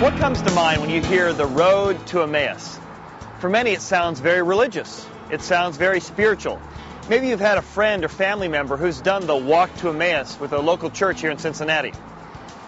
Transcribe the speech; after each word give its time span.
What 0.00 0.16
comes 0.16 0.42
to 0.42 0.50
mind 0.50 0.80
when 0.80 0.90
you 0.90 1.00
hear 1.00 1.32
the 1.32 1.46
road 1.46 2.04
to 2.08 2.22
Emmaus? 2.22 2.80
For 3.38 3.48
many, 3.48 3.70
it 3.70 3.80
sounds 3.80 4.18
very 4.18 4.42
religious. 4.42 5.06
It 5.30 5.40
sounds 5.40 5.76
very 5.76 6.00
spiritual. 6.00 6.60
Maybe 7.08 7.28
you've 7.28 7.38
had 7.38 7.58
a 7.58 7.62
friend 7.62 8.04
or 8.04 8.08
family 8.08 8.48
member 8.48 8.76
who's 8.76 9.00
done 9.00 9.26
the 9.26 9.36
walk 9.36 9.74
to 9.76 9.90
Emmaus 9.90 10.38
with 10.40 10.52
a 10.52 10.58
local 10.58 10.90
church 10.90 11.20
here 11.20 11.30
in 11.30 11.38
Cincinnati. 11.38 11.92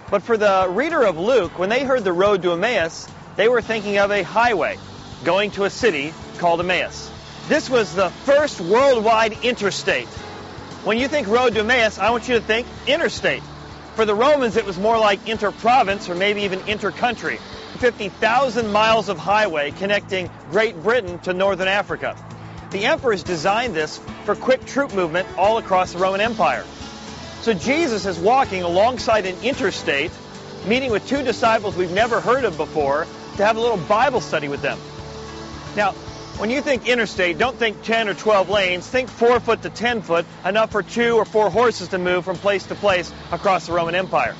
But 0.08 0.22
for 0.22 0.36
the 0.36 0.68
reader 0.70 1.02
of 1.02 1.18
Luke, 1.18 1.58
when 1.58 1.68
they 1.68 1.82
heard 1.82 2.04
the 2.04 2.12
road 2.12 2.42
to 2.42 2.52
Emmaus, 2.52 3.08
they 3.34 3.48
were 3.48 3.60
thinking 3.60 3.98
of 3.98 4.12
a 4.12 4.22
highway 4.22 4.78
going 5.24 5.50
to 5.52 5.64
a 5.64 5.70
city 5.70 6.14
called 6.38 6.60
Emmaus. 6.60 7.10
This 7.48 7.68
was 7.68 7.92
the 7.92 8.10
first 8.10 8.60
worldwide 8.60 9.44
interstate. 9.44 10.08
When 10.84 10.96
you 10.96 11.08
think 11.08 11.26
road 11.26 11.54
to 11.54 11.60
Emmaus, 11.60 11.98
I 11.98 12.10
want 12.10 12.28
you 12.28 12.36
to 12.36 12.40
think 12.40 12.68
interstate. 12.86 13.42
For 13.96 14.04
the 14.04 14.14
Romans, 14.14 14.58
it 14.58 14.66
was 14.66 14.78
more 14.78 14.98
like 14.98 15.26
inter-province 15.26 16.10
or 16.10 16.14
maybe 16.14 16.42
even 16.42 16.60
inter-country. 16.68 17.38
50,000 17.78 18.70
miles 18.70 19.08
of 19.08 19.18
highway 19.18 19.70
connecting 19.70 20.28
Great 20.50 20.82
Britain 20.82 21.18
to 21.20 21.32
northern 21.32 21.66
Africa. 21.66 22.14
The 22.72 22.84
emperors 22.84 23.22
designed 23.22 23.74
this 23.74 23.98
for 24.24 24.36
quick 24.36 24.66
troop 24.66 24.92
movement 24.92 25.26
all 25.38 25.56
across 25.56 25.94
the 25.94 25.98
Roman 25.98 26.20
Empire. 26.20 26.66
So 27.40 27.54
Jesus 27.54 28.04
is 28.04 28.18
walking 28.18 28.64
alongside 28.64 29.24
an 29.24 29.42
interstate, 29.42 30.10
meeting 30.66 30.90
with 30.90 31.08
two 31.08 31.22
disciples 31.22 31.74
we've 31.74 31.90
never 31.90 32.20
heard 32.20 32.44
of 32.44 32.58
before 32.58 33.06
to 33.38 33.46
have 33.46 33.56
a 33.56 33.60
little 33.60 33.78
Bible 33.78 34.20
study 34.20 34.48
with 34.48 34.60
them. 34.60 34.78
Now, 35.74 35.94
when 36.38 36.50
you 36.50 36.60
think 36.60 36.86
interstate, 36.86 37.38
don't 37.38 37.56
think 37.56 37.82
10 37.82 38.08
or 38.08 38.14
12 38.14 38.50
lanes. 38.50 38.86
Think 38.86 39.08
4 39.08 39.40
foot 39.40 39.62
to 39.62 39.70
10 39.70 40.02
foot, 40.02 40.26
enough 40.44 40.70
for 40.70 40.82
two 40.82 41.16
or 41.16 41.24
four 41.24 41.50
horses 41.50 41.88
to 41.88 41.98
move 41.98 42.24
from 42.24 42.36
place 42.36 42.66
to 42.66 42.74
place 42.74 43.12
across 43.32 43.66
the 43.66 43.72
Roman 43.72 43.94
Empire. 43.94 44.34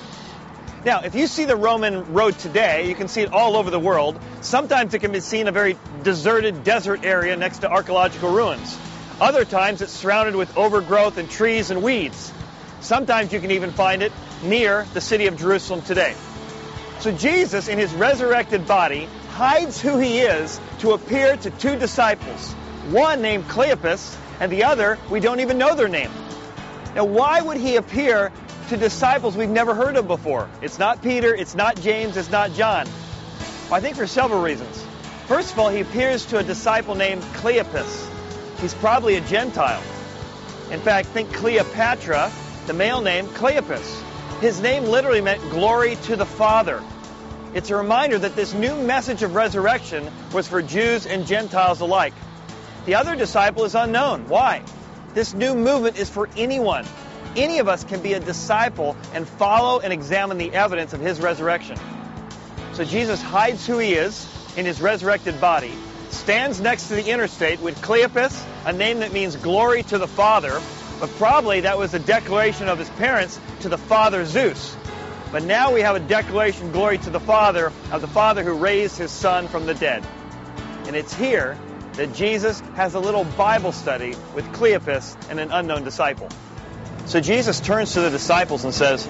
Now, 0.85 1.01
if 1.01 1.15
you 1.15 1.27
see 1.27 1.47
the 1.47 1.57
Roman 1.57 2.13
road 2.13 2.39
today, 2.39 2.89
you 2.89 2.95
can 2.95 3.09
see 3.09 3.23
it 3.23 3.33
all 3.33 3.57
over 3.57 3.71
the 3.71 3.81
world. 3.81 4.21
Sometimes 4.43 4.95
it 4.95 5.01
can 5.01 5.11
be 5.11 5.21
seen 5.21 5.43
in 5.43 5.49
a 5.49 5.53
very 5.53 5.77
deserted 6.03 6.65
desert 6.65 7.05
area 7.05 7.35
next 7.35 7.59
to 7.59 7.71
archaeological 7.71 8.31
ruins. 8.31 8.79
Other 9.21 9.45
times 9.45 9.81
it's 9.81 9.93
surrounded 9.93 10.37
with 10.37 10.57
overgrowth 10.57 11.17
and 11.17 11.31
trees 11.31 11.71
and 11.71 11.83
weeds. 11.83 12.33
Sometimes 12.81 13.33
you 13.33 13.41
can 13.41 13.51
even 13.53 13.73
find 13.73 14.03
it 14.03 14.13
near 14.43 14.87
the 14.93 15.01
city 15.01 15.27
of 15.27 15.39
Jerusalem 15.39 15.81
today. 15.83 16.15
So 17.01 17.11
Jesus, 17.11 17.69
in 17.69 17.79
his 17.79 17.93
resurrected 17.95 18.67
body, 18.69 19.09
hides 19.37 19.79
who 19.79 19.99
he 19.99 20.21
is 20.21 20.59
to 20.79 20.93
appear 20.93 21.37
to 21.37 21.51
two 21.51 21.79
disciples, 21.79 22.55
one 22.89 23.21
named 23.21 23.45
Cleopas, 23.45 24.17
and 24.41 24.51
the 24.51 24.65
other, 24.65 24.99
we 25.11 25.21
don't 25.21 25.41
even 25.41 25.59
know 25.59 25.75
their 25.75 25.89
name. 25.89 26.11
Now, 26.95 27.05
why 27.05 27.43
would 27.43 27.59
he 27.59 27.77
appear 27.77 28.33
to 28.71 28.79
disciples 28.79 29.37
we've 29.37 29.51
never 29.51 29.75
heard 29.75 29.97
of 29.97 30.09
before? 30.09 30.49
It's 30.63 30.79
not 30.79 31.03
Peter, 31.03 31.35
it's 31.35 31.55
not 31.55 31.79
James, 31.79 32.17
it's 32.17 32.31
not 32.31 32.55
John. 32.55 32.87
Well, 33.65 33.75
I 33.75 33.81
think 33.81 33.97
for 33.97 34.07
several 34.07 34.41
reasons. 34.41 34.83
First 35.27 35.53
of 35.53 35.59
all, 35.59 35.69
he 35.69 35.81
appears 35.81 36.25
to 36.27 36.39
a 36.39 36.43
disciple 36.43 36.95
named 36.95 37.21
Cleopas. 37.35 38.09
He's 38.63 38.73
probably 38.73 39.17
a 39.17 39.21
Gentile. 39.21 39.83
In 40.71 40.81
fact, 40.81 41.09
think 41.09 41.31
Cleopatra, 41.35 42.33
the 42.67 42.73
male 42.73 43.03
name 43.03 43.27
Cleopas. 43.27 44.03
His 44.41 44.63
name 44.63 44.85
literally 44.85 45.21
meant 45.21 45.43
glory 45.51 45.97
to 46.05 46.17
the 46.17 46.25
Father. 46.25 46.83
It's 47.57 47.71
a 47.71 47.77
reminder 47.77 48.19
that 48.19 48.37
this 48.37 48.53
new 48.53 48.77
message 48.77 49.23
of 49.23 49.35
resurrection 49.35 50.13
was 50.35 50.47
for 50.47 50.61
Jews 50.61 51.07
and 51.07 51.27
Gentiles 51.27 51.81
alike. 51.81 52.13
The 52.85 52.97
other 52.97 53.17
disciple 53.17 53.65
is 53.65 53.75
unknown. 53.75 54.29
Why? 54.29 54.63
This 55.15 55.33
new 55.33 55.55
movement 55.55 55.97
is 55.97 56.11
for 56.11 56.29
anyone. 56.37 56.85
Any 57.35 57.61
of 57.61 57.67
us 57.67 57.83
can 57.83 58.03
be 58.03 58.13
a 58.13 58.21
disciple 58.21 58.95
and 59.15 59.27
follow 59.27 59.81
and 59.81 59.91
examine 59.91 60.37
the 60.37 60.53
evidence 60.53 60.93
of 60.93 61.01
his 61.01 61.19
resurrection. 61.19 61.79
So 62.75 62.85
Jesus 62.85 63.23
hides 63.23 63.67
who 63.67 63.79
he 63.79 63.95
is 63.95 64.29
in 64.59 64.67
his 64.67 64.83
resurrected 64.83 65.41
body, 65.41 65.73
stands 66.11 66.61
next 66.61 66.89
to 66.89 66.95
the 66.97 67.09
interstate 67.11 67.63
with 67.63 67.81
Cleopas, 67.81 68.39
a 68.67 68.75
name 68.75 68.99
that 68.99 69.15
means 69.15 69.35
glory 69.35 69.83
to 69.85 69.97
the 69.97 70.07
Father, 70.07 70.61
but 71.01 71.09
probably 71.17 71.61
that 71.61 71.79
was 71.79 71.95
a 71.95 71.99
declaration 71.99 72.69
of 72.69 72.79
his 72.79 72.91
parents 72.91 73.41
to 73.61 73.71
the 73.71 73.79
father 73.79 74.27
Zeus. 74.27 74.77
But 75.33 75.43
now 75.43 75.73
we 75.73 75.81
have 75.81 75.97
a 75.97 76.01
declaration, 76.01 76.71
glory 76.71 76.99
to 76.99 77.11
the 77.11 77.21
Father, 77.21 77.73
of 77.91 78.01
the 78.01 78.07
Father 78.07 78.45
who 78.45 78.55
raised 78.55 78.97
his 78.97 79.11
Son 79.11 79.49
from 79.49 79.67
the 79.67 79.75
dead. 79.75 80.07
And 80.87 80.95
it's 80.95 81.13
here 81.13 81.59
that 81.95 82.15
Jesus 82.15 82.61
has 82.75 82.95
a 82.95 83.01
little 83.01 83.25
Bible 83.25 83.73
study 83.73 84.15
with 84.35 84.45
Cleopas 84.53 85.17
and 85.29 85.41
an 85.41 85.51
unknown 85.51 85.83
disciple. 85.83 86.29
So 87.07 87.21
Jesus 87.21 87.61
turns 87.61 87.95
to 87.95 88.01
the 88.01 88.11
disciples 88.11 88.65
and 88.65 88.73
says, 88.73 89.09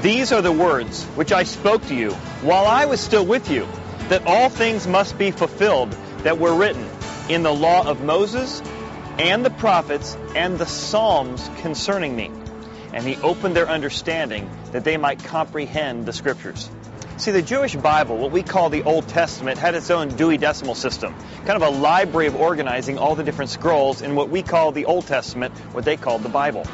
These 0.00 0.32
are 0.32 0.40
the 0.40 0.52
words 0.52 1.04
which 1.14 1.32
I 1.32 1.42
spoke 1.42 1.86
to 1.88 1.94
you 1.94 2.12
while 2.42 2.66
I 2.66 2.86
was 2.86 3.00
still 3.00 3.26
with 3.26 3.50
you, 3.50 3.66
that 4.08 4.26
all 4.26 4.48
things 4.48 4.86
must 4.86 5.18
be 5.18 5.30
fulfilled 5.30 5.90
that 6.22 6.38
were 6.38 6.54
written 6.54 6.88
in 7.28 7.42
the 7.42 7.52
law 7.52 7.86
of 7.86 8.02
Moses 8.02 8.62
and 9.18 9.44
the 9.44 9.50
prophets 9.50 10.16
and 10.34 10.58
the 10.58 10.66
Psalms 10.66 11.50
concerning 11.58 12.16
me 12.16 12.30
and 12.92 13.06
he 13.06 13.16
opened 13.16 13.56
their 13.56 13.68
understanding 13.68 14.50
that 14.72 14.84
they 14.84 14.96
might 14.96 15.22
comprehend 15.24 16.06
the 16.06 16.12
scriptures. 16.12 16.70
See, 17.16 17.32
the 17.32 17.42
Jewish 17.42 17.76
Bible, 17.76 18.16
what 18.16 18.32
we 18.32 18.42
call 18.42 18.70
the 18.70 18.84
Old 18.84 19.06
Testament, 19.08 19.58
had 19.58 19.74
its 19.74 19.90
own 19.90 20.08
Dewey 20.08 20.38
Decimal 20.38 20.74
System, 20.74 21.14
kind 21.44 21.62
of 21.62 21.62
a 21.62 21.68
library 21.68 22.28
of 22.28 22.34
organizing 22.34 22.96
all 22.96 23.14
the 23.14 23.22
different 23.22 23.50
scrolls 23.50 24.00
in 24.00 24.14
what 24.14 24.30
we 24.30 24.42
call 24.42 24.72
the 24.72 24.86
Old 24.86 25.06
Testament, 25.06 25.54
what 25.72 25.84
they 25.84 25.98
called 25.98 26.22
the 26.22 26.30
Bible. 26.30 26.64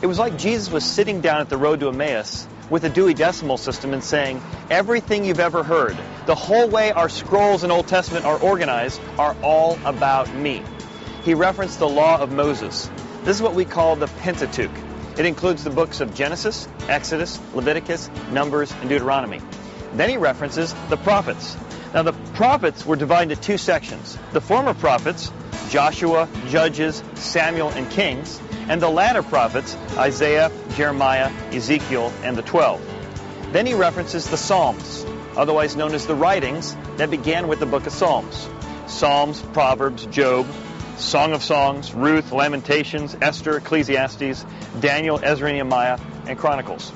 It 0.00 0.06
was 0.06 0.18
like 0.18 0.38
Jesus 0.38 0.70
was 0.70 0.84
sitting 0.84 1.20
down 1.20 1.40
at 1.40 1.48
the 1.48 1.56
road 1.56 1.80
to 1.80 1.88
Emmaus 1.88 2.46
with 2.70 2.84
a 2.84 2.88
Dewey 2.88 3.14
Decimal 3.14 3.58
System 3.58 3.92
and 3.92 4.02
saying, 4.02 4.40
everything 4.70 5.24
you've 5.24 5.40
ever 5.40 5.64
heard, 5.64 5.96
the 6.26 6.36
whole 6.36 6.68
way 6.68 6.92
our 6.92 7.08
scrolls 7.08 7.64
in 7.64 7.72
Old 7.72 7.88
Testament 7.88 8.24
are 8.24 8.38
organized, 8.38 9.00
are 9.18 9.36
all 9.42 9.76
about 9.84 10.32
me. 10.32 10.62
He 11.24 11.34
referenced 11.34 11.80
the 11.80 11.88
law 11.88 12.18
of 12.20 12.30
Moses. 12.30 12.88
This 13.24 13.36
is 13.36 13.42
what 13.42 13.54
we 13.54 13.64
call 13.64 13.96
the 13.96 14.06
Pentateuch. 14.06 14.70
It 15.20 15.26
includes 15.26 15.64
the 15.64 15.68
books 15.68 16.00
of 16.00 16.14
Genesis, 16.14 16.66
Exodus, 16.88 17.38
Leviticus, 17.52 18.08
Numbers, 18.32 18.72
and 18.72 18.88
Deuteronomy. 18.88 19.42
Then 19.92 20.08
he 20.08 20.16
references 20.16 20.74
the 20.88 20.96
prophets. 20.96 21.58
Now, 21.92 22.04
the 22.04 22.14
prophets 22.32 22.86
were 22.86 22.96
divided 22.96 23.32
into 23.32 23.42
two 23.42 23.58
sections. 23.58 24.16
The 24.32 24.40
former 24.40 24.72
prophets, 24.72 25.30
Joshua, 25.68 26.26
Judges, 26.48 27.04
Samuel, 27.16 27.68
and 27.68 27.90
Kings, 27.90 28.40
and 28.70 28.80
the 28.80 28.88
latter 28.88 29.22
prophets, 29.22 29.76
Isaiah, 29.98 30.50
Jeremiah, 30.70 31.30
Ezekiel, 31.52 32.10
and 32.22 32.34
the 32.34 32.42
Twelve. 32.42 32.80
Then 33.52 33.66
he 33.66 33.74
references 33.74 34.26
the 34.30 34.38
Psalms, 34.38 35.04
otherwise 35.36 35.76
known 35.76 35.92
as 35.92 36.06
the 36.06 36.14
writings 36.14 36.74
that 36.96 37.10
began 37.10 37.46
with 37.46 37.60
the 37.60 37.66
book 37.66 37.86
of 37.86 37.92
Psalms. 37.92 38.48
Psalms, 38.86 39.42
Proverbs, 39.52 40.06
Job, 40.06 40.46
Song 41.00 41.32
of 41.32 41.42
Songs, 41.42 41.94
Ruth, 41.94 42.30
Lamentations, 42.32 43.16
Esther, 43.20 43.56
Ecclesiastes, 43.56 44.44
Daniel, 44.80 45.18
Ezra, 45.22 45.52
Nehemiah, 45.52 45.98
and 46.26 46.38
Chronicles. 46.38 46.92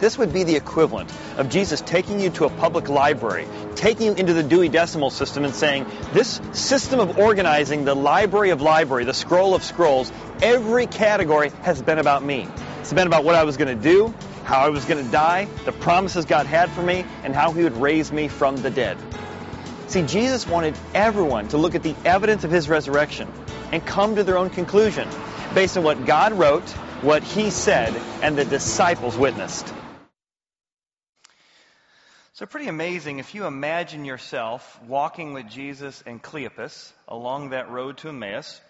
This 0.00 0.18
would 0.18 0.32
be 0.32 0.42
the 0.42 0.56
equivalent 0.56 1.10
of 1.38 1.48
Jesus 1.48 1.80
taking 1.80 2.20
you 2.20 2.30
to 2.30 2.44
a 2.44 2.50
public 2.50 2.88
library, 2.88 3.46
taking 3.76 4.06
you 4.06 4.12
into 4.14 4.34
the 4.34 4.42
Dewey 4.42 4.68
Decimal 4.68 5.10
System 5.10 5.44
and 5.44 5.54
saying, 5.54 5.86
this 6.12 6.40
system 6.52 7.00
of 7.00 7.18
organizing 7.18 7.84
the 7.84 7.94
library 7.94 8.50
of 8.50 8.60
library, 8.60 9.04
the 9.04 9.14
scroll 9.14 9.54
of 9.54 9.62
scrolls, 9.62 10.12
every 10.42 10.86
category 10.86 11.50
has 11.62 11.80
been 11.80 11.98
about 11.98 12.22
me. 12.22 12.48
It's 12.80 12.92
been 12.92 13.06
about 13.06 13.24
what 13.24 13.34
I 13.34 13.44
was 13.44 13.56
going 13.56 13.74
to 13.74 13.82
do, 13.82 14.12
how 14.44 14.60
I 14.60 14.68
was 14.68 14.84
going 14.84 15.02
to 15.02 15.10
die, 15.10 15.48
the 15.64 15.72
promises 15.72 16.24
God 16.26 16.46
had 16.46 16.70
for 16.70 16.82
me, 16.82 17.06
and 17.22 17.34
how 17.34 17.52
he 17.52 17.62
would 17.62 17.76
raise 17.76 18.12
me 18.12 18.28
from 18.28 18.56
the 18.56 18.70
dead. 18.70 18.98
See, 19.86 20.02
Jesus 20.02 20.46
wanted 20.46 20.74
everyone 20.94 21.48
to 21.48 21.58
look 21.58 21.74
at 21.74 21.82
the 21.82 21.94
evidence 22.04 22.44
of 22.44 22.50
his 22.50 22.68
resurrection 22.68 23.30
and 23.70 23.84
come 23.84 24.16
to 24.16 24.24
their 24.24 24.38
own 24.38 24.50
conclusion 24.50 25.08
based 25.54 25.76
on 25.76 25.84
what 25.84 26.06
God 26.06 26.32
wrote, 26.32 26.68
what 27.02 27.22
he 27.22 27.50
said, 27.50 27.94
and 28.22 28.36
the 28.36 28.44
disciples 28.44 29.16
witnessed. 29.16 29.72
So, 32.32 32.46
pretty 32.46 32.68
amazing 32.68 33.20
if 33.20 33.34
you 33.34 33.46
imagine 33.46 34.04
yourself 34.04 34.80
walking 34.88 35.34
with 35.34 35.48
Jesus 35.48 36.02
and 36.06 36.20
Cleopas 36.20 36.92
along 37.06 37.50
that 37.50 37.70
road 37.70 37.98
to 37.98 38.08
Emmaus. 38.08 38.60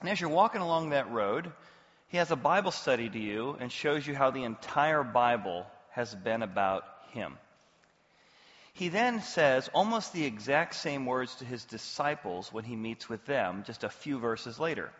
And 0.00 0.08
as 0.08 0.20
you're 0.20 0.30
walking 0.30 0.62
along 0.62 0.90
that 0.90 1.10
road, 1.10 1.52
he 2.08 2.16
has 2.16 2.30
a 2.30 2.36
Bible 2.36 2.72
study 2.72 3.08
to 3.08 3.18
you 3.18 3.56
and 3.60 3.70
shows 3.70 4.06
you 4.06 4.14
how 4.14 4.30
the 4.30 4.44
entire 4.44 5.04
Bible 5.04 5.66
has 5.90 6.14
been 6.14 6.42
about 6.42 6.84
him. 7.12 7.36
He 8.78 8.90
then 8.90 9.22
says 9.22 9.68
almost 9.74 10.12
the 10.12 10.24
exact 10.24 10.76
same 10.76 11.04
words 11.04 11.34
to 11.36 11.44
his 11.44 11.64
disciples 11.64 12.52
when 12.52 12.62
he 12.62 12.76
meets 12.76 13.08
with 13.08 13.26
them 13.26 13.64
just 13.66 13.82
a 13.82 13.88
few 13.88 14.20
verses 14.20 14.60
later. 14.60 14.92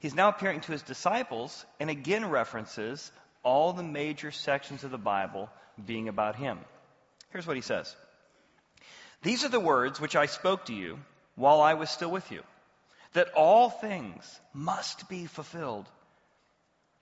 He's 0.00 0.14
now 0.14 0.28
appearing 0.28 0.60
to 0.60 0.72
his 0.72 0.82
disciples 0.82 1.64
and 1.80 1.88
again 1.88 2.28
references 2.28 3.10
all 3.42 3.72
the 3.72 3.82
major 3.82 4.30
sections 4.30 4.84
of 4.84 4.90
the 4.90 4.98
Bible 4.98 5.48
being 5.82 6.08
about 6.08 6.36
him. 6.36 6.58
Here's 7.30 7.46
what 7.46 7.56
he 7.56 7.62
says 7.62 7.96
These 9.22 9.46
are 9.46 9.48
the 9.48 9.60
words 9.60 9.98
which 9.98 10.14
I 10.14 10.26
spoke 10.26 10.66
to 10.66 10.74
you 10.74 10.98
while 11.36 11.62
I 11.62 11.72
was 11.72 11.88
still 11.88 12.10
with 12.10 12.30
you, 12.30 12.42
that 13.14 13.32
all 13.32 13.70
things 13.70 14.40
must 14.52 15.08
be 15.08 15.24
fulfilled, 15.24 15.88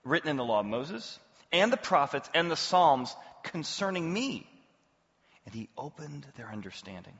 written 0.05 0.29
in 0.29 0.37
the 0.37 0.45
law 0.45 0.61
of 0.61 0.65
Moses 0.65 1.19
and 1.51 1.73
the 1.73 1.77
prophets 1.91 2.29
and 2.33 2.49
the 2.49 2.55
Psalms 2.55 3.13
concerning 3.43 4.13
me. 4.13 4.47
And 5.45 5.53
he 5.53 5.69
opened 5.77 6.25
their 6.37 6.49
understanding, 6.49 7.13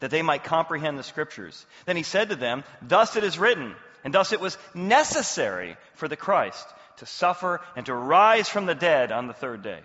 that 0.00 0.10
they 0.10 0.22
might 0.22 0.44
comprehend 0.44 0.98
the 0.98 1.02
scriptures. 1.02 1.66
Then 1.84 1.96
he 1.96 2.02
said 2.02 2.30
to 2.30 2.36
them, 2.36 2.64
Thus 2.82 3.16
it 3.16 3.24
is 3.24 3.38
written, 3.38 3.74
and 4.04 4.12
thus 4.14 4.32
it 4.32 4.40
was 4.40 4.58
necessary 4.74 5.76
for 5.94 6.08
the 6.08 6.16
Christ 6.16 6.66
to 6.98 7.06
suffer 7.06 7.60
and 7.76 7.86
to 7.86 7.94
rise 7.94 8.48
from 8.48 8.66
the 8.66 8.74
dead 8.74 9.12
on 9.12 9.26
the 9.26 9.34
third 9.34 9.62
day, 9.62 9.80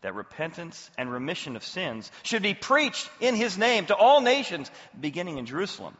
that 0.00 0.14
repentance 0.14 0.90
and 0.96 1.12
remission 1.12 1.56
of 1.56 1.64
sins 1.64 2.10
should 2.22 2.42
be 2.42 2.54
preached 2.54 3.08
in 3.20 3.34
his 3.34 3.58
name 3.58 3.86
to 3.86 3.96
all 3.96 4.20
nations, 4.20 4.70
beginning 4.98 5.38
in 5.38 5.46
Jerusalem. 5.46 5.96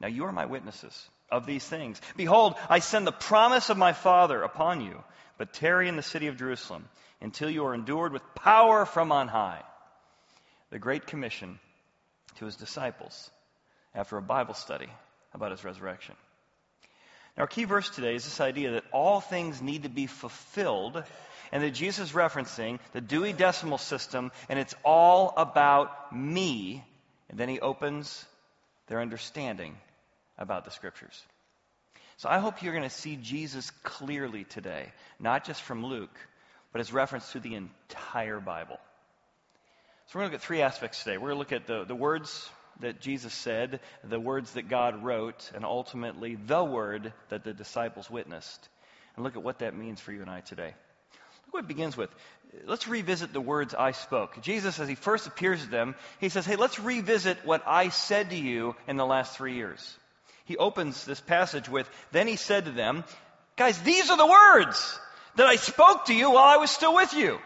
Now 0.00 0.08
you 0.08 0.24
are 0.24 0.32
my 0.32 0.46
witnesses 0.46 1.08
of 1.30 1.46
these 1.46 1.64
things. 1.64 2.00
Behold, 2.16 2.54
I 2.68 2.80
send 2.80 3.06
the 3.06 3.12
promise 3.12 3.70
of 3.70 3.78
my 3.78 3.92
Father 3.92 4.42
upon 4.42 4.82
you, 4.82 5.02
but 5.38 5.54
tarry 5.54 5.88
in 5.88 5.96
the 5.96 6.02
city 6.02 6.26
of 6.26 6.36
Jerusalem 6.36 6.84
until 7.20 7.48
you 7.48 7.64
are 7.64 7.74
endured 7.74 8.12
with 8.12 8.22
power 8.34 8.84
from 8.84 9.10
on 9.10 9.28
high. 9.28 9.62
The 10.74 10.80
Great 10.80 11.06
Commission 11.06 11.60
to 12.38 12.46
his 12.46 12.56
disciples 12.56 13.30
after 13.94 14.16
a 14.16 14.22
Bible 14.22 14.54
study 14.54 14.88
about 15.32 15.52
his 15.52 15.62
resurrection. 15.62 16.16
Now, 17.36 17.42
our 17.42 17.46
key 17.46 17.62
verse 17.62 17.88
today 17.88 18.16
is 18.16 18.24
this 18.24 18.40
idea 18.40 18.72
that 18.72 18.84
all 18.90 19.20
things 19.20 19.62
need 19.62 19.84
to 19.84 19.88
be 19.88 20.08
fulfilled, 20.08 21.00
and 21.52 21.62
that 21.62 21.74
Jesus 21.74 22.08
is 22.08 22.12
referencing 22.16 22.80
the 22.92 23.00
Dewey 23.00 23.32
Decimal 23.32 23.78
System, 23.78 24.32
and 24.48 24.58
it's 24.58 24.74
all 24.84 25.32
about 25.36 26.12
me. 26.12 26.82
And 27.28 27.38
then 27.38 27.48
he 27.48 27.60
opens 27.60 28.24
their 28.88 29.00
understanding 29.00 29.76
about 30.38 30.64
the 30.64 30.72
Scriptures. 30.72 31.22
So 32.16 32.28
I 32.28 32.40
hope 32.40 32.64
you're 32.64 32.74
going 32.74 32.82
to 32.82 32.90
see 32.90 33.14
Jesus 33.14 33.70
clearly 33.84 34.42
today, 34.42 34.88
not 35.20 35.44
just 35.44 35.62
from 35.62 35.86
Luke, 35.86 36.18
but 36.72 36.80
as 36.80 36.92
reference 36.92 37.30
to 37.30 37.38
the 37.38 37.54
entire 37.54 38.40
Bible. 38.40 38.80
So 40.08 40.18
we're 40.18 40.22
going 40.22 40.30
to 40.30 40.34
look 40.34 40.42
at 40.42 40.46
three 40.46 40.62
aspects 40.62 41.02
today. 41.02 41.16
We're 41.16 41.30
going 41.30 41.34
to 41.34 41.38
look 41.38 41.52
at 41.52 41.66
the, 41.66 41.84
the 41.84 41.94
words 41.94 42.48
that 42.80 43.00
Jesus 43.00 43.32
said, 43.32 43.80
the 44.02 44.20
words 44.20 44.52
that 44.52 44.68
God 44.68 45.02
wrote, 45.02 45.50
and 45.54 45.64
ultimately 45.64 46.36
the 46.36 46.62
word 46.62 47.12
that 47.30 47.42
the 47.42 47.54
disciples 47.54 48.10
witnessed. 48.10 48.68
And 49.16 49.24
look 49.24 49.36
at 49.36 49.42
what 49.42 49.60
that 49.60 49.74
means 49.74 50.00
for 50.00 50.12
you 50.12 50.20
and 50.20 50.30
I 50.30 50.40
today. 50.40 50.74
Look 51.46 51.54
what 51.54 51.64
it 51.64 51.68
begins 51.68 51.96
with. 51.96 52.10
Let's 52.66 52.86
revisit 52.86 53.32
the 53.32 53.40
words 53.40 53.74
I 53.74 53.92
spoke. 53.92 54.40
Jesus, 54.42 54.78
as 54.78 54.88
he 54.88 54.94
first 54.94 55.26
appears 55.26 55.62
to 55.64 55.70
them, 55.70 55.94
he 56.20 56.28
says, 56.28 56.44
Hey, 56.44 56.56
let's 56.56 56.78
revisit 56.78 57.38
what 57.44 57.62
I 57.66 57.88
said 57.88 58.30
to 58.30 58.36
you 58.36 58.76
in 58.86 58.96
the 58.96 59.06
last 59.06 59.36
three 59.36 59.54
years. 59.54 59.96
He 60.44 60.58
opens 60.58 61.04
this 61.04 61.20
passage 61.20 61.68
with, 61.68 61.88
Then 62.12 62.28
he 62.28 62.36
said 62.36 62.66
to 62.66 62.72
them, 62.72 63.04
Guys, 63.56 63.80
these 63.80 64.10
are 64.10 64.18
the 64.18 64.26
words 64.26 64.98
that 65.36 65.46
I 65.46 65.56
spoke 65.56 66.06
to 66.06 66.14
you 66.14 66.30
while 66.30 66.44
I 66.44 66.58
was 66.58 66.70
still 66.70 66.94
with 66.94 67.14
you 67.14 67.38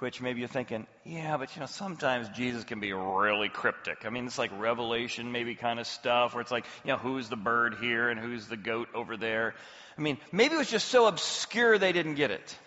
which 0.00 0.20
maybe 0.20 0.40
you're 0.40 0.48
thinking, 0.48 0.86
yeah, 1.04 1.36
but 1.36 1.54
you 1.54 1.60
know, 1.60 1.66
sometimes 1.66 2.28
Jesus 2.30 2.64
can 2.64 2.80
be 2.80 2.92
really 2.92 3.48
cryptic. 3.48 4.04
I 4.04 4.10
mean, 4.10 4.26
it's 4.26 4.38
like 4.38 4.50
revelation 4.58 5.30
maybe 5.30 5.54
kind 5.54 5.78
of 5.78 5.86
stuff 5.86 6.34
where 6.34 6.40
it's 6.40 6.50
like, 6.50 6.64
you 6.84 6.92
know, 6.92 6.96
who's 6.96 7.28
the 7.28 7.36
bird 7.36 7.76
here 7.80 8.08
and 8.08 8.18
who's 8.18 8.46
the 8.46 8.56
goat 8.56 8.88
over 8.94 9.16
there. 9.16 9.54
I 9.98 10.00
mean, 10.00 10.18
maybe 10.32 10.54
it 10.54 10.58
was 10.58 10.70
just 10.70 10.88
so 10.88 11.06
obscure 11.06 11.78
they 11.78 11.92
didn't 11.92 12.14
get 12.14 12.30
it. 12.30 12.58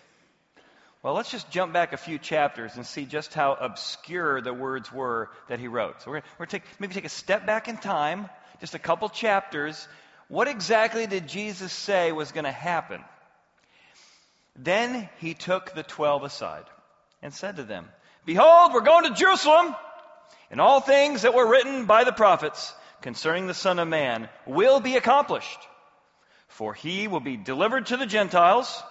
Well, 1.02 1.14
let's 1.14 1.30
just 1.30 1.50
jump 1.50 1.72
back 1.72 1.92
a 1.92 1.98
few 1.98 2.18
chapters 2.18 2.76
and 2.76 2.86
see 2.86 3.04
just 3.04 3.34
how 3.34 3.52
obscure 3.52 4.40
the 4.40 4.54
words 4.54 4.90
were 4.90 5.28
that 5.48 5.58
he 5.58 5.68
wrote. 5.68 6.00
So 6.02 6.12
we're, 6.12 6.22
we're 6.38 6.46
take, 6.46 6.62
maybe 6.78 6.94
take 6.94 7.04
a 7.04 7.10
step 7.10 7.44
back 7.44 7.68
in 7.68 7.76
time, 7.76 8.30
just 8.60 8.74
a 8.74 8.78
couple 8.78 9.08
chapters. 9.08 9.86
What 10.28 10.48
exactly 10.48 11.06
did 11.06 11.28
Jesus 11.28 11.72
say 11.72 12.12
was 12.12 12.32
going 12.32 12.44
to 12.44 12.52
happen? 12.52 13.02
Then 14.56 15.08
he 15.18 15.34
took 15.34 15.74
the 15.74 15.82
twelve 15.82 16.22
aside 16.22 16.64
and 17.24 17.32
said 17.32 17.56
to 17.56 17.64
them, 17.64 17.88
Behold, 18.26 18.72
we're 18.72 18.82
going 18.82 19.04
to 19.04 19.18
Jerusalem, 19.18 19.74
and 20.50 20.60
all 20.60 20.80
things 20.80 21.22
that 21.22 21.34
were 21.34 21.48
written 21.48 21.86
by 21.86 22.04
the 22.04 22.12
prophets 22.12 22.72
concerning 23.00 23.46
the 23.46 23.54
Son 23.54 23.78
of 23.78 23.88
Man 23.88 24.28
will 24.46 24.78
be 24.78 24.96
accomplished. 24.96 25.58
For 26.48 26.74
he 26.74 27.08
will 27.08 27.20
be 27.20 27.36
delivered 27.36 27.86
to 27.86 27.96
the 27.96 28.06
Gentiles, 28.06 28.82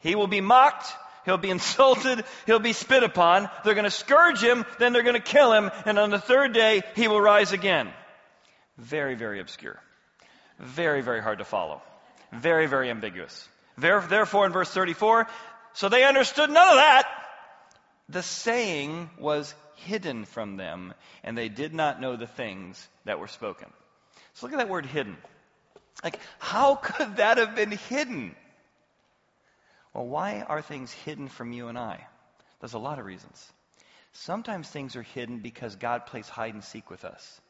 he 0.00 0.16
will 0.16 0.26
be 0.26 0.40
mocked, 0.40 0.92
he'll 1.24 1.38
be 1.38 1.50
insulted, 1.56 2.24
he'll 2.44 2.58
be 2.58 2.72
spit 2.72 3.04
upon, 3.04 3.48
they're 3.64 3.74
going 3.74 3.84
to 3.84 3.90
scourge 3.90 4.42
him, 4.42 4.66
then 4.78 4.92
they're 4.92 5.04
going 5.04 5.14
to 5.14 5.20
kill 5.20 5.52
him, 5.52 5.70
and 5.86 5.98
on 5.98 6.10
the 6.10 6.18
third 6.18 6.52
day 6.52 6.82
he 6.96 7.06
will 7.06 7.20
rise 7.20 7.52
again. 7.52 7.88
Very, 8.78 9.14
very 9.14 9.40
obscure. 9.40 9.80
Very, 10.58 11.02
very 11.02 11.22
hard 11.22 11.38
to 11.38 11.44
follow. 11.44 11.80
Very, 12.32 12.66
very 12.66 12.90
ambiguous. 12.90 13.48
Therefore, 13.78 14.46
in 14.46 14.52
verse 14.52 14.70
34, 14.70 15.28
so 15.72 15.88
they 15.88 16.04
understood 16.04 16.50
none 16.50 16.68
of 16.68 16.76
that 16.76 17.19
the 18.12 18.22
saying 18.22 19.10
was 19.18 19.54
hidden 19.76 20.24
from 20.24 20.56
them, 20.56 20.94
and 21.22 21.36
they 21.36 21.48
did 21.48 21.74
not 21.74 22.00
know 22.00 22.16
the 22.16 22.26
things 22.26 22.88
that 23.04 23.18
were 23.18 23.28
spoken. 23.28 23.68
So 24.34 24.46
look 24.46 24.52
at 24.54 24.58
that 24.58 24.68
word 24.68 24.86
hidden. 24.86 25.16
Like, 26.02 26.18
how 26.38 26.74
could 26.82 27.16
that 27.16 27.38
have 27.38 27.54
been 27.54 27.72
hidden? 27.72 28.34
Well, 29.94 30.06
why 30.06 30.42
are 30.42 30.62
things 30.62 30.92
hidden 30.92 31.28
from 31.28 31.52
you 31.52 31.68
and 31.68 31.78
I? 31.78 32.06
There's 32.60 32.74
a 32.74 32.78
lot 32.78 32.98
of 32.98 33.06
reasons. 33.06 33.52
Sometimes 34.12 34.68
things 34.68 34.96
are 34.96 35.02
hidden 35.02 35.38
because 35.38 35.76
God 35.76 36.06
plays 36.06 36.28
hide 36.28 36.54
and 36.54 36.64
seek 36.64 36.90
with 36.90 37.04
us. 37.04 37.40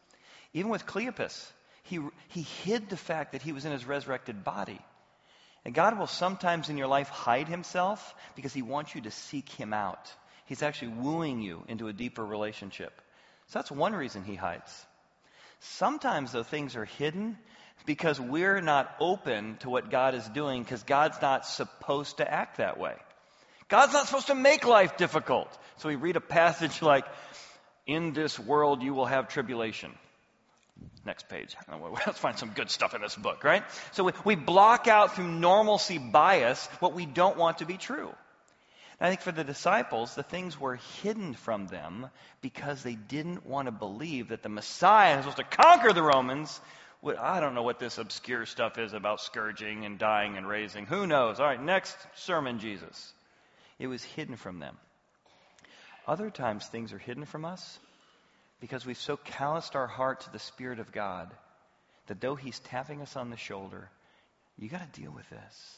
Even 0.52 0.70
with 0.70 0.86
Cleopas, 0.86 1.50
he, 1.84 2.00
he 2.28 2.42
hid 2.42 2.88
the 2.88 2.96
fact 2.96 3.32
that 3.32 3.42
he 3.42 3.52
was 3.52 3.64
in 3.64 3.72
his 3.72 3.84
resurrected 3.84 4.44
body. 4.44 4.78
And 5.64 5.74
God 5.74 5.98
will 5.98 6.06
sometimes 6.06 6.68
in 6.68 6.78
your 6.78 6.86
life 6.86 7.08
hide 7.08 7.48
himself 7.48 8.14
because 8.34 8.52
he 8.52 8.62
wants 8.62 8.94
you 8.94 9.02
to 9.02 9.10
seek 9.10 9.48
him 9.48 9.72
out. 9.72 10.12
He's 10.50 10.64
actually 10.64 10.94
wooing 10.98 11.40
you 11.40 11.62
into 11.68 11.86
a 11.86 11.92
deeper 11.92 12.26
relationship. 12.26 13.00
So 13.46 13.60
that's 13.60 13.70
one 13.70 13.92
reason 13.94 14.24
he 14.24 14.34
hides. 14.34 14.84
Sometimes, 15.60 16.32
though, 16.32 16.42
things 16.42 16.74
are 16.74 16.84
hidden 16.84 17.38
because 17.86 18.20
we're 18.20 18.60
not 18.60 18.92
open 18.98 19.58
to 19.58 19.70
what 19.70 19.92
God 19.92 20.16
is 20.16 20.26
doing 20.30 20.64
because 20.64 20.82
God's 20.82 21.22
not 21.22 21.46
supposed 21.46 22.16
to 22.16 22.28
act 22.28 22.56
that 22.56 22.80
way. 22.80 22.96
God's 23.68 23.92
not 23.92 24.06
supposed 24.06 24.26
to 24.26 24.34
make 24.34 24.66
life 24.66 24.96
difficult. 24.96 25.56
So 25.76 25.88
we 25.88 25.94
read 25.94 26.16
a 26.16 26.20
passage 26.20 26.82
like, 26.82 27.04
In 27.86 28.12
this 28.12 28.36
world 28.36 28.82
you 28.82 28.92
will 28.92 29.06
have 29.06 29.28
tribulation. 29.28 29.92
Next 31.06 31.28
page. 31.28 31.54
Let's 32.06 32.18
find 32.18 32.36
some 32.36 32.50
good 32.56 32.72
stuff 32.72 32.92
in 32.96 33.02
this 33.02 33.14
book, 33.14 33.44
right? 33.44 33.62
So 33.92 34.02
we, 34.02 34.12
we 34.24 34.34
block 34.34 34.88
out 34.88 35.14
through 35.14 35.30
normalcy 35.30 35.98
bias 35.98 36.66
what 36.80 36.92
we 36.92 37.06
don't 37.06 37.36
want 37.36 37.58
to 37.58 37.66
be 37.66 37.76
true. 37.76 38.12
I 39.00 39.08
think 39.08 39.22
for 39.22 39.32
the 39.32 39.44
disciples, 39.44 40.14
the 40.14 40.22
things 40.22 40.60
were 40.60 40.76
hidden 41.02 41.32
from 41.32 41.68
them 41.68 42.08
because 42.42 42.82
they 42.82 42.96
didn't 42.96 43.46
want 43.46 43.66
to 43.66 43.72
believe 43.72 44.28
that 44.28 44.42
the 44.42 44.50
Messiah 44.50 45.16
was 45.16 45.24
supposed 45.24 45.50
to 45.50 45.56
conquer 45.56 45.94
the 45.94 46.02
Romans. 46.02 46.60
I 47.18 47.40
don't 47.40 47.54
know 47.54 47.62
what 47.62 47.78
this 47.78 47.96
obscure 47.96 48.44
stuff 48.44 48.76
is 48.76 48.92
about 48.92 49.22
scourging 49.22 49.86
and 49.86 49.98
dying 49.98 50.36
and 50.36 50.46
raising. 50.46 50.84
Who 50.84 51.06
knows? 51.06 51.40
All 51.40 51.46
right, 51.46 51.62
next 51.62 51.96
sermon, 52.16 52.58
Jesus. 52.58 53.14
It 53.78 53.86
was 53.86 54.04
hidden 54.04 54.36
from 54.36 54.58
them. 54.58 54.76
Other 56.06 56.28
times, 56.28 56.66
things 56.66 56.92
are 56.92 56.98
hidden 56.98 57.24
from 57.24 57.46
us 57.46 57.78
because 58.60 58.84
we've 58.84 58.98
so 58.98 59.16
calloused 59.16 59.76
our 59.76 59.86
heart 59.86 60.20
to 60.22 60.32
the 60.32 60.38
Spirit 60.38 60.78
of 60.78 60.92
God 60.92 61.30
that 62.08 62.20
though 62.20 62.34
He's 62.34 62.58
tapping 62.58 63.00
us 63.00 63.16
on 63.16 63.30
the 63.30 63.36
shoulder, 63.38 63.88
you 64.58 64.68
got 64.68 64.92
to 64.92 65.00
deal 65.00 65.12
with 65.12 65.28
this 65.30 65.74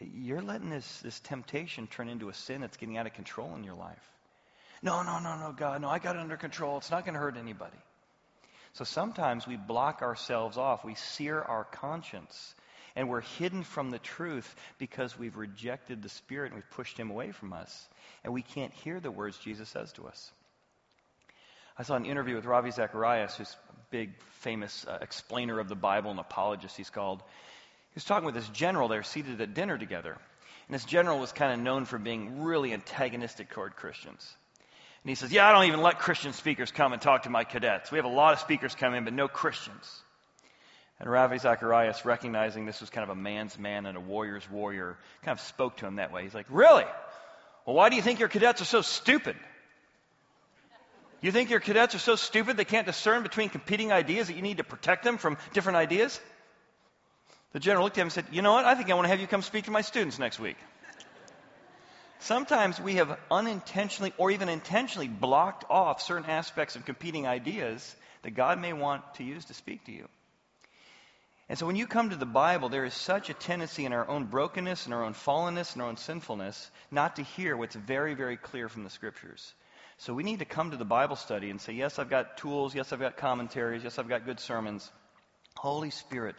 you're 0.00 0.42
letting 0.42 0.70
this, 0.70 1.00
this 1.00 1.20
temptation 1.20 1.86
turn 1.86 2.08
into 2.08 2.28
a 2.28 2.34
sin 2.34 2.60
that's 2.60 2.76
getting 2.76 2.96
out 2.96 3.06
of 3.06 3.12
control 3.12 3.54
in 3.56 3.64
your 3.64 3.74
life. 3.74 4.10
No, 4.82 5.02
no, 5.02 5.18
no, 5.18 5.38
no, 5.38 5.52
God, 5.52 5.82
no, 5.82 5.88
I 5.88 5.98
got 5.98 6.16
it 6.16 6.20
under 6.20 6.36
control. 6.36 6.78
It's 6.78 6.90
not 6.90 7.04
going 7.04 7.14
to 7.14 7.20
hurt 7.20 7.36
anybody. 7.36 7.76
So 8.72 8.84
sometimes 8.84 9.46
we 9.46 9.56
block 9.56 10.00
ourselves 10.02 10.56
off. 10.56 10.84
We 10.84 10.94
sear 10.94 11.40
our 11.40 11.64
conscience. 11.64 12.54
And 12.96 13.08
we're 13.08 13.20
hidden 13.20 13.62
from 13.62 13.90
the 13.90 13.98
truth 13.98 14.52
because 14.78 15.18
we've 15.18 15.36
rejected 15.36 16.02
the 16.02 16.08
Spirit 16.08 16.46
and 16.46 16.56
we've 16.56 16.70
pushed 16.70 16.98
Him 16.98 17.10
away 17.10 17.30
from 17.30 17.52
us. 17.52 17.88
And 18.24 18.32
we 18.32 18.42
can't 18.42 18.72
hear 18.72 19.00
the 19.00 19.10
words 19.10 19.38
Jesus 19.38 19.68
says 19.68 19.92
to 19.92 20.06
us. 20.06 20.32
I 21.78 21.82
saw 21.82 21.94
an 21.94 22.04
interview 22.04 22.34
with 22.34 22.44
Ravi 22.44 22.70
Zacharias, 22.70 23.36
who's 23.36 23.56
a 23.70 23.80
big, 23.90 24.10
famous 24.40 24.86
uh, 24.86 24.98
explainer 25.00 25.60
of 25.60 25.68
the 25.68 25.76
Bible, 25.76 26.10
an 26.10 26.18
apologist, 26.18 26.76
he's 26.76 26.90
called. 26.90 27.22
He 27.90 27.96
was 27.96 28.04
talking 28.04 28.24
with 28.26 28.34
this 28.34 28.48
general. 28.50 28.88
They 28.88 29.02
seated 29.02 29.40
at 29.40 29.54
dinner 29.54 29.76
together. 29.76 30.16
And 30.68 30.74
this 30.74 30.84
general 30.84 31.18
was 31.18 31.32
kind 31.32 31.52
of 31.52 31.58
known 31.58 31.84
for 31.84 31.98
being 31.98 32.42
really 32.42 32.72
antagonistic 32.72 33.50
toward 33.50 33.74
Christians. 33.74 34.36
And 35.02 35.08
he 35.08 35.16
says, 35.16 35.32
Yeah, 35.32 35.48
I 35.48 35.52
don't 35.52 35.64
even 35.64 35.82
let 35.82 35.98
Christian 35.98 36.32
speakers 36.32 36.70
come 36.70 36.92
and 36.92 37.02
talk 37.02 37.24
to 37.24 37.30
my 37.30 37.42
cadets. 37.42 37.90
We 37.90 37.98
have 37.98 38.04
a 38.04 38.08
lot 38.08 38.34
of 38.34 38.38
speakers 38.38 38.74
come 38.76 38.94
in, 38.94 39.04
but 39.04 39.12
no 39.12 39.26
Christians. 39.26 40.02
And 41.00 41.10
Ravi 41.10 41.38
Zacharias, 41.38 42.04
recognizing 42.04 42.66
this 42.66 42.80
was 42.80 42.90
kind 42.90 43.02
of 43.02 43.10
a 43.10 43.20
man's 43.20 43.58
man 43.58 43.86
and 43.86 43.96
a 43.96 44.00
warrior's 44.00 44.48
warrior, 44.48 44.96
kind 45.24 45.36
of 45.36 45.40
spoke 45.40 45.78
to 45.78 45.86
him 45.86 45.96
that 45.96 46.12
way. 46.12 46.22
He's 46.22 46.34
like, 46.34 46.46
Really? 46.50 46.84
Well, 47.66 47.74
why 47.74 47.88
do 47.88 47.96
you 47.96 48.02
think 48.02 48.20
your 48.20 48.28
cadets 48.28 48.62
are 48.62 48.66
so 48.66 48.82
stupid? 48.82 49.36
You 51.22 51.32
think 51.32 51.50
your 51.50 51.60
cadets 51.60 51.94
are 51.94 51.98
so 51.98 52.16
stupid 52.16 52.56
they 52.56 52.64
can't 52.64 52.86
discern 52.86 53.22
between 53.22 53.48
competing 53.48 53.92
ideas 53.92 54.28
that 54.28 54.36
you 54.36 54.42
need 54.42 54.56
to 54.56 54.64
protect 54.64 55.04
them 55.04 55.18
from 55.18 55.36
different 55.52 55.76
ideas? 55.76 56.18
The 57.52 57.60
general 57.60 57.84
looked 57.84 57.98
at 57.98 58.02
him 58.02 58.06
and 58.06 58.12
said, 58.12 58.26
You 58.30 58.42
know 58.42 58.52
what? 58.52 58.64
I 58.64 58.74
think 58.74 58.90
I 58.90 58.94
want 58.94 59.06
to 59.06 59.10
have 59.10 59.20
you 59.20 59.26
come 59.26 59.42
speak 59.42 59.64
to 59.64 59.70
my 59.70 59.80
students 59.80 60.18
next 60.18 60.38
week. 60.38 60.56
Sometimes 62.20 62.78
we 62.78 62.96
have 62.96 63.18
unintentionally 63.30 64.12
or 64.18 64.30
even 64.30 64.48
intentionally 64.48 65.08
blocked 65.08 65.64
off 65.70 66.02
certain 66.02 66.28
aspects 66.28 66.76
of 66.76 66.84
competing 66.84 67.26
ideas 67.26 67.96
that 68.22 68.32
God 68.32 68.60
may 68.60 68.74
want 68.74 69.02
to 69.14 69.24
use 69.24 69.46
to 69.46 69.54
speak 69.54 69.84
to 69.86 69.92
you. 69.92 70.06
And 71.48 71.58
so 71.58 71.66
when 71.66 71.76
you 71.76 71.86
come 71.88 72.10
to 72.10 72.16
the 72.16 72.26
Bible, 72.26 72.68
there 72.68 72.84
is 72.84 72.94
such 72.94 73.28
a 73.28 73.34
tendency 73.34 73.84
in 73.84 73.92
our 73.92 74.06
own 74.06 74.26
brokenness 74.26 74.84
and 74.84 74.94
our 74.94 75.02
own 75.02 75.14
fallenness 75.14 75.72
and 75.72 75.82
our 75.82 75.88
own 75.88 75.96
sinfulness 75.96 76.70
not 76.92 77.16
to 77.16 77.22
hear 77.22 77.56
what's 77.56 77.74
very, 77.74 78.14
very 78.14 78.36
clear 78.36 78.68
from 78.68 78.84
the 78.84 78.90
scriptures. 78.90 79.52
So 79.98 80.14
we 80.14 80.22
need 80.22 80.38
to 80.38 80.44
come 80.44 80.70
to 80.70 80.76
the 80.76 80.84
Bible 80.84 81.16
study 81.16 81.50
and 81.50 81.60
say, 81.60 81.72
yes, 81.72 81.98
I've 81.98 82.08
got 82.08 82.36
tools. 82.36 82.74
Yes, 82.74 82.92
I've 82.92 83.00
got 83.00 83.16
commentaries. 83.16 83.82
Yes, 83.82 83.98
I've 83.98 84.08
got 84.08 84.24
good 84.24 84.38
sermons. 84.38 84.88
Holy 85.56 85.90
Spirit, 85.90 86.36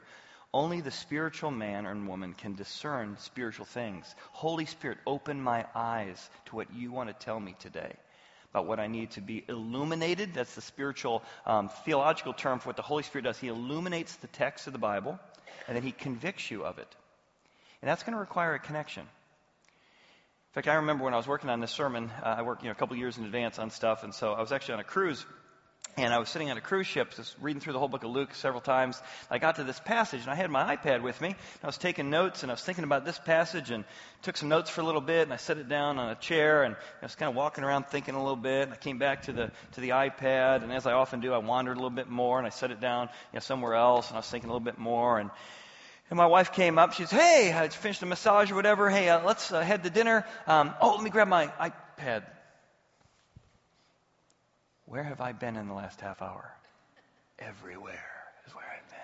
only 0.54 0.82
the 0.82 0.92
spiritual 0.92 1.52
man 1.52 1.86
and 1.86 2.08
woman 2.08 2.34
can 2.34 2.56
discern 2.56 3.18
spiritual 3.20 3.66
things. 3.66 4.14
Holy 4.32 4.66
Spirit, 4.66 4.98
open 5.08 5.42
my 5.42 5.66
eyes 5.74 6.30
to 6.46 6.56
what 6.56 6.74
you 6.74 6.92
want 6.92 7.10
to 7.10 7.26
tell 7.26 7.40
me 7.40 7.56
today 7.60 7.94
about 8.52 8.66
what 8.66 8.80
I 8.80 8.88
need 8.88 9.12
to 9.12 9.22
be 9.22 9.46
illuminated. 9.48 10.34
That's 10.34 10.56
the 10.56 10.62
spiritual, 10.62 11.24
um, 11.46 11.70
theological 11.86 12.34
term 12.34 12.60
for 12.60 12.70
what 12.70 12.76
the 12.76 12.82
Holy 12.82 13.04
Spirit 13.04 13.24
does. 13.24 13.40
He 13.40 13.48
illuminates 13.48 14.16
the 14.18 14.28
text 14.28 14.68
of 14.68 14.74
the 14.74 14.80
Bible, 14.80 15.18
and 15.68 15.76
then 15.76 15.84
He 15.84 15.94
convicts 15.94 16.52
you 16.52 16.66
of 16.66 16.78
it. 16.78 16.96
And 17.82 17.90
that's 17.90 18.04
going 18.04 18.14
to 18.14 18.20
require 18.20 18.54
a 18.54 18.60
connection. 18.60 19.04
In 19.04 20.54
fact, 20.54 20.68
I 20.68 20.76
remember 20.76 21.06
when 21.06 21.14
I 21.14 21.18
was 21.18 21.28
working 21.28 21.50
on 21.50 21.62
this 21.62 21.72
sermon, 21.72 22.12
uh, 22.22 22.26
I 22.26 22.42
worked 22.42 22.64
you 22.64 22.68
know, 22.68 22.74
a 22.74 22.76
couple 22.76 22.98
years 22.98 23.18
in 23.18 23.24
advance 23.24 23.58
on 23.58 23.70
stuff, 23.70 24.04
and 24.04 24.14
so 24.14 24.34
I 24.34 24.42
was 24.42 24.52
actually 24.52 24.74
on 24.74 24.80
a 24.82 24.84
cruise 24.84 25.26
and 25.98 26.14
I 26.14 26.20
was 26.20 26.30
sitting 26.30 26.50
on 26.50 26.58
a 26.58 26.62
cruise 26.62 26.88
ship, 26.88 27.14
just 27.16 27.36
reading 27.42 27.60
through 27.60 27.74
the 27.74 27.80
whole 27.80 27.88
book 27.88 28.04
of 28.04 28.12
Luke 28.12 28.34
several 28.34 28.62
times. 28.62 29.02
I 29.30 29.40
got 29.40 29.58
to 29.58 29.64
this 29.64 29.80
passage, 29.80 30.22
and 30.22 30.30
I 30.30 30.36
had 30.36 30.50
my 30.50 30.76
iPad 30.76 31.02
with 31.02 31.20
me. 31.20 31.36
I 31.62 31.68
was 31.68 31.78
taking 31.78 32.10
notes, 32.10 32.44
and 32.44 32.52
I 32.52 32.54
was 32.54 32.62
thinking 32.62 32.84
about 32.84 33.06
this 33.06 33.20
passage, 33.20 33.72
and 33.72 33.84
took 34.22 34.38
some 34.38 34.50
notes 34.50 34.70
for 34.70 34.82
a 34.82 34.84
little 34.86 35.02
bit, 35.02 35.24
and 35.24 35.34
I 35.34 35.38
set 35.38 35.58
it 35.58 35.68
down 35.68 36.00
on 36.00 36.10
a 36.10 36.16
chair, 36.16 36.64
and 36.64 36.76
I 37.02 37.06
was 37.06 37.16
kind 37.16 37.30
of 37.30 37.36
walking 37.36 37.64
around 37.64 37.88
thinking 37.88 38.16
a 38.16 38.20
little 38.20 38.36
bit. 38.36 38.64
And 38.64 38.74
I 38.74 38.78
came 38.78 39.00
back 39.00 39.24
to 39.24 39.34
the 39.34 39.52
to 39.74 39.82
the 39.82 39.90
iPad, 39.90 40.64
and 40.64 40.72
as 40.72 40.88
I 40.88 40.94
often 40.94 41.20
do, 41.20 41.34
I 41.34 41.40
wandered 41.40 41.74
a 41.74 41.80
little 41.80 41.90
bit 41.90 42.10
more, 42.10 42.38
and 42.38 42.48
I 42.48 42.52
set 42.52 42.72
it 42.72 42.80
down 42.80 43.08
you 43.32 43.38
know, 43.38 43.40
somewhere 43.40 43.76
else, 43.76 44.08
and 44.08 44.16
I 44.16 44.20
was 44.20 44.30
thinking 44.30 44.50
a 44.50 44.54
little 44.54 44.66
bit 44.66 44.78
more, 44.78 45.20
and 45.20 45.30
and 46.10 46.18
my 46.18 46.26
wife 46.26 46.52
came 46.52 46.78
up. 46.78 46.94
She 46.94 47.04
says, 47.06 47.12
Hey, 47.12 47.54
I 47.54 47.70
finished 47.70 48.04
a 48.04 48.06
massage 48.06 48.52
or 48.52 48.56
whatever. 48.56 48.90
Hey, 48.90 49.08
uh, 49.08 49.26
let's 49.26 49.50
uh, 49.52 49.62
head 49.62 49.84
to 49.84 49.90
dinner. 49.90 50.26
Um, 50.46 50.74
oh, 50.82 50.96
let 50.96 51.04
me 51.04 51.10
grab 51.10 51.30
my 51.30 51.48
iPad. 51.48 52.24
Where 54.92 55.04
have 55.04 55.22
I 55.22 55.32
been 55.32 55.56
in 55.56 55.70
the 55.70 55.74
last 55.74 56.02
half 56.02 56.22
hour? 56.22 56.52
Everywhere 57.40 58.12
is 58.46 58.54
where 58.54 58.66
I've 58.66 58.90
been. 58.90 58.98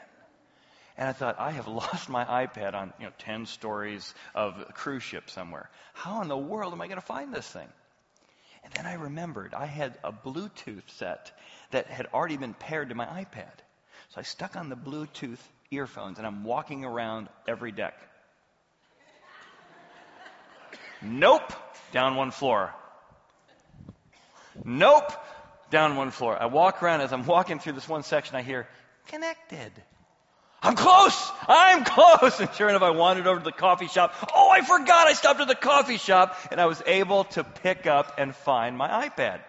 And 0.98 1.08
I 1.08 1.14
thought, 1.14 1.40
I 1.40 1.52
have 1.52 1.68
lost 1.70 2.10
my 2.10 2.26
iPad 2.26 2.74
on, 2.74 2.92
you 3.00 3.06
know, 3.06 3.14
10 3.20 3.46
stories 3.46 4.14
of 4.36 4.60
a 4.68 4.74
cruise 4.74 5.04
ship 5.04 5.30
somewhere. 5.30 5.70
How 5.94 6.22
in 6.22 6.28
the 6.28 6.38
world 6.38 6.74
am 6.74 6.82
I 6.82 6.88
going 6.88 7.00
to 7.00 7.06
find 7.06 7.34
this 7.34 7.48
thing? 7.48 7.70
And 8.66 8.74
then 8.74 8.86
I 8.86 8.96
remembered 8.96 9.54
I 9.54 9.66
had 9.66 9.98
a 10.04 10.12
Bluetooth 10.12 10.84
set 10.98 11.32
that 11.72 11.88
had 11.88 12.08
already 12.14 12.36
been 12.36 12.54
paired 12.54 12.90
to 12.90 12.96
my 12.96 13.06
iPad. 13.06 13.56
So 14.10 14.18
I 14.18 14.24
stuck 14.24 14.58
on 14.58 14.68
the 14.68 14.76
Bluetooth 14.76 15.40
earphones, 15.72 16.18
and 16.18 16.28
I'm 16.28 16.44
walking 16.44 16.84
around 16.84 17.30
every 17.48 17.72
deck. 17.72 17.98
Nope, 21.02 21.54
down 21.94 22.18
one 22.18 22.32
floor. 22.32 22.76
Nope, 24.66 25.14
down 25.70 25.96
one 25.96 26.12
floor. 26.12 26.42
I 26.42 26.46
walk 26.46 26.82
around 26.82 27.02
as 27.02 27.14
I'm 27.14 27.26
walking 27.26 27.60
through 27.60 27.74
this 27.74 27.88
one 27.88 28.04
section, 28.04 28.36
I 28.36 28.42
hear, 28.42 28.68
connected. 29.08 29.72
I'm 30.62 30.76
close! 30.76 31.32
I'm 31.48 31.84
close! 31.84 32.40
And 32.40 32.54
sure 32.56 32.70
enough, 32.70 32.82
I 32.82 32.90
wandered 32.90 33.28
over 33.28 33.40
to 33.40 33.44
the 33.44 33.52
coffee 33.52 33.88
shop. 33.88 34.14
Oh, 34.34 34.50
I 34.50 34.62
forgot 34.62 35.08
I 35.08 35.14
stopped 35.14 35.40
at 35.40 35.48
the 35.48 35.56
coffee 35.56 35.98
shop, 35.98 36.38
and 36.52 36.60
I 36.60 36.66
was 36.66 36.82
able 36.86 37.26
to 37.26 37.44
pick 37.44 37.86
up 37.86 38.16
and 38.18 38.36
find 38.36 38.78
my 38.78 39.08
iPad. 39.08 39.42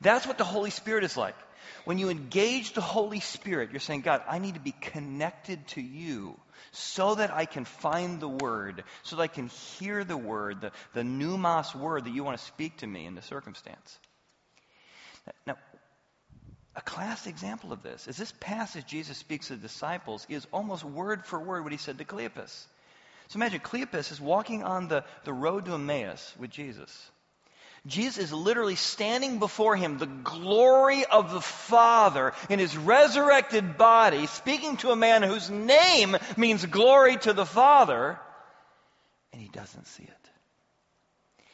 That's 0.00 0.26
what 0.26 0.38
the 0.38 0.44
Holy 0.44 0.70
Spirit 0.70 1.04
is 1.04 1.16
like. 1.16 1.36
When 1.84 1.98
you 1.98 2.10
engage 2.10 2.72
the 2.72 2.80
Holy 2.80 3.20
Spirit, 3.20 3.70
you're 3.72 3.80
saying, 3.80 4.02
God, 4.02 4.22
I 4.28 4.38
need 4.38 4.54
to 4.54 4.60
be 4.60 4.72
connected 4.80 5.66
to 5.68 5.80
you 5.80 6.38
so 6.70 7.16
that 7.16 7.32
I 7.32 7.44
can 7.44 7.64
find 7.64 8.20
the 8.20 8.28
word, 8.28 8.84
so 9.02 9.16
that 9.16 9.22
I 9.22 9.26
can 9.26 9.48
hear 9.48 10.04
the 10.04 10.16
word, 10.16 10.60
the, 10.60 10.72
the 10.94 11.02
pneumos 11.02 11.74
word 11.74 12.04
that 12.04 12.14
you 12.14 12.24
want 12.24 12.38
to 12.38 12.44
speak 12.44 12.78
to 12.78 12.86
me 12.86 13.04
in 13.06 13.14
the 13.14 13.22
circumstance. 13.22 13.98
Now, 15.46 15.56
a 16.74 16.80
classic 16.80 17.30
example 17.32 17.72
of 17.72 17.82
this 17.82 18.08
is 18.08 18.16
this 18.16 18.32
passage 18.40 18.86
Jesus 18.86 19.18
speaks 19.18 19.48
to 19.48 19.56
the 19.56 19.62
disciples 19.62 20.26
is 20.28 20.46
almost 20.52 20.84
word 20.84 21.24
for 21.26 21.38
word 21.38 21.62
what 21.62 21.72
he 21.72 21.78
said 21.78 21.98
to 21.98 22.04
Cleopas. 22.04 22.66
So 23.28 23.36
imagine 23.36 23.60
Cleopas 23.60 24.10
is 24.10 24.20
walking 24.20 24.62
on 24.62 24.88
the, 24.88 25.04
the 25.24 25.32
road 25.32 25.66
to 25.66 25.74
Emmaus 25.74 26.34
with 26.38 26.50
Jesus. 26.50 27.10
Jesus 27.86 28.26
is 28.26 28.32
literally 28.32 28.76
standing 28.76 29.38
before 29.38 29.74
him, 29.74 29.98
the 29.98 30.06
glory 30.06 31.04
of 31.04 31.32
the 31.32 31.40
Father 31.40 32.32
in 32.48 32.60
his 32.60 32.76
resurrected 32.76 33.76
body, 33.76 34.26
speaking 34.26 34.76
to 34.78 34.90
a 34.90 34.96
man 34.96 35.22
whose 35.22 35.50
name 35.50 36.16
means 36.36 36.64
glory 36.64 37.16
to 37.16 37.32
the 37.32 37.46
Father, 37.46 38.20
and 39.32 39.42
he 39.42 39.48
doesn't 39.48 39.86
see 39.88 40.04
it 40.04 40.30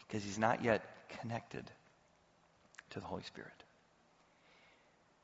because 0.06 0.22
he's 0.22 0.38
not 0.38 0.62
yet 0.62 0.82
connected 1.20 1.64
to 2.90 3.00
the 3.00 3.06
Holy 3.06 3.22
Spirit. 3.22 3.57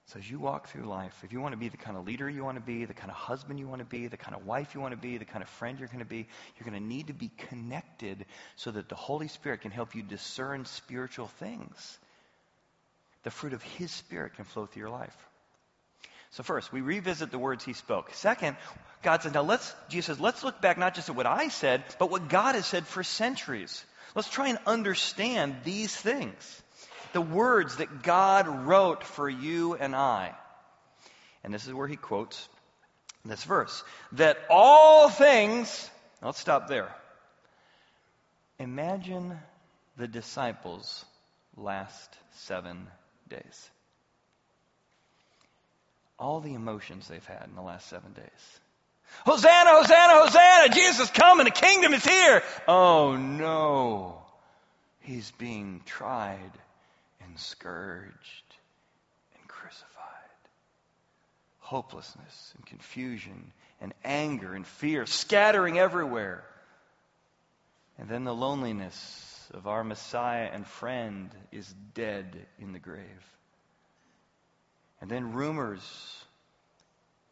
So 0.06 0.18
as 0.18 0.30
you 0.30 0.38
walk 0.38 0.68
through 0.68 0.84
life, 0.84 1.18
if 1.24 1.32
you 1.32 1.40
want 1.40 1.52
to 1.52 1.58
be 1.58 1.68
the 1.68 1.78
kind 1.78 1.96
of 1.96 2.06
leader 2.06 2.28
you 2.28 2.44
want 2.44 2.58
to 2.58 2.62
be, 2.62 2.84
the 2.84 2.92
kind 2.92 3.10
of 3.10 3.16
husband 3.16 3.58
you 3.58 3.66
want 3.66 3.78
to 3.78 3.86
be, 3.86 4.06
the 4.06 4.18
kind 4.18 4.36
of 4.36 4.44
wife 4.44 4.74
you 4.74 4.80
want 4.80 4.92
to 4.92 5.00
be, 5.00 5.16
the 5.16 5.24
kind 5.24 5.42
of 5.42 5.48
friend 5.48 5.78
you're 5.78 5.88
going 5.88 6.00
to 6.00 6.04
be, 6.04 6.26
you're 6.56 6.68
going 6.68 6.80
to 6.80 6.86
need 6.86 7.06
to 7.06 7.14
be 7.14 7.30
connected 7.48 8.26
so 8.56 8.70
that 8.70 8.90
the 8.90 8.94
Holy 8.94 9.28
Spirit 9.28 9.62
can 9.62 9.70
help 9.70 9.94
you 9.94 10.02
discern 10.02 10.66
spiritual 10.66 11.28
things. 11.28 11.98
The 13.22 13.30
fruit 13.30 13.54
of 13.54 13.62
His 13.62 13.90
Spirit 13.90 14.34
can 14.34 14.44
flow 14.44 14.66
through 14.66 14.80
your 14.80 14.90
life. 14.90 15.16
So 16.32 16.42
first, 16.42 16.70
we 16.70 16.82
revisit 16.82 17.30
the 17.30 17.38
words 17.38 17.64
He 17.64 17.72
spoke. 17.72 18.12
Second, 18.12 18.58
God 19.02 19.22
says, 19.22 19.32
now 19.32 19.42
let's, 19.42 19.74
Jesus 19.88 20.06
says, 20.06 20.20
let's 20.20 20.44
look 20.44 20.60
back 20.60 20.76
not 20.76 20.94
just 20.94 21.08
at 21.08 21.16
what 21.16 21.26
I 21.26 21.48
said, 21.48 21.82
but 21.98 22.10
what 22.10 22.28
God 22.28 22.56
has 22.56 22.66
said 22.66 22.86
for 22.86 23.02
centuries. 23.02 23.82
Let's 24.14 24.28
try 24.28 24.48
and 24.48 24.58
understand 24.66 25.56
these 25.64 25.96
things 25.96 26.62
the 27.14 27.22
words 27.22 27.76
that 27.76 28.02
God 28.02 28.66
wrote 28.66 29.02
for 29.04 29.30
you 29.30 29.74
and 29.74 29.96
I. 29.96 30.34
And 31.42 31.54
this 31.54 31.66
is 31.66 31.72
where 31.72 31.88
he 31.88 31.96
quotes 31.96 32.48
this 33.24 33.44
verse 33.44 33.82
that 34.12 34.36
all 34.50 35.08
things, 35.08 35.90
let's 36.22 36.38
stop 36.38 36.68
there. 36.68 36.94
Imagine 38.58 39.38
the 39.96 40.06
disciples' 40.06 41.04
last 41.56 42.16
seven 42.34 42.86
days. 43.28 43.70
All 46.18 46.40
the 46.40 46.54
emotions 46.54 47.08
they've 47.08 47.24
had 47.24 47.46
in 47.48 47.54
the 47.54 47.62
last 47.62 47.88
seven 47.88 48.12
days. 48.12 48.60
Hosanna, 49.24 49.70
Hosanna, 49.70 50.12
Hosanna! 50.24 50.74
Jesus 50.74 51.00
is 51.00 51.10
coming, 51.10 51.44
the 51.44 51.50
kingdom 51.50 51.94
is 51.94 52.04
here! 52.04 52.42
Oh 52.66 53.16
no! 53.16 54.22
He's 55.00 55.30
being 55.32 55.82
tried 55.84 56.50
and 57.34 57.40
scourged 57.40 58.54
and 59.34 59.48
crucified. 59.48 59.88
Hopelessness 61.58 62.52
and 62.56 62.64
confusion 62.64 63.52
and 63.80 63.92
anger 64.04 64.54
and 64.54 64.64
fear 64.64 65.04
scattering 65.04 65.76
everywhere. 65.76 66.44
And 67.98 68.08
then 68.08 68.22
the 68.22 68.34
loneliness 68.34 69.48
of 69.52 69.66
our 69.66 69.82
Messiah 69.82 70.48
and 70.52 70.64
friend 70.64 71.28
is 71.50 71.74
dead 71.92 72.46
in 72.60 72.72
the 72.72 72.78
grave. 72.78 73.02
And 75.00 75.10
then 75.10 75.32
rumors 75.32 75.82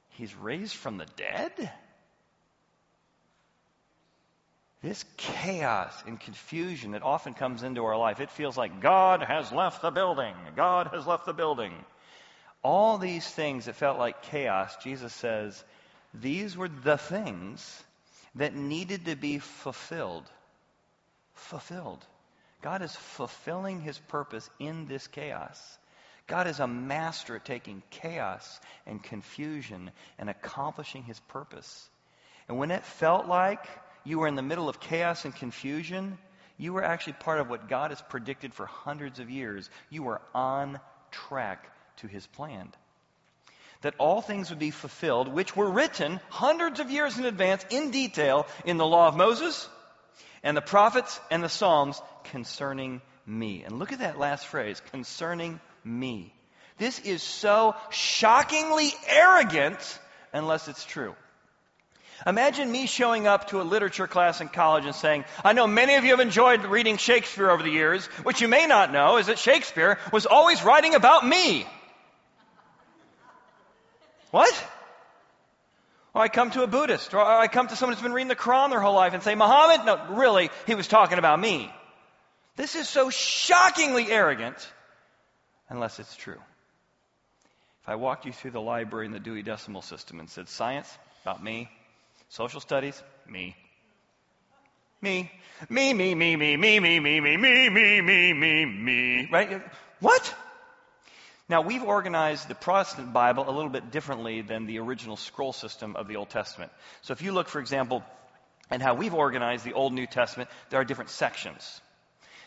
he's 0.08 0.34
raised 0.34 0.74
from 0.74 0.96
the 0.96 1.06
dead? 1.16 1.70
This 4.82 5.04
chaos 5.16 5.92
and 6.06 6.18
confusion 6.18 6.92
that 6.92 7.02
often 7.02 7.34
comes 7.34 7.62
into 7.62 7.84
our 7.84 7.96
life. 7.96 8.20
It 8.20 8.30
feels 8.30 8.56
like 8.56 8.80
God 8.80 9.22
has 9.22 9.52
left 9.52 9.80
the 9.80 9.92
building. 9.92 10.34
God 10.56 10.88
has 10.88 11.06
left 11.06 11.24
the 11.24 11.32
building. 11.32 11.72
All 12.64 12.98
these 12.98 13.26
things 13.26 13.66
that 13.66 13.76
felt 13.76 13.98
like 13.98 14.22
chaos, 14.22 14.76
Jesus 14.82 15.12
says, 15.12 15.62
these 16.12 16.56
were 16.56 16.68
the 16.68 16.98
things 16.98 17.82
that 18.34 18.54
needed 18.54 19.06
to 19.06 19.16
be 19.16 19.38
fulfilled. 19.38 20.24
Fulfilled. 21.34 22.04
God 22.60 22.82
is 22.82 22.94
fulfilling 22.94 23.80
his 23.80 23.98
purpose 23.98 24.48
in 24.58 24.86
this 24.86 25.06
chaos. 25.06 25.78
God 26.26 26.46
is 26.46 26.60
a 26.60 26.66
master 26.66 27.36
at 27.36 27.44
taking 27.44 27.82
chaos 27.90 28.60
and 28.86 29.02
confusion 29.02 29.90
and 30.18 30.28
accomplishing 30.28 31.02
his 31.02 31.20
purpose. 31.20 31.88
And 32.48 32.58
when 32.58 32.70
it 32.70 32.84
felt 32.84 33.26
like 33.26 33.66
you 34.04 34.18
were 34.18 34.26
in 34.26 34.34
the 34.34 34.42
middle 34.42 34.68
of 34.68 34.80
chaos 34.80 35.24
and 35.24 35.34
confusion, 35.34 36.18
you 36.56 36.72
were 36.72 36.84
actually 36.84 37.14
part 37.14 37.40
of 37.40 37.48
what 37.48 37.68
God 37.68 37.90
has 37.90 38.02
predicted 38.02 38.54
for 38.54 38.66
hundreds 38.66 39.18
of 39.18 39.30
years. 39.30 39.68
You 39.90 40.02
were 40.02 40.20
on 40.34 40.78
track 41.10 41.68
to 41.98 42.06
his 42.06 42.26
plan. 42.26 42.72
That 43.82 43.94
all 43.98 44.20
things 44.20 44.50
would 44.50 44.58
be 44.58 44.70
fulfilled, 44.70 45.28
which 45.28 45.56
were 45.56 45.70
written 45.70 46.20
hundreds 46.28 46.78
of 46.78 46.90
years 46.90 47.18
in 47.18 47.24
advance 47.24 47.64
in 47.70 47.90
detail 47.90 48.46
in 48.64 48.76
the 48.76 48.86
law 48.86 49.08
of 49.08 49.16
Moses 49.16 49.68
and 50.42 50.56
the 50.56 50.62
prophets 50.62 51.18
and 51.30 51.42
the 51.42 51.48
Psalms 51.48 52.00
concerning 52.24 53.00
me. 53.26 53.64
And 53.64 53.78
look 53.78 53.92
at 53.92 54.00
that 54.00 54.18
last 54.18 54.46
phrase, 54.46 54.80
concerning 54.92 55.60
me. 55.84 56.32
This 56.78 56.98
is 57.00 57.22
so 57.22 57.74
shockingly 57.90 58.92
arrogant 59.08 59.98
unless 60.32 60.68
it's 60.68 60.84
true. 60.84 61.14
Imagine 62.26 62.70
me 62.70 62.86
showing 62.86 63.26
up 63.26 63.48
to 63.48 63.60
a 63.60 63.64
literature 63.64 64.06
class 64.06 64.40
in 64.40 64.48
college 64.48 64.84
and 64.84 64.94
saying, 64.94 65.24
I 65.44 65.52
know 65.52 65.66
many 65.66 65.96
of 65.96 66.04
you 66.04 66.10
have 66.10 66.20
enjoyed 66.20 66.64
reading 66.64 66.96
Shakespeare 66.96 67.50
over 67.50 67.62
the 67.62 67.70
years. 67.70 68.06
What 68.22 68.40
you 68.40 68.48
may 68.48 68.66
not 68.66 68.92
know 68.92 69.16
is 69.16 69.26
that 69.26 69.38
Shakespeare 69.38 69.98
was 70.12 70.26
always 70.26 70.62
writing 70.62 70.94
about 70.94 71.26
me. 71.26 71.66
What? 74.30 74.52
Or 76.14 76.22
I 76.22 76.28
come 76.28 76.50
to 76.52 76.62
a 76.62 76.66
Buddhist, 76.66 77.14
or 77.14 77.20
I 77.20 77.48
come 77.48 77.68
to 77.68 77.76
someone 77.76 77.94
who's 77.96 78.02
been 78.02 78.12
reading 78.12 78.28
the 78.28 78.36
Quran 78.36 78.70
their 78.70 78.80
whole 78.80 78.94
life 78.94 79.14
and 79.14 79.22
say, 79.22 79.34
Muhammad? 79.34 79.86
No, 79.86 80.16
really, 80.16 80.50
he 80.66 80.74
was 80.74 80.88
talking 80.88 81.18
about 81.18 81.40
me. 81.40 81.72
This 82.56 82.74
is 82.74 82.88
so 82.88 83.08
shockingly 83.08 84.10
arrogant, 84.10 84.56
unless 85.70 85.98
it's 85.98 86.14
true. 86.16 86.40
If 87.82 87.88
I 87.88 87.96
walked 87.96 88.26
you 88.26 88.32
through 88.32 88.50
the 88.52 88.60
library 88.60 89.06
in 89.06 89.12
the 89.12 89.18
Dewey 89.18 89.42
Decimal 89.42 89.82
System 89.82 90.20
and 90.20 90.28
said, 90.28 90.48
Science, 90.48 90.88
about 91.24 91.42
me, 91.42 91.70
social 92.32 92.60
studies, 92.60 93.00
me. 93.28 93.54
Me. 95.02 95.30
Me, 95.68 95.92
me, 95.92 96.14
me, 96.14 96.34
me, 96.34 96.56
me, 96.56 96.80
me, 96.80 96.98
me, 96.98 97.20
me, 97.20 97.36
me, 97.36 97.68
me, 97.68 98.00
me, 98.00 98.32
me, 98.32 98.64
me. 98.64 99.28
Right? 99.30 99.62
What? 100.00 100.34
Now, 101.50 101.60
we've 101.60 101.82
organized 101.82 102.48
the 102.48 102.54
Protestant 102.54 103.12
Bible 103.12 103.44
a 103.46 103.52
little 103.52 103.68
bit 103.68 103.90
differently 103.90 104.40
than 104.40 104.64
the 104.64 104.78
original 104.78 105.16
scroll 105.16 105.52
system 105.52 105.94
of 105.94 106.08
the 106.08 106.16
Old 106.16 106.30
Testament. 106.30 106.72
So 107.02 107.12
if 107.12 107.20
you 107.20 107.32
look, 107.32 107.48
for 107.48 107.60
example, 107.60 108.02
at 108.70 108.80
how 108.80 108.94
we've 108.94 109.12
organized 109.12 109.66
the 109.66 109.74
Old 109.74 109.92
New 109.92 110.06
Testament, 110.06 110.48
there 110.70 110.80
are 110.80 110.86
different 110.86 111.10
sections. 111.10 111.82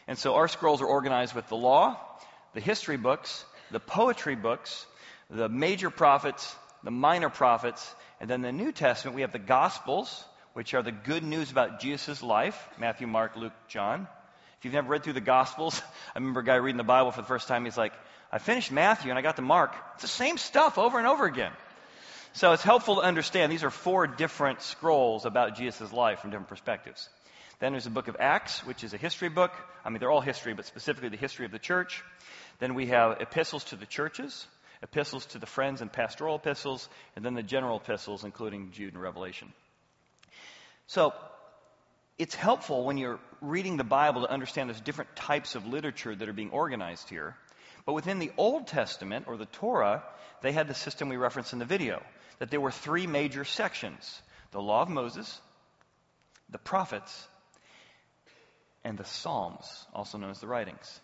And 0.07 0.17
so 0.17 0.33
our 0.33 0.47
scrolls 0.47 0.81
are 0.81 0.87
organized 0.87 1.35
with 1.35 1.47
the 1.47 1.57
law, 1.57 1.99
the 2.55 2.59
history 2.59 2.97
books, 2.97 3.45
the 3.69 3.79
poetry 3.79 4.35
books, 4.35 4.87
the 5.29 5.47
major 5.47 5.91
prophets, 5.91 6.55
the 6.83 6.91
minor 6.91 7.29
prophets, 7.29 7.93
and 8.19 8.29
then 8.29 8.41
the 8.41 8.51
New 8.51 8.71
Testament, 8.71 9.15
we 9.15 9.21
have 9.21 9.31
the 9.31 9.39
Gospels, 9.39 10.23
which 10.53 10.73
are 10.73 10.81
the 10.81 10.91
good 10.91 11.23
news 11.23 11.51
about 11.51 11.79
Jesus' 11.79 12.23
life 12.23 12.57
Matthew, 12.79 13.07
Mark, 13.07 13.35
Luke, 13.35 13.53
John. 13.67 14.07
If 14.57 14.65
you've 14.65 14.73
never 14.73 14.87
read 14.87 15.03
through 15.03 15.13
the 15.13 15.21
Gospels, 15.21 15.81
I 16.15 16.19
remember 16.19 16.39
a 16.39 16.45
guy 16.45 16.55
reading 16.55 16.77
the 16.77 16.83
Bible 16.83 17.11
for 17.11 17.21
the 17.21 17.27
first 17.27 17.47
time. 17.47 17.65
He's 17.65 17.77
like, 17.77 17.93
I 18.31 18.37
finished 18.37 18.71
Matthew 18.71 19.11
and 19.11 19.19
I 19.19 19.21
got 19.21 19.35
to 19.35 19.41
Mark. 19.41 19.75
It's 19.95 20.03
the 20.03 20.07
same 20.07 20.37
stuff 20.37 20.77
over 20.77 20.97
and 20.97 21.07
over 21.07 21.25
again. 21.25 21.51
So 22.33 22.51
it's 22.51 22.63
helpful 22.63 22.95
to 22.95 23.01
understand 23.01 23.51
these 23.51 23.63
are 23.63 23.69
four 23.69 24.07
different 24.07 24.61
scrolls 24.61 25.25
about 25.25 25.55
Jesus' 25.55 25.93
life 25.93 26.19
from 26.19 26.31
different 26.31 26.49
perspectives. 26.49 27.07
Then 27.59 27.71
there's 27.71 27.85
the 27.85 27.89
book 27.89 28.09
of 28.09 28.17
Acts, 28.19 28.65
which 28.65 28.83
is 28.83 28.93
a 28.93 28.97
history 28.97 29.29
book. 29.29 29.53
I 29.85 29.89
mean, 29.89 29.99
they're 29.99 30.11
all 30.11 30.19
history, 30.19 30.53
but 30.53 30.65
specifically 30.65 31.09
the 31.09 31.17
history 31.17 31.45
of 31.45 31.51
the 31.51 31.59
church. 31.59 32.03
Then 32.59 32.73
we 32.73 32.87
have 32.87 33.21
epistles 33.21 33.63
to 33.65 33.77
the 33.77 33.85
churches, 33.85 34.45
epistles 34.85 35.25
to 35.27 35.39
the 35.39 35.45
friends 35.45 35.81
and 35.81 35.91
pastoral 35.91 36.35
epistles, 36.35 36.87
and 37.15 37.25
then 37.25 37.33
the 37.33 37.43
general 37.43 37.77
epistles, 37.77 38.23
including 38.23 38.71
Jude 38.71 38.93
and 38.93 39.01
Revelation. 39.01 39.51
So 40.87 41.13
it's 42.17 42.35
helpful 42.35 42.85
when 42.85 42.97
you're 42.97 43.19
reading 43.41 43.77
the 43.77 43.83
Bible 43.83 44.21
to 44.21 44.31
understand 44.31 44.69
there's 44.69 44.79
different 44.79 45.15
types 45.15 45.55
of 45.55 45.65
literature 45.65 46.15
that 46.15 46.29
are 46.29 46.33
being 46.33 46.51
organized 46.51 47.09
here. 47.09 47.35
But 47.85 47.93
within 47.93 48.19
the 48.19 48.31
Old 48.37 48.67
Testament, 48.67 49.25
or 49.27 49.37
the 49.37 49.47
Torah, 49.47 50.03
they 50.41 50.51
had 50.51 50.67
the 50.67 50.73
system 50.73 51.09
we 51.09 51.17
referenced 51.17 51.53
in 51.53 51.59
the 51.59 51.65
video, 51.65 52.01
that 52.39 52.49
there 52.51 52.61
were 52.61 52.71
three 52.71 53.07
major 53.07 53.43
sections 53.43 54.21
the 54.51 54.61
Law 54.61 54.83
of 54.83 54.89
Moses, 54.89 55.41
the 56.49 56.57
prophets, 56.57 57.27
and 58.85 58.97
the 58.97 59.03
Psalms, 59.03 59.65
also 59.93 60.17
known 60.17 60.29
as 60.29 60.39
the 60.39 60.47
writings. 60.47 61.01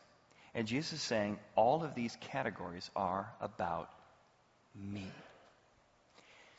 And 0.53 0.67
Jesus 0.67 0.93
is 0.93 1.01
saying 1.01 1.39
all 1.55 1.83
of 1.83 1.95
these 1.95 2.17
categories 2.19 2.89
are 2.95 3.31
about 3.39 3.89
me. 4.75 5.07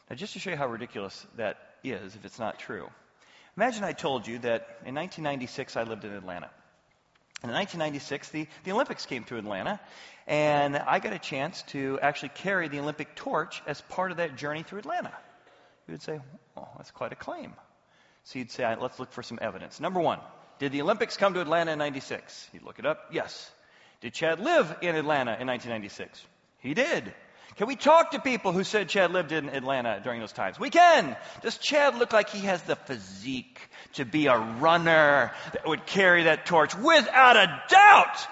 Now, 0.08 0.16
just 0.16 0.32
to 0.34 0.38
show 0.38 0.50
you 0.50 0.56
how 0.56 0.66
ridiculous 0.66 1.26
that 1.36 1.58
is, 1.84 2.14
if 2.14 2.24
it's 2.24 2.38
not 2.38 2.58
true, 2.58 2.88
imagine 3.56 3.84
I 3.84 3.92
told 3.92 4.26
you 4.26 4.38
that 4.40 4.62
in 4.84 4.94
1996 4.94 5.76
I 5.76 5.82
lived 5.82 6.04
in 6.04 6.12
Atlanta. 6.12 6.50
In 7.44 7.50
1996, 7.50 8.28
the, 8.28 8.46
the 8.64 8.72
Olympics 8.72 9.04
came 9.04 9.24
to 9.24 9.36
Atlanta, 9.36 9.80
and 10.28 10.76
I 10.76 11.00
got 11.00 11.12
a 11.12 11.18
chance 11.18 11.62
to 11.68 11.98
actually 12.00 12.28
carry 12.30 12.68
the 12.68 12.78
Olympic 12.78 13.16
torch 13.16 13.60
as 13.66 13.80
part 13.80 14.12
of 14.12 14.18
that 14.18 14.36
journey 14.36 14.62
through 14.62 14.78
Atlanta. 14.78 15.12
You 15.88 15.92
would 15.92 16.02
say, 16.02 16.20
oh, 16.56 16.68
that's 16.76 16.92
quite 16.92 17.12
a 17.12 17.16
claim. 17.16 17.52
So 18.24 18.38
you'd 18.38 18.52
say, 18.52 18.76
let's 18.80 19.00
look 19.00 19.10
for 19.12 19.24
some 19.24 19.40
evidence. 19.42 19.80
Number 19.80 19.98
one, 19.98 20.20
did 20.60 20.70
the 20.70 20.82
Olympics 20.82 21.16
come 21.16 21.34
to 21.34 21.40
Atlanta 21.40 21.72
in 21.72 21.78
96? 21.78 22.48
You'd 22.52 22.62
look 22.62 22.78
it 22.78 22.86
up. 22.86 23.06
Yes. 23.10 23.50
Did 24.02 24.12
Chad 24.12 24.40
live 24.40 24.76
in 24.82 24.96
Atlanta 24.96 25.36
in 25.38 25.46
1996? 25.46 26.20
He 26.58 26.74
did. 26.74 27.14
Can 27.56 27.68
we 27.68 27.76
talk 27.76 28.10
to 28.10 28.18
people 28.18 28.50
who 28.50 28.64
said 28.64 28.88
Chad 28.88 29.12
lived 29.12 29.30
in 29.30 29.48
Atlanta 29.48 30.00
during 30.02 30.20
those 30.20 30.32
times? 30.32 30.58
We 30.58 30.70
can. 30.70 31.16
Does 31.42 31.56
Chad 31.58 31.96
look 31.96 32.12
like 32.12 32.28
he 32.28 32.40
has 32.46 32.60
the 32.62 32.74
physique 32.74 33.60
to 33.94 34.04
be 34.04 34.26
a 34.26 34.36
runner 34.36 35.30
that 35.52 35.68
would 35.68 35.86
carry 35.86 36.24
that 36.24 36.46
torch? 36.46 36.74
Without 36.74 37.36
a 37.36 37.62
doubt. 37.68 38.26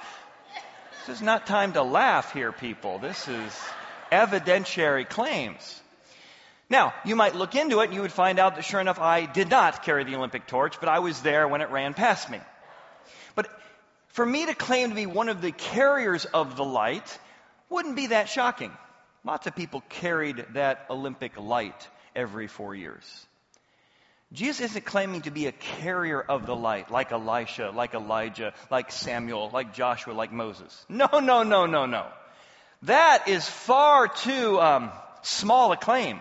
This 1.07 1.17
is 1.17 1.23
not 1.23 1.47
time 1.47 1.75
to 1.75 1.83
laugh 1.83 2.33
here, 2.33 2.51
people. 2.51 2.99
This 2.99 3.29
is 3.29 3.61
evidentiary 4.11 5.09
claims. 5.09 5.81
Now, 6.69 6.95
you 7.05 7.15
might 7.15 7.37
look 7.37 7.55
into 7.55 7.81
it 7.81 7.87
and 7.87 7.95
you 7.95 8.03
would 8.03 8.13
find 8.13 8.41
out 8.41 8.57
that 8.57 8.65
sure 8.65 8.81
enough, 8.81 8.99
I 8.99 9.27
did 9.27 9.51
not 9.51 9.85
carry 9.85 10.03
the 10.03 10.17
Olympic 10.17 10.49
torch, 10.49 10.81
but 10.81 10.89
I 10.89 10.99
was 10.99 11.21
there 11.23 11.47
when 11.47 11.61
it 11.61 11.71
ran 11.71 11.95
past 11.95 12.29
me. 12.29 12.41
But 13.35 13.49
for 14.11 14.27
me 14.27 14.47
to 14.47 14.55
claim 14.55 14.91
to 14.91 14.95
be 14.95 15.07
one 15.07 15.29
of 15.29 15.41
the 15.41 15.53
carriers 15.53 16.25
of 16.25 16.57
the 16.57 16.65
light 16.65 17.19
wouldn't 17.69 17.97
be 17.97 18.09
that 18.09 18.29
shocking. 18.29 18.73
Lots 19.25 19.47
of 19.47 19.55
people 19.55 19.83
carried 19.89 20.45
that 20.55 20.87
Olympic 20.91 21.39
light 21.39 21.89
every 22.17 22.47
four 22.47 22.75
years. 22.75 23.27
Jesus 24.33 24.71
isn't 24.71 24.85
claiming 24.85 25.23
to 25.23 25.31
be 25.31 25.47
a 25.47 25.53
carrier 25.53 26.21
of 26.21 26.47
the 26.47 26.55
light, 26.55 26.91
like 26.91 27.11
Elisha, 27.11 27.73
like 27.75 27.95
Elijah, 27.95 28.55
like 28.71 28.93
Samuel, 28.93 29.51
like 29.53 29.75
Joshua, 29.75 30.13
like 30.13 30.33
Moses. 30.33 30.85
No, 30.89 31.09
no, 31.21 31.43
no, 31.43 31.67
no, 31.67 31.87
no. 31.87 32.07
That 32.83 33.29
is 33.29 33.49
far 33.49 34.07
too 34.09 34.61
um, 34.61 34.91
small 35.23 35.73
a 35.73 35.77
claim. 35.77 36.21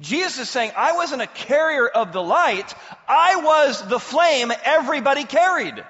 Jesus 0.00 0.40
is 0.40 0.50
saying, 0.50 0.72
I 0.76 0.92
wasn't 0.92 1.22
a 1.22 1.26
carrier 1.26 1.86
of 1.86 2.12
the 2.12 2.22
light, 2.22 2.74
I 3.06 3.36
was 3.36 3.86
the 3.86 4.00
flame 4.00 4.50
everybody 4.64 5.24
carried. 5.24 5.84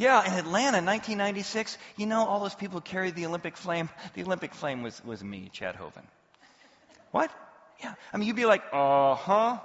Yeah, 0.00 0.24
in 0.24 0.32
Atlanta, 0.32 0.78
1996, 0.78 1.76
you 1.98 2.06
know, 2.06 2.24
all 2.24 2.40
those 2.40 2.54
people 2.54 2.78
who 2.78 2.80
carried 2.80 3.14
the 3.16 3.26
Olympic 3.26 3.54
flame, 3.54 3.90
the 4.14 4.22
Olympic 4.22 4.54
flame 4.54 4.82
was, 4.82 5.04
was 5.04 5.22
me, 5.22 5.50
Chad 5.52 5.76
Hovind. 5.76 6.06
What? 7.10 7.30
Yeah. 7.82 7.92
I 8.10 8.16
mean, 8.16 8.26
you'd 8.26 8.34
be 8.34 8.46
like, 8.46 8.62
uh 8.72 9.14
huh. 9.14 9.58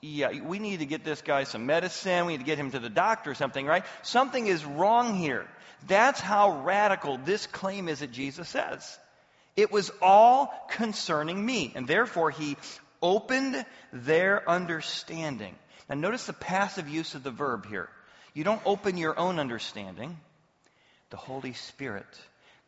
Yeah, 0.00 0.42
we 0.42 0.60
need 0.60 0.78
to 0.78 0.86
get 0.86 1.02
this 1.02 1.22
guy 1.22 1.42
some 1.42 1.66
medicine. 1.66 2.26
We 2.26 2.34
need 2.34 2.38
to 2.38 2.44
get 2.44 2.56
him 2.56 2.70
to 2.70 2.78
the 2.78 2.88
doctor 2.88 3.32
or 3.32 3.34
something, 3.34 3.66
right? 3.66 3.84
Something 4.02 4.46
is 4.46 4.64
wrong 4.64 5.16
here. 5.16 5.44
That's 5.88 6.20
how 6.20 6.60
radical 6.60 7.18
this 7.18 7.48
claim 7.48 7.88
is 7.88 7.98
that 7.98 8.12
Jesus 8.12 8.48
says. 8.48 8.96
It 9.56 9.72
was 9.72 9.90
all 10.00 10.54
concerning 10.70 11.44
me. 11.44 11.72
And 11.74 11.88
therefore, 11.88 12.30
he 12.30 12.56
opened 13.02 13.66
their 13.92 14.48
understanding. 14.48 15.56
Now, 15.88 15.96
notice 15.96 16.26
the 16.26 16.32
passive 16.32 16.88
use 16.88 17.16
of 17.16 17.24
the 17.24 17.32
verb 17.32 17.66
here. 17.66 17.88
You 18.34 18.42
don't 18.42 18.62
open 18.66 18.96
your 18.96 19.18
own 19.18 19.38
understanding. 19.38 20.18
The 21.10 21.16
Holy 21.16 21.52
Spirit, 21.52 22.06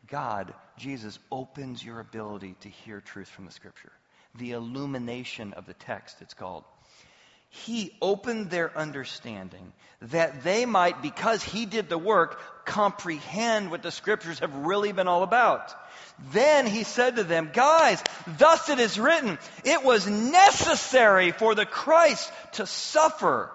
God, 0.06 0.54
Jesus, 0.78 1.18
opens 1.30 1.84
your 1.84 1.98
ability 1.98 2.54
to 2.60 2.68
hear 2.68 3.00
truth 3.00 3.28
from 3.28 3.46
the 3.46 3.52
Scripture. 3.52 3.92
The 4.36 4.52
illumination 4.52 5.54
of 5.54 5.66
the 5.66 5.74
text, 5.74 6.18
it's 6.20 6.34
called. 6.34 6.62
He 7.48 7.96
opened 8.02 8.50
their 8.50 8.76
understanding 8.76 9.72
that 10.02 10.44
they 10.44 10.66
might, 10.66 11.02
because 11.02 11.42
He 11.42 11.66
did 11.66 11.88
the 11.88 11.98
work, 11.98 12.64
comprehend 12.64 13.70
what 13.70 13.82
the 13.82 13.90
Scriptures 13.90 14.38
have 14.40 14.54
really 14.54 14.92
been 14.92 15.08
all 15.08 15.24
about. 15.24 15.74
Then 16.32 16.66
He 16.66 16.84
said 16.84 17.16
to 17.16 17.24
them, 17.24 17.50
Guys, 17.52 18.02
thus 18.38 18.68
it 18.68 18.78
is 18.78 19.00
written, 19.00 19.38
it 19.64 19.82
was 19.82 20.06
necessary 20.06 21.32
for 21.32 21.56
the 21.56 21.66
Christ 21.66 22.30
to 22.52 22.66
suffer 22.66 23.50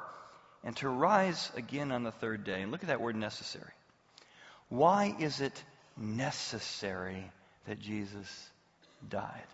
and 0.63 0.75
to 0.77 0.89
rise 0.89 1.51
again 1.55 1.91
on 1.91 2.03
the 2.03 2.11
third 2.11 2.43
day. 2.43 2.61
And 2.61 2.71
look 2.71 2.83
at 2.83 2.87
that 2.87 3.01
word 3.01 3.15
necessary. 3.15 3.71
Why 4.69 5.15
is 5.19 5.41
it 5.41 5.63
necessary 5.97 7.29
that 7.67 7.79
Jesus 7.79 8.49
died? 9.09 9.47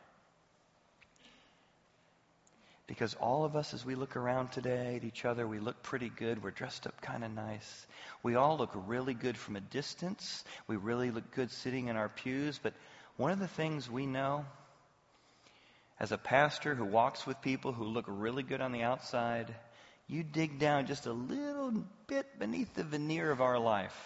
Because 2.87 3.15
all 3.15 3.43
of 3.43 3.57
us, 3.57 3.73
as 3.73 3.85
we 3.85 3.95
look 3.95 4.15
around 4.15 4.51
today 4.51 4.95
at 4.95 5.03
each 5.03 5.25
other, 5.25 5.45
we 5.45 5.59
look 5.59 5.83
pretty 5.83 6.09
good. 6.09 6.41
We're 6.41 6.51
dressed 6.51 6.87
up 6.87 7.01
kind 7.01 7.25
of 7.25 7.31
nice. 7.31 7.85
We 8.23 8.35
all 8.35 8.57
look 8.57 8.71
really 8.73 9.13
good 9.13 9.37
from 9.37 9.57
a 9.57 9.61
distance. 9.61 10.45
We 10.67 10.77
really 10.77 11.11
look 11.11 11.29
good 11.31 11.51
sitting 11.51 11.87
in 11.89 11.97
our 11.97 12.07
pews. 12.07 12.59
But 12.61 12.73
one 13.17 13.31
of 13.31 13.39
the 13.39 13.47
things 13.47 13.91
we 13.91 14.05
know 14.05 14.45
as 15.99 16.13
a 16.13 16.17
pastor 16.17 16.75
who 16.75 16.85
walks 16.85 17.27
with 17.27 17.41
people 17.41 17.73
who 17.73 17.83
look 17.83 18.05
really 18.07 18.43
good 18.43 18.61
on 18.61 18.71
the 18.71 18.83
outside 18.83 19.53
You 20.07 20.23
dig 20.23 20.59
down 20.59 20.87
just 20.87 21.05
a 21.05 21.11
little 21.11 21.73
bit 22.07 22.39
beneath 22.39 22.73
the 22.73 22.83
veneer 22.83 23.29
of 23.29 23.41
our 23.41 23.59
life, 23.59 23.97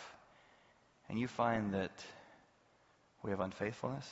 and 1.07 1.19
you 1.19 1.27
find 1.27 1.73
that 1.73 1.91
we 3.23 3.29
have 3.29 3.39
unfaithfulness. 3.39 4.09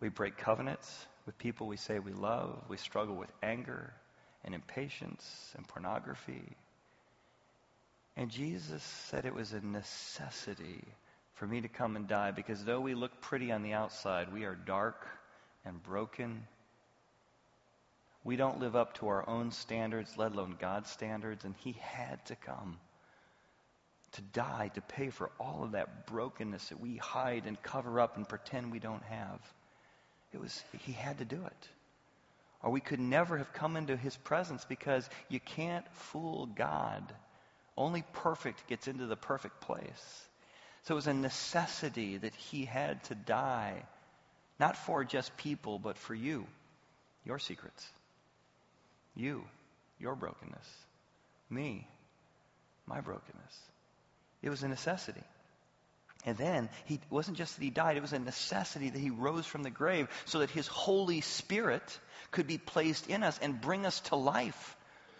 We 0.00 0.08
break 0.08 0.36
covenants 0.36 1.06
with 1.24 1.38
people 1.38 1.68
we 1.68 1.76
say 1.76 1.98
we 1.98 2.12
love. 2.12 2.64
We 2.68 2.76
struggle 2.76 3.14
with 3.14 3.30
anger 3.42 3.92
and 4.44 4.54
impatience 4.54 5.52
and 5.56 5.66
pornography. 5.66 6.42
And 8.16 8.30
Jesus 8.30 8.82
said 8.82 9.24
it 9.24 9.34
was 9.34 9.52
a 9.52 9.60
necessity 9.60 10.84
for 11.34 11.46
me 11.46 11.60
to 11.60 11.68
come 11.68 11.96
and 11.96 12.06
die 12.06 12.30
because 12.30 12.64
though 12.64 12.80
we 12.80 12.94
look 12.94 13.20
pretty 13.20 13.50
on 13.50 13.62
the 13.62 13.72
outside, 13.72 14.32
we 14.32 14.44
are 14.44 14.54
dark 14.54 15.06
and 15.64 15.82
broken. 15.82 16.46
We 18.24 18.36
don't 18.36 18.60
live 18.60 18.74
up 18.74 18.94
to 18.94 19.08
our 19.08 19.28
own 19.28 19.52
standards, 19.52 20.16
let 20.16 20.32
alone 20.32 20.56
God's 20.58 20.90
standards, 20.90 21.44
and 21.44 21.54
He 21.58 21.76
had 21.80 22.24
to 22.26 22.36
come 22.36 22.78
to 24.12 24.22
die 24.22 24.70
to 24.74 24.80
pay 24.80 25.10
for 25.10 25.30
all 25.40 25.64
of 25.64 25.72
that 25.72 26.06
brokenness 26.06 26.68
that 26.68 26.80
we 26.80 26.96
hide 26.96 27.46
and 27.46 27.60
cover 27.62 28.00
up 28.00 28.16
and 28.16 28.28
pretend 28.28 28.72
we 28.72 28.78
don't 28.78 29.02
have. 29.02 29.40
It 30.32 30.40
was 30.40 30.62
He 30.80 30.92
had 30.92 31.18
to 31.18 31.24
do 31.24 31.44
it. 31.44 31.68
Or 32.62 32.70
we 32.70 32.80
could 32.80 33.00
never 33.00 33.36
have 33.36 33.52
come 33.52 33.76
into 33.76 33.96
His 33.96 34.16
presence 34.16 34.64
because 34.64 35.08
you 35.28 35.38
can't 35.40 35.86
fool 35.92 36.46
God. 36.46 37.02
Only 37.76 38.04
perfect 38.12 38.66
gets 38.68 38.88
into 38.88 39.06
the 39.06 39.16
perfect 39.16 39.60
place. 39.60 40.24
So 40.84 40.94
it 40.94 40.96
was 40.96 41.06
a 41.06 41.14
necessity 41.14 42.18
that 42.18 42.34
he 42.34 42.66
had 42.66 43.02
to 43.04 43.14
die, 43.14 43.82
not 44.60 44.76
for 44.76 45.02
just 45.02 45.36
people, 45.38 45.78
but 45.78 45.96
for 45.96 46.14
you, 46.14 46.46
your 47.24 47.38
secrets, 47.38 47.86
you, 49.14 49.44
your 49.98 50.14
brokenness, 50.14 50.68
me, 51.50 51.86
my 52.86 53.00
brokenness. 53.00 53.58
It 54.42 54.50
was 54.50 54.62
a 54.62 54.68
necessity. 54.68 55.22
And 56.26 56.38
then 56.38 56.70
he 56.86 57.00
wasn't 57.10 57.36
just 57.36 57.56
that 57.56 57.62
he 57.62 57.70
died, 57.70 57.96
it 57.96 58.02
was 58.02 58.12
a 58.12 58.18
necessity 58.18 58.90
that 58.90 58.98
he 58.98 59.10
rose 59.10 59.46
from 59.46 59.62
the 59.62 59.70
grave 59.70 60.08
so 60.24 60.38
that 60.38 60.50
his 60.50 60.66
Holy 60.66 61.20
Spirit 61.20 61.98
could 62.30 62.46
be 62.46 62.58
placed 62.58 63.08
in 63.08 63.22
us 63.22 63.38
and 63.42 63.60
bring 63.60 63.84
us 63.84 64.00
to 64.00 64.16
life. 64.16 64.76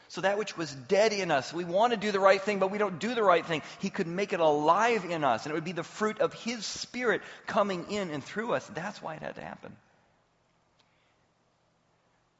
So 0.09 0.21
that 0.21 0.39
which 0.39 0.57
was 0.57 0.73
dead 0.73 1.13
in 1.13 1.31
us, 1.31 1.53
we 1.53 1.65
want 1.65 1.93
to 1.93 1.99
do 1.99 2.13
the 2.13 2.21
right 2.21 2.41
thing, 2.41 2.59
but 2.59 2.71
we 2.71 2.79
don't 2.79 3.01
do 3.01 3.15
the 3.15 3.23
right 3.23 3.45
thing. 3.45 3.63
He 3.81 3.91
could 3.91 4.07
make 4.07 4.33
it 4.33 4.41
alive 4.41 5.05
in 5.05 5.25
us, 5.25 5.45
and 5.45 5.51
it 5.51 5.55
would 5.55 5.65
be 5.65 5.73
the 5.73 5.83
fruit 5.83 6.21
of 6.21 6.33
His 6.33 6.65
Spirit 6.65 7.23
coming 7.47 7.91
in 7.91 8.11
and 8.11 8.23
through 8.23 8.53
us. 8.53 8.67
That's 8.75 9.03
why 9.03 9.15
it 9.15 9.23
had 9.23 9.35
to 9.37 9.41
happen. 9.41 9.75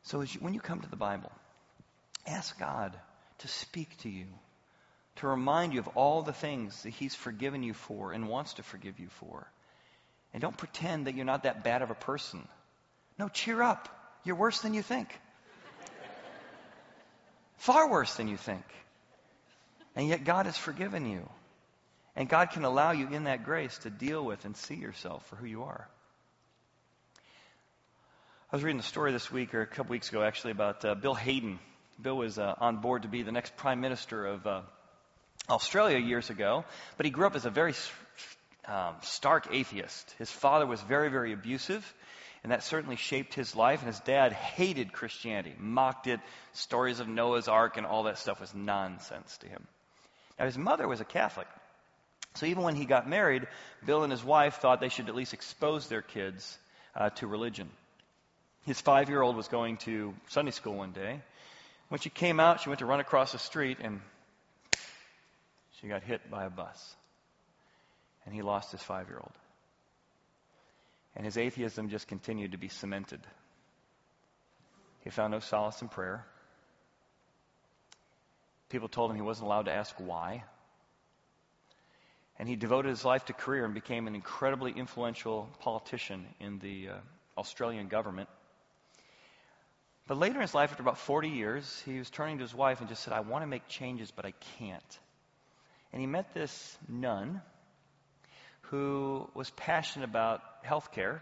So 0.05 0.21
you, 0.21 0.41
when 0.41 0.55
you 0.55 0.61
come 0.61 0.81
to 0.81 0.91
the 0.91 0.97
Bible, 0.97 1.33
ask 2.27 2.59
God 2.59 2.97
to 3.39 3.49
speak 3.49 3.97
to 3.99 4.09
you, 4.09 4.27
to 5.17 5.27
remind 5.27 5.73
you 5.73 5.81
of 5.81 5.89
all 5.89 6.23
the 6.23 6.33
things 6.33 6.83
that 6.83 6.91
He's 6.91 7.15
forgiven 7.15 7.63
you 7.63 7.75
for 7.75 8.13
and 8.13 8.29
wants 8.29 8.55
to 8.55 8.63
forgive 8.63 9.01
you 9.01 9.09
for. 9.21 9.51
And 10.33 10.41
don't 10.41 10.57
pretend 10.57 11.07
that 11.07 11.15
you're 11.15 11.25
not 11.25 11.45
that 11.45 11.65
bad 11.65 11.83
of 11.83 11.91
a 11.91 11.95
person. 11.95 12.47
No, 13.19 13.29
cheer 13.29 13.63
up. 13.63 13.89
You're 14.25 14.37
worse 14.37 14.61
than 14.61 14.75
you 14.75 14.83
think. 14.83 15.09
Far 17.57 17.89
worse 17.89 18.15
than 18.17 18.29
you 18.29 18.37
think. 18.37 18.65
And 19.97 20.09
yet 20.09 20.25
God 20.25 20.47
has 20.47 20.57
forgiven 20.57 21.07
you. 21.07 21.29
And 22.17 22.29
God 22.29 22.51
can 22.51 22.65
allow 22.65 22.91
you 22.93 23.09
in 23.09 23.25
that 23.25 23.45
grace 23.45 23.79
to 23.79 23.91
deal 23.91 24.25
with 24.25 24.45
and 24.45 24.57
see 24.57 24.75
yourself 24.75 25.27
for 25.29 25.37
who 25.37 25.47
you 25.47 25.63
are. 25.63 25.89
I 28.55 28.57
was 28.57 28.63
reading 28.63 28.79
a 28.79 28.85
story 28.85 29.11
this 29.11 29.33
week, 29.33 29.53
or 29.53 29.63
a 29.63 29.67
couple 29.67 29.91
weeks 29.91 30.11
ago 30.11 30.23
actually, 30.23 30.53
about 30.53 30.85
uh, 30.85 30.95
Bill 30.95 31.15
Hayden. 31.15 31.59
Bill 32.01 32.17
was 32.17 32.39
uh, 32.39 32.55
on 32.61 32.77
board 32.77 33.03
to 33.03 33.09
be 33.09 33.25
the 33.25 33.33
next 33.33 33.57
prime 33.57 33.81
minister 33.81 34.27
of 34.27 34.47
uh, 34.47 34.61
Australia 35.51 35.99
years 35.99 36.31
ago, 36.31 36.65
but 36.97 37.05
he 37.05 37.11
grew 37.11 37.27
up 37.27 37.35
as 37.35 37.47
a 37.47 37.51
very 37.51 37.75
um, 38.69 38.95
stark 39.03 39.49
atheist. 39.51 40.15
His 40.19 40.31
father 40.31 40.67
was 40.67 40.81
very, 40.83 41.11
very 41.11 41.33
abusive 41.33 41.85
and 42.45 42.53
that 42.53 42.63
certainly 42.63 42.95
shaped 42.95 43.35
his 43.35 43.57
life. 43.57 43.81
And 43.81 43.89
his 43.89 43.99
dad 43.99 44.33
hated 44.33 44.93
Christianity, 44.93 45.57
mocked 45.59 46.07
it. 46.07 46.21
Stories 46.53 47.01
of 47.01 47.09
Noah's 47.09 47.49
Ark 47.49 47.77
and 47.77 47.85
all 47.85 48.05
that 48.05 48.19
stuff 48.19 48.41
was 48.41 48.55
nonsense 48.55 49.37
to 49.39 49.49
him. 49.49 49.67
Now, 50.39 50.45
his 50.45 50.57
mother 50.57 50.87
was 50.87 51.01
a 51.01 51.05
Catholic. 51.05 51.49
So 52.35 52.47
even 52.47 52.63
when 52.63 52.77
he 52.77 52.85
got 52.85 53.09
married, 53.09 53.49
Bill 53.85 54.05
and 54.05 54.13
his 54.13 54.23
wife 54.23 54.59
thought 54.59 54.81
they 54.81 54.91
should 54.91 55.09
at 55.09 55.17
least 55.17 55.35
expose 55.35 55.89
their 55.89 56.03
kids 56.03 56.57
uh, 56.95 57.11
to 57.11 57.27
religion. 57.27 57.69
His 58.65 58.81
five 58.81 59.11
year 59.11 59.21
old 59.21 59.37
was 59.37 59.49
going 59.49 59.77
to 59.79 60.15
Sunday 60.29 60.51
school 60.51 60.75
one 60.75 60.93
day. 60.93 61.21
When 61.89 62.01
she 62.01 62.11
came 62.11 62.41
out, 62.41 62.61
she 62.61 62.71
went 62.71 62.79
to 62.79 62.87
run 62.87 63.01
across 63.01 63.33
the 63.33 63.39
street 63.39 63.79
and 63.81 64.01
she 65.81 65.89
got 65.89 66.03
hit 66.03 66.31
by 66.31 66.45
a 66.45 66.51
bus. 66.51 66.97
And 68.25 68.35
he 68.35 68.41
lost 68.41 68.73
his 68.73 68.83
five 68.83 69.09
year 69.09 69.19
old. 69.19 69.33
And 71.15 71.25
his 71.25 71.37
atheism 71.37 71.91
just 71.91 72.09
continued 72.09 72.53
to 72.53 72.59
be 72.59 72.69
cemented. 72.69 73.21
He 75.03 75.11
found 75.11 75.33
no 75.33 75.41
solace 75.41 75.83
in 75.83 75.89
prayer. 75.89 76.25
People 78.71 78.89
told 78.89 79.11
him 79.11 79.17
he 79.17 79.23
wasn't 79.23 79.47
allowed 79.47 79.67
to 79.67 79.73
ask 79.73 79.95
why. 79.99 80.43
And 82.39 82.49
he 82.49 82.57
devoted 82.57 82.89
his 82.89 83.05
life 83.05 83.27
to 83.27 83.35
career 83.35 83.67
and 83.67 83.75
became 83.75 84.09
an 84.09 84.15
incredibly 84.15 84.73
influential 84.73 85.51
politician 85.61 86.27
in 86.41 86.59
the 86.59 86.89
uh, 86.89 86.95
Australian 87.39 87.89
government. 87.89 88.29
But 90.07 90.19
later 90.19 90.35
in 90.35 90.43
his 90.43 90.55
life, 90.55 90.71
after 90.71 90.83
about 90.83 90.99
40 90.99 91.31
years, 91.31 91.83
he 91.87 91.99
was 91.99 92.11
turning 92.11 92.39
to 92.39 92.45
his 92.45 92.55
wife 92.55 92.81
and 92.81 92.89
just 92.89 93.03
said, 93.03 93.15
I 93.15 93.21
want 93.21 93.43
to 93.43 93.47
make 93.47 93.67
changes, 93.69 94.11
but 94.11 94.27
I 94.27 94.33
can't. 94.59 94.99
And 95.93 96.01
he 96.01 96.07
met 96.07 96.35
this 96.35 96.77
nun 96.89 97.41
who 98.63 99.29
was 99.35 99.49
passionate 99.51 100.09
about 100.09 100.41
healthcare. 100.65 101.21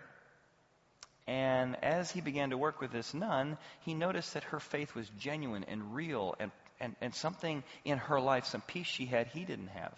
And 1.29 1.77
as 1.85 2.11
he 2.11 2.21
began 2.21 2.51
to 2.51 2.59
work 2.59 2.81
with 2.81 2.91
this 2.91 3.15
nun, 3.15 3.57
he 3.81 3.95
noticed 3.95 4.35
that 4.35 4.45
her 4.45 4.59
faith 4.59 4.95
was 4.95 5.09
genuine 5.19 5.65
and 5.69 5.95
real 5.95 6.35
and, 6.41 6.51
and, 6.81 6.97
and 7.01 7.15
something 7.15 7.63
in 7.85 7.99
her 7.99 8.21
life, 8.21 8.47
some 8.47 8.63
peace 8.63 8.89
she 8.89 9.07
had, 9.07 9.29
he 9.29 9.45
didn't 9.45 9.69
have. 9.69 9.95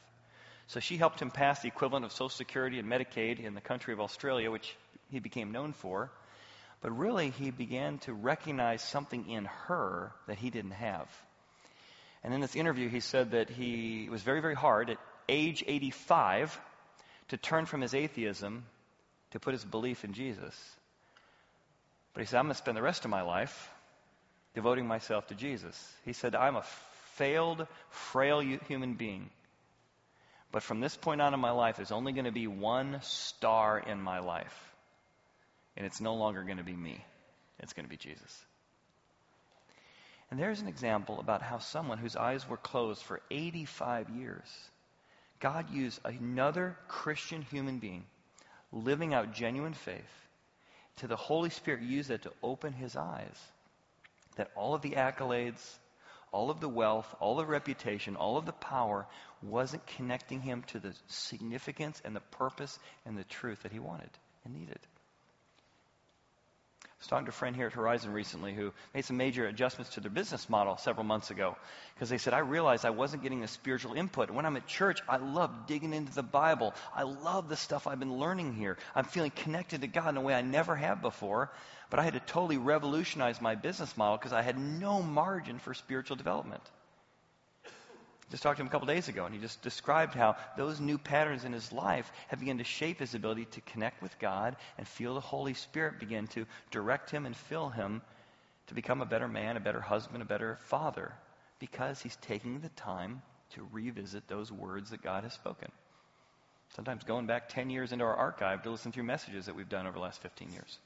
So 0.67 0.81
she 0.81 0.99
helped 0.99 1.21
him 1.21 1.31
pass 1.31 1.61
the 1.61 1.69
equivalent 1.69 2.05
of 2.05 2.13
Social 2.13 2.29
Security 2.29 2.79
and 2.79 2.89
Medicaid 2.89 3.39
in 3.39 3.55
the 3.55 3.61
country 3.63 3.95
of 3.95 4.01
Australia, 4.01 4.51
which 4.51 4.77
he 5.11 5.21
became 5.21 5.53
known 5.53 5.73
for. 5.73 6.11
But 6.85 6.99
really, 6.99 7.31
he 7.31 7.51
began 7.51 7.97
to 8.01 8.13
recognize 8.13 8.83
something 8.83 9.31
in 9.31 9.47
her 9.47 10.13
that 10.27 10.37
he 10.37 10.51
didn't 10.51 10.73
have. 10.73 11.09
And 12.23 12.35
in 12.35 12.43
this 12.43 12.55
interview, 12.55 12.91
he 12.91 13.01
said 13.01 13.31
that 13.31 13.49
he 13.49 14.09
was 14.11 14.21
very, 14.21 14.43
very 14.43 14.55
hard 14.55 14.91
at 14.91 14.99
age 15.27 15.65
85 15.67 16.61
to 17.29 17.39
turn 17.39 17.65
from 17.65 17.81
his 17.81 17.95
atheism 17.95 18.67
to 19.31 19.41
put 19.41 19.55
his 19.55 19.65
belief 19.65 20.05
in 20.05 20.13
Jesus. 20.13 20.55
But 22.13 22.21
he 22.21 22.27
said, 22.27 22.37
I'm 22.37 22.45
going 22.45 22.53
to 22.53 22.59
spend 22.59 22.77
the 22.77 22.83
rest 22.83 23.07
of 23.07 23.11
my 23.11 23.23
life 23.23 23.71
devoting 24.55 24.87
myself 24.87 25.29
to 25.29 25.35
Jesus. 25.35 25.75
He 26.05 26.13
said, 26.13 26.35
I'm 26.35 26.57
a 26.57 26.67
failed, 27.15 27.67
frail 27.89 28.41
human 28.41 28.93
being. 28.93 29.31
But 30.53 30.63
from 30.63 30.81
this 30.81 30.99
point 30.99 31.23
on 31.23 31.33
in 31.33 31.41
my 31.41 31.53
life, 31.53 31.77
there's 31.77 31.93
only 31.93 32.13
going 32.13 32.27
to 32.27 32.31
be 32.31 32.47
one 32.47 32.99
star 33.01 33.79
in 33.79 34.03
my 34.03 34.19
life. 34.19 34.74
And 35.77 35.87
it's 35.87 36.01
no 36.01 36.15
longer 36.15 36.43
going 36.43 36.59
to 36.59 36.65
be 36.65 36.77
me, 36.77 37.05
it's 37.59 37.73
going 37.73 37.85
to 37.85 37.91
be 37.91 37.97
Jesus. 37.97 38.45
And 40.31 40.41
there's 40.41 40.61
an 40.61 40.69
example 40.69 41.21
about 41.21 41.43
how 41.43 41.59
someone 41.59 41.99
whose 41.99 42.17
eyes 42.17 42.49
were 42.49 42.57
closed 42.57 43.03
for 43.03 43.21
85 43.31 44.11
years 44.11 44.49
God 45.45 45.69
used 45.69 46.01
another 46.07 46.75
Christian 46.89 47.43
human 47.43 47.79
being 47.79 48.07
living 48.73 49.13
out 49.13 49.35
genuine 49.35 49.75
faith 49.75 50.27
to 50.97 51.07
the 51.07 51.17
Holy 51.17 51.51
Spirit 51.51 51.83
used 51.83 52.09
that 52.09 52.23
to 52.23 52.33
open 52.43 52.73
his 52.73 52.97
eyes. 52.97 53.37
That 54.37 54.51
all 54.57 54.75
of 54.75 54.81
the 54.81 54.93
accolades, 54.93 55.61
all 56.33 56.51
of 56.51 56.61
the 56.61 56.69
wealth, 56.69 57.07
all 57.21 57.37
the 57.37 57.45
reputation, 57.45 58.17
all 58.17 58.39
of 58.39 58.47
the 58.47 58.53
power 58.53 59.07
wasn't 59.43 59.87
connecting 59.87 60.41
him 60.41 60.63
to 60.69 60.79
the 60.79 60.95
significance 61.09 62.01
and 62.07 62.17
the 62.17 62.21
purpose 62.21 62.79
and 63.05 63.19
the 63.19 63.25
truth 63.25 63.65
that 63.65 63.73
he 63.73 63.79
wanted 63.79 64.11
and 64.47 64.55
needed 64.55 64.81
was 67.05 67.11
talking 67.11 67.27
to 67.27 67.31
a 67.31 67.33
friend 67.33 67.55
here 67.55 67.67
at 67.67 67.75
Horizon 67.75 68.15
recently 68.15 68.55
who 68.55 68.73
made 68.95 69.05
some 69.05 69.19
major 69.19 69.47
adjustments 69.47 69.93
to 69.93 70.01
their 70.01 70.11
business 70.11 70.49
model 70.49 70.79
several 70.79 71.05
months 71.05 71.31
ago 71.31 71.55
because 71.95 72.09
they 72.09 72.17
said, 72.17 72.33
I 72.33 72.39
realized 72.39 72.87
I 72.87 72.91
wasn't 72.91 73.23
getting 73.23 73.43
the 73.43 73.47
spiritual 73.49 73.93
input. 73.93 74.31
When 74.31 74.47
I'm 74.47 74.57
at 74.57 74.67
church, 74.67 75.03
I 75.07 75.19
love 75.19 75.67
digging 75.67 75.93
into 75.93 76.15
the 76.15 76.23
Bible. 76.23 76.73
I 76.95 77.03
love 77.03 77.51
the 77.51 77.57
stuff 77.57 77.87
I've 77.87 77.99
been 77.99 78.17
learning 78.17 78.55
here. 78.55 78.79
I'm 78.95 79.05
feeling 79.05 79.33
connected 79.33 79.83
to 79.83 79.87
God 79.87 80.09
in 80.09 80.17
a 80.17 80.23
way 80.23 80.33
I 80.33 80.41
never 80.41 80.75
have 80.75 81.03
before. 81.03 81.51
But 81.91 82.01
I 82.01 82.05
had 82.05 82.15
to 82.15 82.21
totally 82.21 82.57
revolutionize 82.57 83.39
my 83.39 83.55
business 83.55 83.95
model 83.99 84.17
because 84.17 84.33
I 84.33 84.41
had 84.41 84.59
no 84.59 85.03
margin 85.03 85.59
for 85.59 85.75
spiritual 85.75 86.17
development. 86.17 86.63
Just 88.31 88.43
talked 88.43 88.57
to 88.57 88.63
him 88.63 88.69
a 88.69 88.71
couple 88.71 88.87
days 88.87 89.09
ago, 89.09 89.27
and 89.27 89.35
he 89.35 89.41
just 89.41 89.63
described 89.63 90.15
how 90.15 90.37
those 90.57 90.81
new 90.81 90.99
patterns 90.99 91.45
in 91.45 91.53
his 91.53 91.73
life 91.73 92.11
have 92.29 92.41
begun 92.41 92.59
to 92.59 92.65
shape 92.65 92.99
his 92.99 93.15
ability 93.15 93.45
to 93.47 93.61
connect 93.63 94.03
with 94.03 94.19
God 94.19 94.57
and 94.79 94.89
feel 94.89 95.15
the 95.15 95.21
Holy 95.21 95.55
Spirit 95.55 96.01
begin 96.01 96.27
to 96.29 96.47
direct 96.71 97.11
him 97.11 97.27
and 97.27 97.37
fill 97.37 97.69
him 97.69 98.03
to 98.67 98.75
become 98.75 99.03
a 99.03 99.07
better 99.07 99.29
man, 99.29 99.57
a 99.57 99.61
better 99.61 99.81
husband, 99.81 100.23
a 100.23 100.27
better 100.27 100.59
father 100.63 101.13
Because 101.59 102.01
he's 102.01 102.17
taking 102.17 102.61
the 102.61 102.71
time 102.71 103.23
to 103.51 103.69
revisit 103.73 104.27
those 104.27 104.51
words 104.51 104.91
that 104.91 105.03
God 105.03 105.25
has 105.25 105.33
spoken. 105.33 105.71
Sometimes 106.71 107.05
going 107.05 107.27
back 107.27 107.49
10 107.49 107.71
years 107.71 107.93
into 107.93 108.05
our 108.05 108.17
archive 108.17 108.63
to 108.63 108.71
listen 108.71 108.91
through 108.91 109.05
messages 109.05 109.47
that 109.47 109.55
we've 109.55 109.69
done 109.69 109.87
over 109.87 109.95
the 109.95 110.03
last 110.03 110.21
15 110.23 110.51
years. 110.51 110.79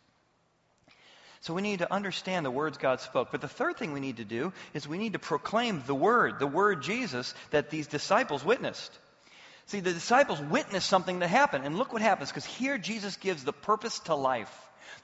So 1.41 1.55
we 1.55 1.63
need 1.63 1.79
to 1.79 1.93
understand 1.93 2.45
the 2.45 2.51
words 2.51 2.79
God 2.79 3.01
spoke. 3.01 3.29
But 3.31 3.41
the 3.41 3.49
third 3.49 3.77
thing 3.77 3.93
we 3.93 4.01
need 4.01 4.17
to 4.17 4.25
do 4.25 4.53
is 4.75 4.89
we 4.89 4.99
need 4.99 5.13
to 5.13 5.19
proclaim 5.19 5.83
the 5.87 5.95
word, 5.95 6.39
the 6.39 6.47
word 6.47 6.83
Jesus 6.83 7.35
that 7.51 7.71
these 7.71 7.87
disciples 7.87 8.45
witnessed. 8.45 8.91
See, 9.67 9.81
the 9.81 9.93
disciples 9.93 10.41
witnessed 10.41 10.89
something 10.89 11.19
that 11.19 11.29
happened. 11.29 11.65
And 11.65 11.77
look 11.77 11.93
what 11.93 12.03
happens, 12.03 12.31
because 12.31 12.45
here 12.45 12.79
Jesus 12.79 13.17
gives 13.17 13.45
the 13.45 13.53
purpose 13.53 13.99
to 14.01 14.15
life, 14.15 14.53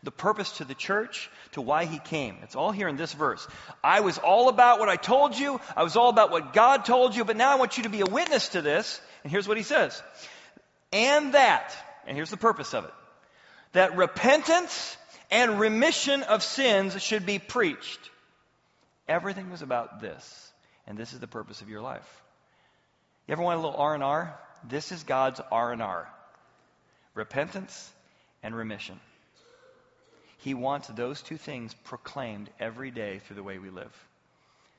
the 0.02 0.10
purpose 0.10 0.52
to 0.52 0.64
the 0.64 0.74
church, 0.74 1.30
to 1.52 1.60
why 1.60 1.84
he 1.84 1.98
came. 1.98 2.38
It's 2.42 2.56
all 2.56 2.72
here 2.72 2.88
in 2.88 2.96
this 2.96 3.12
verse. 3.12 3.46
I 3.82 4.00
was 4.00 4.18
all 4.18 4.48
about 4.48 4.80
what 4.80 4.88
I 4.88 4.96
told 4.96 5.38
you, 5.38 5.60
I 5.76 5.82
was 5.82 5.96
all 5.96 6.08
about 6.08 6.30
what 6.30 6.52
God 6.52 6.84
told 6.84 7.14
you, 7.14 7.24
but 7.24 7.36
now 7.36 7.52
I 7.52 7.56
want 7.56 7.76
you 7.76 7.84
to 7.84 7.90
be 7.90 8.00
a 8.00 8.06
witness 8.06 8.48
to 8.50 8.62
this. 8.62 9.00
And 9.22 9.30
here's 9.30 9.46
what 9.46 9.56
he 9.58 9.62
says. 9.62 10.02
And 10.92 11.34
that, 11.34 11.76
and 12.06 12.16
here's 12.16 12.30
the 12.30 12.36
purpose 12.36 12.72
of 12.72 12.84
it, 12.84 12.94
that 13.72 13.96
repentance 13.96 14.96
and 15.34 15.58
remission 15.58 16.22
of 16.22 16.44
sins 16.44 17.02
should 17.02 17.26
be 17.26 17.40
preached. 17.40 17.98
Everything 19.08 19.50
was 19.50 19.62
about 19.62 20.00
this, 20.00 20.52
and 20.86 20.96
this 20.96 21.12
is 21.12 21.18
the 21.18 21.26
purpose 21.26 21.60
of 21.60 21.68
your 21.68 21.80
life. 21.80 22.22
You 23.26 23.32
ever 23.32 23.42
want 23.42 23.58
a 23.58 23.60
little 23.60 23.76
R&R? 23.76 24.38
This 24.68 24.92
is 24.92 25.02
God's 25.02 25.40
R&R. 25.50 26.08
Repentance 27.14 27.92
and 28.44 28.54
remission. 28.54 29.00
He 30.38 30.54
wants 30.54 30.86
those 30.86 31.20
two 31.20 31.36
things 31.36 31.74
proclaimed 31.82 32.48
every 32.60 32.92
day 32.92 33.18
through 33.18 33.36
the 33.36 33.42
way 33.42 33.58
we 33.58 33.70
live. 33.70 33.92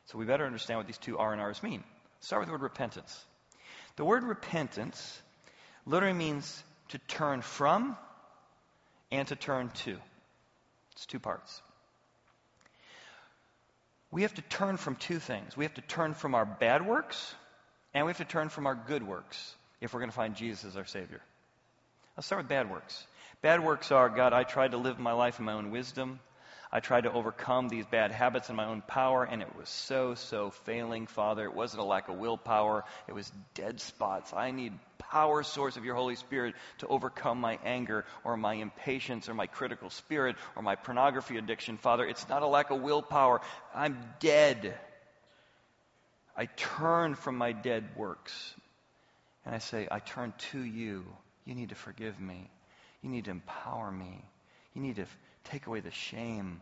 So 0.05 0.17
we 0.17 0.23
better 0.23 0.45
understand 0.45 0.77
what 0.77 0.87
these 0.87 0.97
two 0.97 1.17
R&Rs 1.17 1.63
mean. 1.63 1.83
Start 2.21 2.43
with 2.43 2.47
the 2.47 2.53
word 2.53 2.61
repentance. 2.61 3.25
The 3.97 4.05
word 4.05 4.23
repentance 4.23 5.21
literally 5.85 6.17
means 6.17 6.63
to 6.89 6.97
turn 7.09 7.41
from 7.41 7.97
and 9.11 9.27
to 9.27 9.35
turn 9.35 9.69
to. 9.83 9.97
It's 10.95 11.05
two 11.05 11.19
parts. 11.19 11.61
We 14.11 14.21
have 14.21 14.33
to 14.35 14.41
turn 14.41 14.77
from 14.77 14.95
two 14.95 15.19
things. 15.19 15.57
We 15.57 15.65
have 15.65 15.73
to 15.73 15.81
turn 15.81 16.13
from 16.13 16.35
our 16.35 16.45
bad 16.45 16.85
works, 16.85 17.35
and 17.93 18.05
we 18.05 18.11
have 18.11 18.17
to 18.17 18.25
turn 18.25 18.49
from 18.49 18.65
our 18.65 18.75
good 18.75 19.03
works 19.03 19.55
if 19.81 19.93
we're 19.93 19.99
going 19.99 20.09
to 20.09 20.15
find 20.15 20.35
Jesus 20.35 20.63
as 20.63 20.77
our 20.77 20.85
Savior. 20.85 21.21
Let's 22.15 22.27
start 22.27 22.43
with 22.43 22.49
bad 22.49 22.71
works. 22.71 23.05
Bad 23.41 23.61
works 23.63 23.91
are 23.91 24.09
God, 24.09 24.31
I 24.31 24.43
tried 24.43 24.71
to 24.71 24.77
live 24.77 24.99
my 24.99 25.11
life 25.11 25.39
in 25.39 25.45
my 25.45 25.53
own 25.53 25.69
wisdom. 25.69 26.19
I 26.75 26.81
tried 26.81 27.05
to 27.05 27.13
overcome 27.13 27.69
these 27.69 27.85
bad 27.85 28.11
habits 28.11 28.49
in 28.49 28.57
my 28.57 28.65
own 28.65 28.81
power, 28.81 29.23
and 29.23 29.41
it 29.41 29.55
was 29.55 29.69
so, 29.69 30.13
so 30.13 30.49
failing, 30.49 31.07
Father. 31.07 31.45
It 31.45 31.55
wasn't 31.55 31.81
a 31.81 31.85
lack 31.85 32.09
of 32.09 32.17
willpower, 32.17 32.83
it 33.07 33.13
was 33.13 33.31
dead 33.53 33.79
spots. 33.79 34.33
I 34.33 34.51
need 34.51 34.73
power 34.97 35.41
source 35.43 35.77
of 35.77 35.85
your 35.85 35.95
Holy 35.95 36.17
Spirit 36.17 36.53
to 36.79 36.87
overcome 36.87 37.39
my 37.39 37.59
anger 37.63 38.03
or 38.25 38.35
my 38.35 38.55
impatience 38.55 39.29
or 39.29 39.33
my 39.33 39.47
critical 39.47 39.89
spirit 39.89 40.35
or 40.57 40.63
my 40.63 40.75
pornography 40.75 41.37
addiction, 41.37 41.77
Father. 41.77 42.05
It's 42.05 42.27
not 42.27 42.41
a 42.41 42.47
lack 42.47 42.71
of 42.71 42.81
willpower. 42.81 43.39
I'm 43.73 43.97
dead. 44.19 44.77
I 46.35 46.47
turn 46.57 47.15
from 47.15 47.37
my 47.37 47.53
dead 47.53 47.85
works. 47.95 48.53
And 49.45 49.55
I 49.55 49.59
say, 49.59 49.87
I 49.89 49.99
turn 49.99 50.33
to 50.51 50.59
you. 50.59 51.05
You 51.45 51.55
need 51.55 51.69
to 51.69 51.75
forgive 51.75 52.19
me. 52.19 52.49
You 53.01 53.09
need 53.09 53.23
to 53.25 53.31
empower 53.31 53.89
me. 53.89 54.25
You 54.73 54.81
need 54.81 54.97
to 54.97 55.05
Take 55.45 55.67
away 55.67 55.79
the 55.79 55.91
shame. 55.91 56.61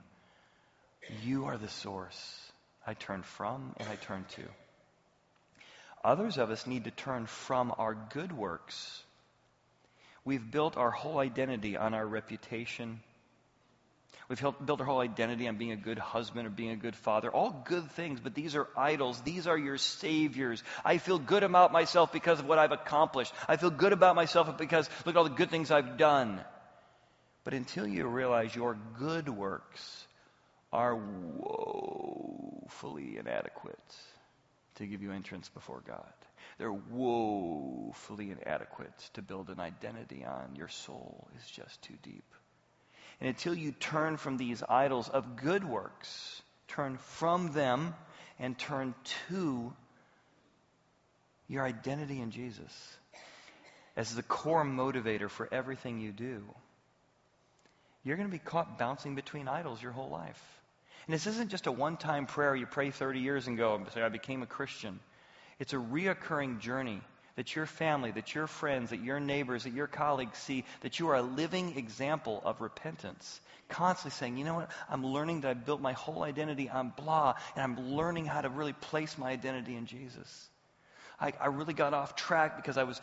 You 1.24 1.46
are 1.46 1.58
the 1.58 1.70
source. 1.70 2.52
I 2.86 2.94
turn 2.94 3.24
from 3.24 3.74
and 3.78 3.88
I 3.90 3.96
turn 3.96 4.26
to. 4.36 4.44
Others 6.04 6.38
of 6.38 6.52
us 6.52 6.68
need 6.68 6.84
to 6.84 6.92
turn 6.92 7.26
from 7.26 7.74
our 7.78 7.96
good 8.12 8.32
works. 8.32 9.02
We've 10.26 10.52
built 10.52 10.78
our 10.78 10.92
whole 10.92 11.20
identity 11.20 11.78
on 11.78 11.94
our 11.94 12.06
reputation. 12.06 13.00
We've 14.30 14.42
built 14.66 14.80
our 14.80 14.86
whole 14.86 15.00
identity 15.00 15.48
on 15.48 15.58
being 15.58 15.72
a 15.72 15.78
good 15.78 16.00
husband 16.00 16.48
or 16.48 16.50
being 16.50 16.72
a 16.72 16.78
good 16.78 16.96
father. 16.96 17.30
All 17.30 17.64
good 17.66 17.92
things, 17.92 18.20
but 18.22 18.34
these 18.34 18.56
are 18.56 18.68
idols. 18.78 19.22
These 19.22 19.48
are 19.48 19.58
your 19.58 19.78
saviors. 19.78 20.64
I 20.84 20.98
feel 20.98 21.20
good 21.20 21.44
about 21.44 21.72
myself 21.72 22.12
because 22.12 22.40
of 22.40 22.48
what 22.48 22.58
I've 22.58 22.72
accomplished. 22.72 23.34
I 23.48 23.58
feel 23.58 23.70
good 23.70 23.94
about 23.94 24.16
myself 24.16 24.58
because 24.58 24.90
look 25.06 25.16
at 25.16 25.18
all 25.18 25.26
the 25.26 25.30
good 25.30 25.50
things 25.50 25.72
I've 25.72 25.98
done. 25.98 26.42
But 27.44 27.54
until 27.54 27.86
you 27.86 28.08
realize 28.08 28.56
your 28.56 28.78
good 29.00 29.28
works 29.30 30.08
are 30.72 30.96
woefully 30.96 31.58
inadequate 33.18 33.78
to 34.76 34.86
give 34.86 35.02
you 35.02 35.12
entrance 35.12 35.50
before 35.50 35.82
God, 35.86 36.14
they're 36.58 36.72
woefully 36.72 38.32
inadequate 38.32 38.98
to 39.14 39.22
build 39.22 39.50
an 39.50 39.60
identity 39.60 40.24
on. 40.26 40.56
Your 40.56 40.70
soul 40.70 41.28
is 41.38 41.46
just 41.52 41.82
too 41.82 41.96
deep. 42.02 42.24
And 43.20 43.28
until 43.30 43.54
you 43.54 43.74
turn 43.74 44.18
from 44.18 44.38
these 44.38 44.64
idols 44.68 45.10
of 45.10 45.36
good 45.36 45.64
works, 45.64 46.42
turn 46.68 46.98
from 46.98 47.52
them 47.52 47.94
and 48.40 48.58
turn 48.58 48.96
to 49.30 49.72
your 51.48 51.64
identity 51.64 52.20
in 52.22 52.32
Jesus 52.32 52.98
as 53.96 54.16
the 54.16 54.24
core 54.24 54.66
motivator 54.66 55.30
for 55.30 55.48
everything 55.52 56.00
you 56.00 56.12
do 56.12 56.44
you're 58.04 58.18
going 58.18 58.28
to 58.28 58.32
be 58.32 58.40
caught 58.40 58.78
bouncing 58.78 59.16
between 59.16 59.48
idols 59.48 59.82
your 59.82 59.92
whole 59.92 60.10
life. 60.10 60.42
And 61.08 61.14
this 61.14 61.28
isn't 61.28 61.50
just 61.50 61.68
a 61.68 61.72
one 61.72 61.98
time 61.98 62.26
prayer 62.26 62.56
you 62.56 62.66
pray 62.66 62.92
30 62.92 63.20
years 63.20 63.48
ago 63.48 63.76
and 63.76 63.90
say, 63.92 64.02
I 64.02 64.10
became 64.10 64.42
a 64.42 64.48
Christian. 64.48 65.00
It's 65.60 65.74
a 65.74 65.78
reoccurring 65.78 66.60
journey 66.60 67.02
that 67.36 67.56
your 67.56 67.66
family, 67.66 68.12
that 68.12 68.36
your 68.36 68.48
friends, 68.48 68.92
that 68.92 69.02
your 69.02 69.20
neighbors, 69.20 69.64
that 69.64 69.74
your 69.74 69.88
colleagues 69.88 70.38
see 70.38 70.66
that 70.82 71.00
you 71.00 71.10
are 71.10 71.16
a 71.16 71.22
living 71.22 71.78
example 71.78 72.42
of 72.46 72.62
repentance. 72.62 73.42
Constantly 73.70 74.12
saying, 74.12 74.38
you 74.38 74.46
know 74.46 74.56
what? 74.56 74.72
I'm 74.90 75.06
learning 75.06 75.42
that 75.42 75.50
I 75.50 75.54
built 75.54 75.82
my 75.82 75.94
whole 75.94 76.24
identity 76.24 76.70
on 76.70 76.94
blah, 76.96 77.36
and 77.56 77.64
I'm 77.64 77.96
learning 77.96 78.26
how 78.26 78.42
to 78.42 78.50
really 78.50 78.74
place 78.74 79.18
my 79.18 79.32
identity 79.32 79.76
in 79.76 79.88
Jesus. 79.88 80.50
I, 81.20 81.34
I 81.40 81.48
really 81.48 81.74
got 81.74 81.94
off 81.94 82.16
track 82.16 82.58
because 82.58 82.78
I 82.78 82.84
was 82.84 83.00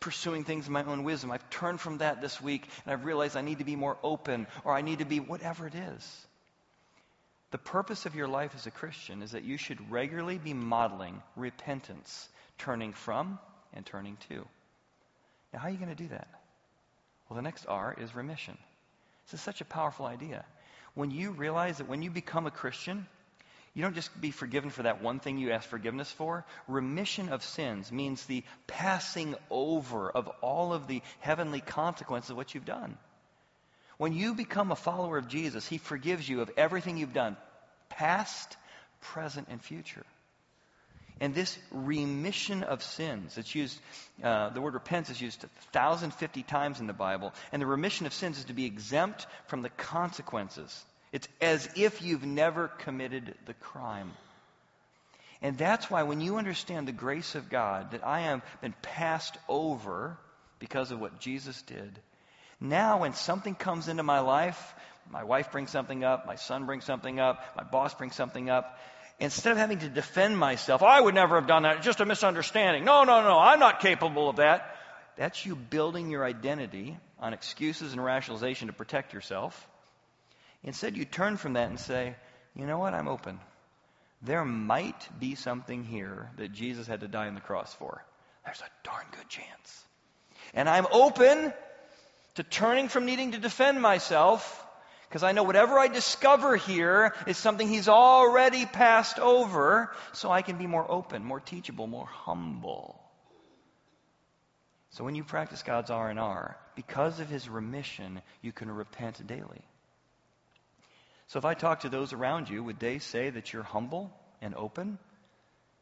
pursuing 0.00 0.44
things 0.44 0.66
in 0.66 0.72
my 0.72 0.84
own 0.84 1.04
wisdom. 1.04 1.30
I've 1.30 1.48
turned 1.50 1.80
from 1.80 1.98
that 1.98 2.20
this 2.20 2.40
week 2.40 2.68
and 2.84 2.92
I've 2.92 3.04
realized 3.04 3.36
I 3.36 3.42
need 3.42 3.58
to 3.58 3.64
be 3.64 3.76
more 3.76 3.96
open 4.02 4.46
or 4.64 4.74
I 4.74 4.82
need 4.82 5.00
to 5.00 5.04
be 5.04 5.20
whatever 5.20 5.66
it 5.66 5.74
is. 5.74 6.26
The 7.50 7.58
purpose 7.58 8.04
of 8.04 8.16
your 8.16 8.28
life 8.28 8.52
as 8.56 8.66
a 8.66 8.70
Christian 8.70 9.22
is 9.22 9.32
that 9.32 9.44
you 9.44 9.56
should 9.56 9.90
regularly 9.90 10.38
be 10.38 10.54
modeling 10.54 11.22
repentance, 11.36 12.28
turning 12.58 12.92
from 12.92 13.38
and 13.72 13.86
turning 13.86 14.16
to. 14.28 14.44
Now, 15.52 15.60
how 15.60 15.68
are 15.68 15.70
you 15.70 15.76
going 15.76 15.94
to 15.94 16.02
do 16.02 16.08
that? 16.08 16.28
Well, 17.28 17.36
the 17.36 17.42
next 17.42 17.66
R 17.66 17.94
is 17.96 18.14
remission. 18.14 18.58
This 19.26 19.34
is 19.34 19.40
such 19.40 19.60
a 19.60 19.64
powerful 19.64 20.04
idea. 20.04 20.44
When 20.94 21.10
you 21.10 21.30
realize 21.30 21.78
that 21.78 21.88
when 21.88 22.02
you 22.02 22.10
become 22.10 22.46
a 22.46 22.50
Christian, 22.50 23.06
you 23.74 23.82
don't 23.82 23.94
just 23.94 24.18
be 24.20 24.30
forgiven 24.30 24.70
for 24.70 24.84
that 24.84 25.02
one 25.02 25.18
thing 25.18 25.36
you 25.36 25.50
ask 25.50 25.68
forgiveness 25.68 26.10
for. 26.10 26.44
Remission 26.68 27.28
of 27.28 27.42
sins 27.42 27.90
means 27.90 28.24
the 28.24 28.44
passing 28.68 29.34
over 29.50 30.08
of 30.08 30.28
all 30.42 30.72
of 30.72 30.86
the 30.86 31.02
heavenly 31.18 31.60
consequences 31.60 32.30
of 32.30 32.36
what 32.36 32.54
you've 32.54 32.64
done. 32.64 32.96
When 33.98 34.12
you 34.12 34.34
become 34.34 34.70
a 34.70 34.76
follower 34.76 35.18
of 35.18 35.26
Jesus, 35.26 35.66
He 35.66 35.78
forgives 35.78 36.28
you 36.28 36.40
of 36.40 36.52
everything 36.56 36.96
you've 36.96 37.12
done, 37.12 37.36
past, 37.88 38.56
present, 39.00 39.48
and 39.50 39.60
future. 39.60 40.06
And 41.20 41.34
this 41.34 41.56
remission 41.70 42.62
of 42.62 42.82
sins, 42.82 43.38
it's 43.38 43.54
used, 43.54 43.78
uh, 44.22 44.50
the 44.50 44.60
word 44.60 44.74
repent 44.74 45.10
is 45.10 45.20
used 45.20 45.42
1,050 45.42 46.42
times 46.44 46.80
in 46.80 46.86
the 46.86 46.92
Bible. 46.92 47.32
And 47.52 47.62
the 47.62 47.66
remission 47.66 48.06
of 48.06 48.12
sins 48.12 48.38
is 48.38 48.44
to 48.46 48.52
be 48.52 48.66
exempt 48.66 49.26
from 49.46 49.62
the 49.62 49.70
consequences 49.70 50.84
it's 51.14 51.28
as 51.40 51.68
if 51.76 52.02
you've 52.02 52.26
never 52.26 52.66
committed 52.66 53.36
the 53.46 53.54
crime. 53.54 54.10
And 55.40 55.56
that's 55.56 55.88
why 55.88 56.02
when 56.02 56.20
you 56.20 56.38
understand 56.38 56.88
the 56.88 56.92
grace 56.92 57.36
of 57.36 57.48
God, 57.48 57.92
that 57.92 58.04
I 58.04 58.22
have 58.22 58.42
been 58.60 58.74
passed 58.82 59.38
over 59.48 60.18
because 60.58 60.90
of 60.90 60.98
what 60.98 61.20
Jesus 61.20 61.62
did, 61.62 62.00
now 62.60 63.02
when 63.02 63.12
something 63.12 63.54
comes 63.54 63.86
into 63.86 64.02
my 64.02 64.18
life, 64.18 64.74
my 65.08 65.22
wife 65.22 65.52
brings 65.52 65.70
something 65.70 66.02
up, 66.02 66.26
my 66.26 66.34
son 66.34 66.66
brings 66.66 66.84
something 66.84 67.20
up, 67.20 67.44
my 67.56 67.62
boss 67.62 67.94
brings 67.94 68.16
something 68.16 68.50
up, 68.50 68.76
instead 69.20 69.52
of 69.52 69.58
having 69.58 69.78
to 69.78 69.88
defend 69.88 70.36
myself, 70.36 70.82
oh, 70.82 70.86
I 70.86 71.00
would 71.00 71.14
never 71.14 71.36
have 71.36 71.46
done 71.46 71.62
that, 71.62 71.82
just 71.82 72.00
a 72.00 72.06
misunderstanding. 72.06 72.84
No, 72.84 73.04
no, 73.04 73.22
no, 73.22 73.38
I'm 73.38 73.60
not 73.60 73.78
capable 73.78 74.28
of 74.28 74.36
that. 74.36 74.74
That's 75.16 75.46
you 75.46 75.54
building 75.54 76.10
your 76.10 76.24
identity 76.24 76.98
on 77.20 77.34
excuses 77.34 77.92
and 77.92 78.04
rationalization 78.04 78.66
to 78.66 78.72
protect 78.72 79.12
yourself. 79.12 79.68
Instead, 80.64 80.96
you 80.96 81.04
turn 81.04 81.36
from 81.36 81.52
that 81.54 81.68
and 81.68 81.78
say, 81.78 82.16
you 82.56 82.66
know 82.66 82.78
what? 82.78 82.94
I'm 82.94 83.08
open. 83.08 83.38
There 84.22 84.44
might 84.44 85.08
be 85.20 85.34
something 85.34 85.84
here 85.84 86.30
that 86.38 86.52
Jesus 86.52 86.86
had 86.86 87.00
to 87.00 87.08
die 87.08 87.28
on 87.28 87.34
the 87.34 87.40
cross 87.40 87.72
for. 87.74 88.04
There's 88.44 88.60
a 88.60 88.86
darn 88.86 89.04
good 89.12 89.28
chance. 89.28 89.84
And 90.54 90.68
I'm 90.68 90.86
open 90.90 91.52
to 92.34 92.42
turning 92.42 92.88
from 92.88 93.04
needing 93.04 93.32
to 93.32 93.38
defend 93.38 93.80
myself 93.80 94.64
Because 95.14 95.22
I 95.22 95.30
know 95.30 95.44
whatever 95.44 95.78
I 95.78 95.86
discover 95.86 96.56
here 96.56 97.14
is 97.28 97.38
something 97.38 97.68
he's 97.68 97.86
already 97.86 98.66
passed 98.66 99.20
over, 99.20 99.92
so 100.12 100.28
I 100.28 100.42
can 100.42 100.58
be 100.58 100.66
more 100.66 100.90
open, 100.90 101.24
more 101.24 101.38
teachable, 101.38 101.86
more 101.86 102.06
humble. 102.06 103.00
So 104.90 105.04
when 105.04 105.14
you 105.14 105.22
practice 105.22 105.62
God's 105.62 105.90
R&R, 105.90 106.56
because 106.74 107.20
of 107.20 107.28
his 107.28 107.48
remission, 107.48 108.22
you 108.42 108.50
can 108.50 108.68
repent 108.68 109.24
daily. 109.24 109.62
So 111.28 111.38
if 111.38 111.44
I 111.44 111.54
talk 111.54 111.80
to 111.80 111.88
those 111.88 112.12
around 112.12 112.48
you, 112.48 112.62
would 112.62 112.78
they 112.78 112.98
say 112.98 113.30
that 113.30 113.52
you're 113.52 113.62
humble 113.62 114.12
and 114.40 114.54
open? 114.54 114.98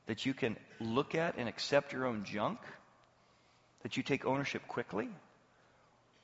That 0.07 0.25
you 0.27 0.35
can 0.35 0.57
look 0.81 1.15
at 1.15 1.37
and 1.37 1.49
accept 1.49 1.93
your 1.93 2.07
own 2.07 2.25
junk? 2.25 2.59
That 3.83 3.97
you 3.97 4.03
take 4.03 4.25
ownership 4.25 4.67
quickly? 4.69 5.09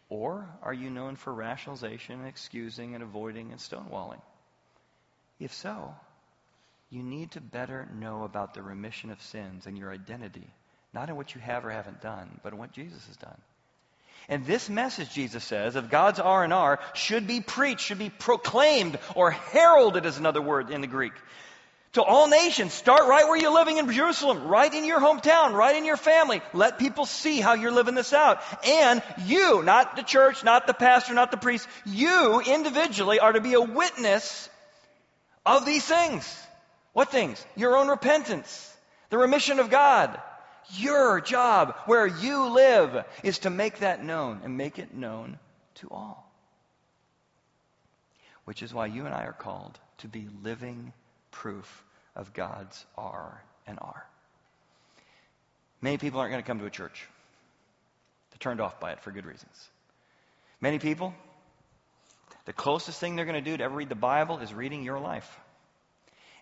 Or 0.08 0.48
are 0.62 0.72
you 0.72 0.88
known 0.88 1.16
for 1.16 1.32
rationalization, 1.32 2.24
excusing, 2.24 2.94
and 2.94 3.02
avoiding 3.02 3.50
and 3.50 3.60
stonewalling? 3.60 4.20
If 5.38 5.52
so, 5.52 5.94
you 6.90 7.02
need 7.02 7.32
to 7.32 7.40
better 7.40 7.88
know 7.94 8.24
about 8.24 8.54
the 8.54 8.62
remission 8.62 9.10
of 9.10 9.20
sins 9.20 9.66
and 9.66 9.76
your 9.76 9.92
identity, 9.92 10.48
not 10.94 11.10
in 11.10 11.16
what 11.16 11.34
you 11.34 11.40
have 11.40 11.64
or 11.64 11.70
haven't 11.70 12.00
done, 12.00 12.40
but 12.42 12.52
in 12.52 12.58
what 12.58 12.72
Jesus 12.72 13.06
has 13.06 13.16
done. 13.16 13.38
And 14.28 14.44
this 14.44 14.68
message, 14.68 15.10
Jesus 15.12 15.44
says, 15.44 15.76
of 15.76 15.90
God's 15.90 16.20
R&R 16.20 16.80
should 16.94 17.26
be 17.26 17.40
preached, 17.40 17.80
should 17.80 17.98
be 17.98 18.10
proclaimed, 18.10 18.98
or 19.14 19.30
heralded 19.30 20.06
is 20.06 20.18
another 20.18 20.42
word 20.42 20.70
in 20.70 20.80
the 20.80 20.86
Greek 20.86 21.12
to 21.92 22.02
all 22.02 22.28
nations. 22.28 22.72
Start 22.72 23.08
right 23.08 23.26
where 23.26 23.36
you're 23.36 23.54
living 23.54 23.78
in 23.78 23.90
Jerusalem, 23.90 24.46
right 24.46 24.72
in 24.72 24.84
your 24.84 25.00
hometown, 25.00 25.52
right 25.52 25.74
in 25.74 25.84
your 25.84 25.96
family. 25.96 26.42
Let 26.52 26.78
people 26.78 27.06
see 27.06 27.40
how 27.40 27.54
you're 27.54 27.72
living 27.72 27.94
this 27.94 28.12
out. 28.12 28.40
And 28.66 29.02
you, 29.24 29.62
not 29.62 29.96
the 29.96 30.02
church, 30.02 30.44
not 30.44 30.66
the 30.66 30.74
pastor, 30.74 31.14
not 31.14 31.30
the 31.30 31.36
priest, 31.36 31.66
you 31.86 32.40
individually 32.40 33.18
are 33.18 33.32
to 33.32 33.40
be 33.40 33.54
a 33.54 33.60
witness 33.60 34.48
of 35.46 35.64
these 35.64 35.84
things. 35.84 36.46
What 36.92 37.10
things? 37.10 37.44
Your 37.56 37.76
own 37.76 37.88
repentance, 37.88 38.76
the 39.10 39.18
remission 39.18 39.58
of 39.58 39.70
God. 39.70 40.20
Your 40.74 41.20
job, 41.20 41.74
where 41.86 42.06
you 42.06 42.48
live, 42.48 43.04
is 43.22 43.40
to 43.40 43.50
make 43.50 43.78
that 43.78 44.04
known 44.04 44.40
and 44.44 44.56
make 44.56 44.78
it 44.78 44.94
known 44.94 45.38
to 45.76 45.88
all. 45.90 46.30
Which 48.44 48.62
is 48.62 48.74
why 48.74 48.86
you 48.86 49.06
and 49.06 49.14
I 49.14 49.24
are 49.24 49.32
called 49.32 49.78
to 49.98 50.08
be 50.08 50.28
living 50.42 50.92
proof 51.30 51.84
of 52.14 52.32
God's 52.32 52.84
R 52.96 53.42
and 53.66 53.78
R. 53.80 54.06
Many 55.80 55.98
people 55.98 56.20
aren't 56.20 56.32
going 56.32 56.42
to 56.42 56.46
come 56.46 56.58
to 56.58 56.66
a 56.66 56.70
church. 56.70 57.06
They're 58.30 58.38
turned 58.38 58.60
off 58.60 58.80
by 58.80 58.92
it 58.92 59.00
for 59.00 59.10
good 59.10 59.26
reasons. 59.26 59.68
Many 60.60 60.78
people, 60.78 61.14
the 62.44 62.52
closest 62.52 63.00
thing 63.00 63.16
they're 63.16 63.24
going 63.24 63.42
to 63.42 63.50
do 63.50 63.56
to 63.56 63.64
ever 63.64 63.76
read 63.76 63.88
the 63.88 63.94
Bible 63.94 64.38
is 64.38 64.52
reading 64.52 64.82
your 64.82 64.98
life. 64.98 65.38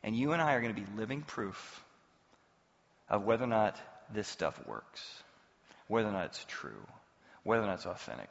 And 0.02 0.16
you 0.16 0.32
and 0.32 0.40
I 0.40 0.54
are 0.54 0.60
going 0.60 0.74
to 0.74 0.80
be 0.80 0.86
living 0.96 1.22
proof 1.22 1.84
of 3.08 3.24
whether 3.24 3.44
or 3.44 3.48
not 3.48 3.78
this 4.12 4.28
stuff 4.28 4.60
works, 4.66 5.22
whether 5.88 6.08
or 6.08 6.12
not 6.12 6.26
it's 6.26 6.44
true, 6.48 6.86
whether 7.42 7.62
or 7.62 7.66
not 7.66 7.74
it's 7.74 7.86
authentic. 7.86 8.30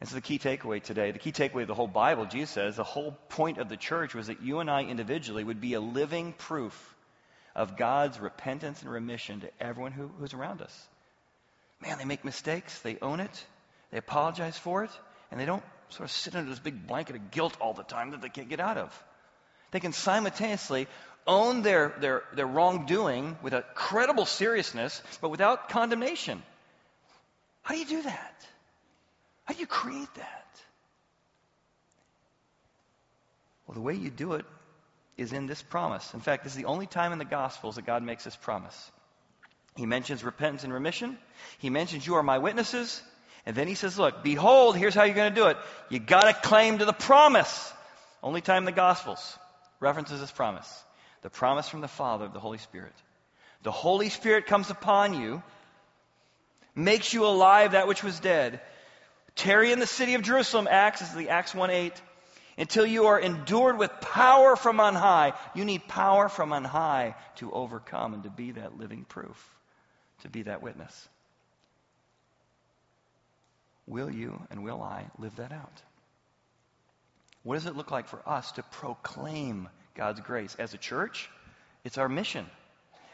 And 0.00 0.08
so 0.08 0.14
the 0.14 0.22
key 0.22 0.38
takeaway 0.38 0.82
today, 0.82 1.10
the 1.10 1.18
key 1.18 1.32
takeaway 1.32 1.62
of 1.62 1.68
the 1.68 1.74
whole 1.74 1.86
Bible, 1.86 2.24
Jesus 2.24 2.50
says, 2.50 2.76
the 2.76 2.84
whole 2.84 3.12
point 3.28 3.58
of 3.58 3.68
the 3.68 3.76
church 3.76 4.14
was 4.14 4.28
that 4.28 4.42
you 4.42 4.60
and 4.60 4.70
I 4.70 4.84
individually 4.84 5.44
would 5.44 5.60
be 5.60 5.74
a 5.74 5.80
living 5.80 6.32
proof 6.32 6.94
of 7.54 7.76
God's 7.76 8.18
repentance 8.18 8.80
and 8.80 8.90
remission 8.90 9.40
to 9.40 9.50
everyone 9.60 9.92
who, 9.92 10.08
who's 10.18 10.32
around 10.32 10.62
us. 10.62 10.88
Man, 11.82 11.98
they 11.98 12.04
make 12.06 12.24
mistakes, 12.24 12.78
they 12.80 12.96
own 13.02 13.20
it, 13.20 13.46
they 13.90 13.98
apologize 13.98 14.56
for 14.56 14.84
it, 14.84 14.90
and 15.30 15.38
they 15.38 15.46
don't 15.46 15.62
sort 15.90 16.08
of 16.08 16.12
sit 16.12 16.34
under 16.34 16.48
this 16.48 16.58
big 16.58 16.86
blanket 16.86 17.16
of 17.16 17.30
guilt 17.30 17.56
all 17.60 17.74
the 17.74 17.82
time 17.82 18.12
that 18.12 18.22
they 18.22 18.28
can't 18.28 18.48
get 18.48 18.60
out 18.60 18.78
of. 18.78 19.04
They 19.70 19.80
can 19.80 19.92
simultaneously 19.92 20.88
own 21.30 21.62
their, 21.62 21.94
their, 22.00 22.24
their 22.34 22.46
wrongdoing 22.46 23.38
with 23.40 23.54
a 23.54 23.64
credible 23.74 24.26
seriousness, 24.26 25.00
but 25.20 25.30
without 25.30 25.68
condemnation. 25.68 26.42
How 27.62 27.74
do 27.74 27.80
you 27.80 27.86
do 27.86 28.02
that? 28.02 28.46
How 29.44 29.54
do 29.54 29.60
you 29.60 29.66
create 29.66 30.12
that? 30.16 30.46
Well, 33.66 33.76
the 33.76 33.80
way 33.80 33.94
you 33.94 34.10
do 34.10 34.32
it 34.32 34.44
is 35.16 35.32
in 35.32 35.46
this 35.46 35.62
promise. 35.62 36.12
In 36.14 36.20
fact, 36.20 36.42
this 36.42 36.54
is 36.54 36.58
the 36.58 36.64
only 36.64 36.86
time 36.86 37.12
in 37.12 37.18
the 37.18 37.24
Gospels 37.24 37.76
that 37.76 37.86
God 37.86 38.02
makes 38.02 38.24
this 38.24 38.34
promise. 38.34 38.90
He 39.76 39.86
mentions 39.86 40.24
repentance 40.24 40.64
and 40.64 40.72
remission. 40.72 41.16
He 41.58 41.70
mentions, 41.70 42.04
You 42.04 42.16
are 42.16 42.22
my 42.24 42.38
witnesses. 42.38 43.00
And 43.46 43.54
then 43.54 43.68
he 43.68 43.74
says, 43.74 43.96
Look, 43.96 44.24
behold, 44.24 44.76
here's 44.76 44.94
how 44.94 45.04
you're 45.04 45.14
going 45.14 45.32
to 45.32 45.40
do 45.40 45.46
it. 45.46 45.56
You 45.90 46.00
got 46.00 46.22
to 46.22 46.48
claim 46.48 46.78
to 46.78 46.84
the 46.84 46.92
promise. 46.92 47.72
Only 48.20 48.40
time 48.40 48.62
in 48.62 48.64
the 48.64 48.72
Gospels 48.72 49.38
references 49.78 50.20
this 50.20 50.32
promise 50.32 50.84
the 51.22 51.30
promise 51.30 51.68
from 51.68 51.80
the 51.80 51.88
Father 51.88 52.24
of 52.24 52.32
the 52.32 52.40
Holy 52.40 52.58
Spirit. 52.58 52.94
The 53.62 53.70
Holy 53.70 54.08
Spirit 54.08 54.46
comes 54.46 54.70
upon 54.70 55.20
you, 55.20 55.42
makes 56.74 57.12
you 57.12 57.26
alive 57.26 57.72
that 57.72 57.88
which 57.88 58.02
was 58.02 58.18
dead, 58.20 58.60
Tarry 59.36 59.72
in 59.72 59.78
the 59.80 59.86
city 59.86 60.14
of 60.14 60.22
Jerusalem, 60.22 60.68
Acts, 60.70 61.02
is 61.02 61.14
the 61.14 61.30
Acts 61.30 61.54
1 61.54 61.70
8, 61.70 62.02
until 62.58 62.84
you 62.84 63.06
are 63.06 63.18
endured 63.18 63.78
with 63.78 63.90
power 64.00 64.56
from 64.56 64.80
on 64.80 64.94
high. 64.94 65.32
You 65.54 65.64
need 65.64 65.88
power 65.88 66.28
from 66.28 66.52
on 66.52 66.64
high 66.64 67.14
to 67.36 67.50
overcome 67.50 68.14
and 68.14 68.24
to 68.24 68.30
be 68.30 68.52
that 68.52 68.78
living 68.78 69.04
proof, 69.04 69.42
to 70.22 70.28
be 70.28 70.42
that 70.42 70.62
witness. 70.62 71.08
Will 73.86 74.10
you 74.10 74.40
and 74.50 74.62
will 74.62 74.82
I 74.82 75.06
live 75.18 75.36
that 75.36 75.52
out? 75.52 75.82
What 77.42 77.54
does 77.54 77.66
it 77.66 77.76
look 77.76 77.90
like 77.90 78.08
for 78.08 78.20
us 78.28 78.52
to 78.52 78.62
proclaim 78.62 79.68
God's 79.94 80.20
grace? 80.20 80.56
As 80.58 80.74
a 80.74 80.78
church, 80.78 81.28
it's 81.84 81.98
our 81.98 82.08
mission. 82.08 82.46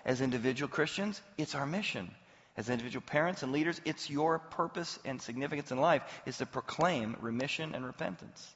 As 0.05 0.21
individual 0.21 0.69
Christians, 0.69 1.21
it's 1.37 1.55
our 1.55 1.67
mission 1.67 2.11
as 2.57 2.71
individual 2.71 3.05
parents 3.07 3.43
and 3.43 3.53
leaders, 3.53 3.81
it's 3.85 4.09
your 4.09 4.39
purpose 4.39 4.99
and 5.05 5.21
significance 5.21 5.71
in 5.71 5.79
life 5.79 6.03
is 6.25 6.39
to 6.39 6.47
proclaim 6.47 7.17
remission 7.21 7.75
and 7.75 7.85
repentance. 7.85 8.55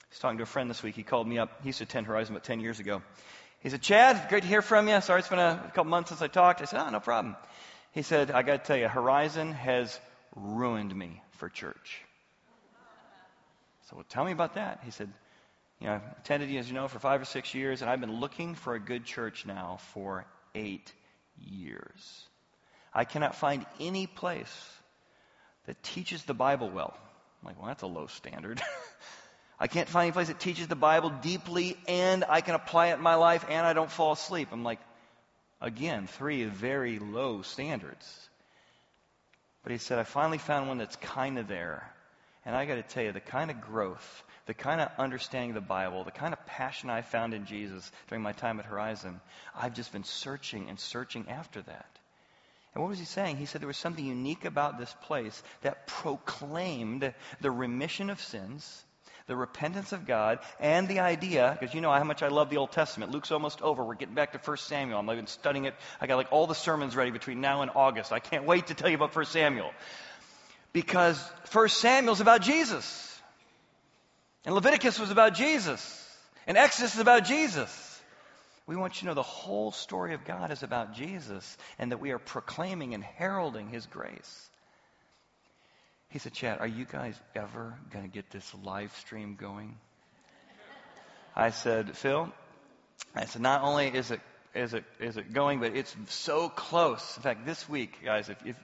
I 0.00 0.06
was 0.10 0.18
talking 0.18 0.38
to 0.38 0.44
a 0.44 0.46
friend 0.46 0.70
this 0.70 0.82
week. 0.82 0.96
He 0.96 1.02
called 1.02 1.28
me 1.28 1.38
up. 1.38 1.60
He 1.62 1.68
used 1.68 1.78
to 1.78 1.84
attend 1.84 2.06
Horizon 2.06 2.34
about 2.34 2.44
10 2.44 2.60
years 2.60 2.80
ago. 2.80 3.02
He 3.60 3.68
said, 3.68 3.82
Chad, 3.82 4.28
great 4.30 4.42
to 4.42 4.48
hear 4.48 4.62
from 4.62 4.88
you. 4.88 5.00
Sorry 5.02 5.20
it's 5.20 5.28
been 5.28 5.38
a, 5.38 5.70
couple 5.74 5.90
months 5.90 6.08
since 6.08 6.22
I 6.22 6.28
talked. 6.28 6.62
I 6.62 6.64
said, 6.64 6.80
oh, 6.80 6.90
no 6.90 7.00
problem. 7.00 7.36
He 7.92 8.02
said, 8.02 8.30
I 8.30 8.42
got 8.42 8.64
to 8.64 8.66
tell 8.66 8.76
you, 8.76 8.88
Horizon 8.88 9.52
has 9.52 10.00
ruined 10.34 10.94
me 10.96 11.22
for 11.32 11.50
church. 11.50 12.00
So 13.90 13.96
well, 13.96 14.06
tell 14.08 14.24
me 14.24 14.32
about 14.32 14.54
that. 14.54 14.80
He 14.84 14.92
said, 14.92 15.12
you 15.80 15.86
know, 15.86 15.94
I've 15.94 16.18
attended, 16.18 16.54
as 16.56 16.68
you 16.68 16.74
know, 16.74 16.88
for 16.88 16.98
five 16.98 17.22
or 17.22 17.24
six 17.24 17.54
years, 17.54 17.80
and 17.80 17.90
I've 17.90 18.00
been 18.00 18.20
looking 18.20 18.54
for 18.54 18.74
a 18.74 18.80
good 18.80 19.04
church 19.04 19.46
now 19.46 19.78
for 19.94 20.26
eight 20.54 20.92
years. 21.38 22.22
I 22.92 23.04
cannot 23.04 23.34
find 23.34 23.64
any 23.78 24.06
place 24.06 24.70
that 25.66 25.82
teaches 25.82 26.24
the 26.24 26.34
Bible 26.34 26.68
well. 26.68 26.94
I'm 27.40 27.48
like, 27.48 27.58
well, 27.58 27.68
that's 27.68 27.82
a 27.82 27.86
low 27.86 28.06
standard. 28.08 28.60
I 29.60 29.66
can't 29.66 29.88
find 29.88 30.04
any 30.04 30.12
place 30.12 30.28
that 30.28 30.40
teaches 30.40 30.68
the 30.68 30.76
Bible 30.76 31.10
deeply 31.10 31.76
and 31.86 32.24
I 32.28 32.40
can 32.40 32.54
apply 32.54 32.88
it 32.88 32.94
in 32.94 33.02
my 33.02 33.14
life 33.14 33.44
and 33.48 33.66
I 33.66 33.72
don't 33.72 33.90
fall 33.90 34.12
asleep. 34.12 34.48
I'm 34.52 34.64
like, 34.64 34.80
again, 35.60 36.06
three 36.06 36.44
very 36.44 36.98
low 36.98 37.42
standards. 37.42 38.28
But 39.62 39.72
he 39.72 39.78
said, 39.78 39.98
I 39.98 40.04
finally 40.04 40.38
found 40.38 40.68
one 40.68 40.78
that's 40.78 40.96
kind 40.96 41.38
of 41.38 41.46
there. 41.46 41.90
And 42.46 42.56
I 42.56 42.64
got 42.64 42.76
to 42.76 42.82
tell 42.82 43.04
you, 43.04 43.12
the 43.12 43.20
kind 43.20 43.50
of 43.50 43.60
growth, 43.60 44.24
the 44.50 44.54
kind 44.54 44.80
of 44.80 44.90
understanding 44.98 45.50
of 45.50 45.54
the 45.54 45.60
Bible, 45.60 46.02
the 46.02 46.10
kind 46.10 46.32
of 46.32 46.44
passion 46.44 46.90
I 46.90 47.02
found 47.02 47.34
in 47.34 47.46
Jesus 47.46 47.92
during 48.08 48.20
my 48.20 48.32
time 48.32 48.58
at 48.58 48.66
Horizon, 48.66 49.20
I've 49.54 49.74
just 49.74 49.92
been 49.92 50.02
searching 50.02 50.68
and 50.68 50.76
searching 50.76 51.28
after 51.28 51.62
that. 51.62 51.86
And 52.74 52.82
what 52.82 52.90
was 52.90 52.98
he 52.98 53.04
saying? 53.04 53.36
He 53.36 53.46
said 53.46 53.60
there 53.60 53.68
was 53.68 53.76
something 53.76 54.04
unique 54.04 54.44
about 54.44 54.76
this 54.76 54.92
place 55.02 55.40
that 55.62 55.86
proclaimed 55.86 57.14
the 57.40 57.50
remission 57.52 58.10
of 58.10 58.20
sins, 58.20 58.84
the 59.28 59.36
repentance 59.36 59.92
of 59.92 60.04
God, 60.04 60.40
and 60.58 60.88
the 60.88 60.98
idea, 60.98 61.56
because 61.60 61.72
you 61.72 61.80
know 61.80 61.92
how 61.92 62.02
much 62.02 62.24
I 62.24 62.28
love 62.28 62.50
the 62.50 62.56
Old 62.56 62.72
Testament. 62.72 63.12
Luke's 63.12 63.30
almost 63.30 63.62
over. 63.62 63.84
We're 63.84 63.94
getting 63.94 64.16
back 64.16 64.32
to 64.32 64.38
1 64.38 64.56
Samuel. 64.56 64.98
I'm 64.98 65.08
even 65.12 65.28
studying 65.28 65.66
it. 65.66 65.76
I 66.00 66.08
got 66.08 66.16
like 66.16 66.32
all 66.32 66.48
the 66.48 66.56
sermons 66.56 66.96
ready 66.96 67.12
between 67.12 67.40
now 67.40 67.62
and 67.62 67.70
August. 67.76 68.10
I 68.10 68.18
can't 68.18 68.46
wait 68.46 68.66
to 68.66 68.74
tell 68.74 68.88
you 68.90 68.96
about 68.96 69.14
1 69.14 69.26
Samuel. 69.26 69.70
Because 70.72 71.22
1 71.52 71.68
Samuel's 71.68 72.20
about 72.20 72.42
Jesus. 72.42 73.06
And 74.44 74.54
Leviticus 74.54 74.98
was 74.98 75.10
about 75.10 75.34
Jesus. 75.34 76.06
And 76.46 76.56
Exodus 76.56 76.94
is 76.94 77.00
about 77.00 77.24
Jesus. 77.24 78.00
We 78.66 78.76
want 78.76 78.94
you 78.94 79.00
to 79.00 79.06
know 79.06 79.14
the 79.14 79.22
whole 79.22 79.72
story 79.72 80.14
of 80.14 80.24
God 80.24 80.52
is 80.52 80.62
about 80.62 80.94
Jesus 80.94 81.56
and 81.78 81.90
that 81.92 81.98
we 81.98 82.12
are 82.12 82.18
proclaiming 82.18 82.94
and 82.94 83.02
heralding 83.02 83.68
his 83.68 83.86
grace. 83.86 84.48
He 86.10 86.18
said, 86.18 86.32
Chad, 86.32 86.58
are 86.60 86.66
you 86.66 86.84
guys 86.84 87.18
ever 87.34 87.74
going 87.92 88.04
to 88.04 88.10
get 88.10 88.30
this 88.30 88.52
live 88.62 88.94
stream 88.96 89.36
going? 89.40 89.76
I 91.36 91.50
said, 91.50 91.96
Phil, 91.96 92.32
I 93.14 93.26
said, 93.26 93.42
not 93.42 93.62
only 93.62 93.88
is 93.88 94.10
it, 94.10 94.20
is 94.54 94.74
it, 94.74 94.84
is 94.98 95.16
it 95.16 95.32
going, 95.32 95.60
but 95.60 95.76
it's 95.76 95.94
so 96.08 96.48
close. 96.48 97.16
In 97.16 97.22
fact, 97.22 97.46
this 97.46 97.68
week, 97.68 97.98
guys, 98.04 98.28
if, 98.28 98.44
if 98.44 98.56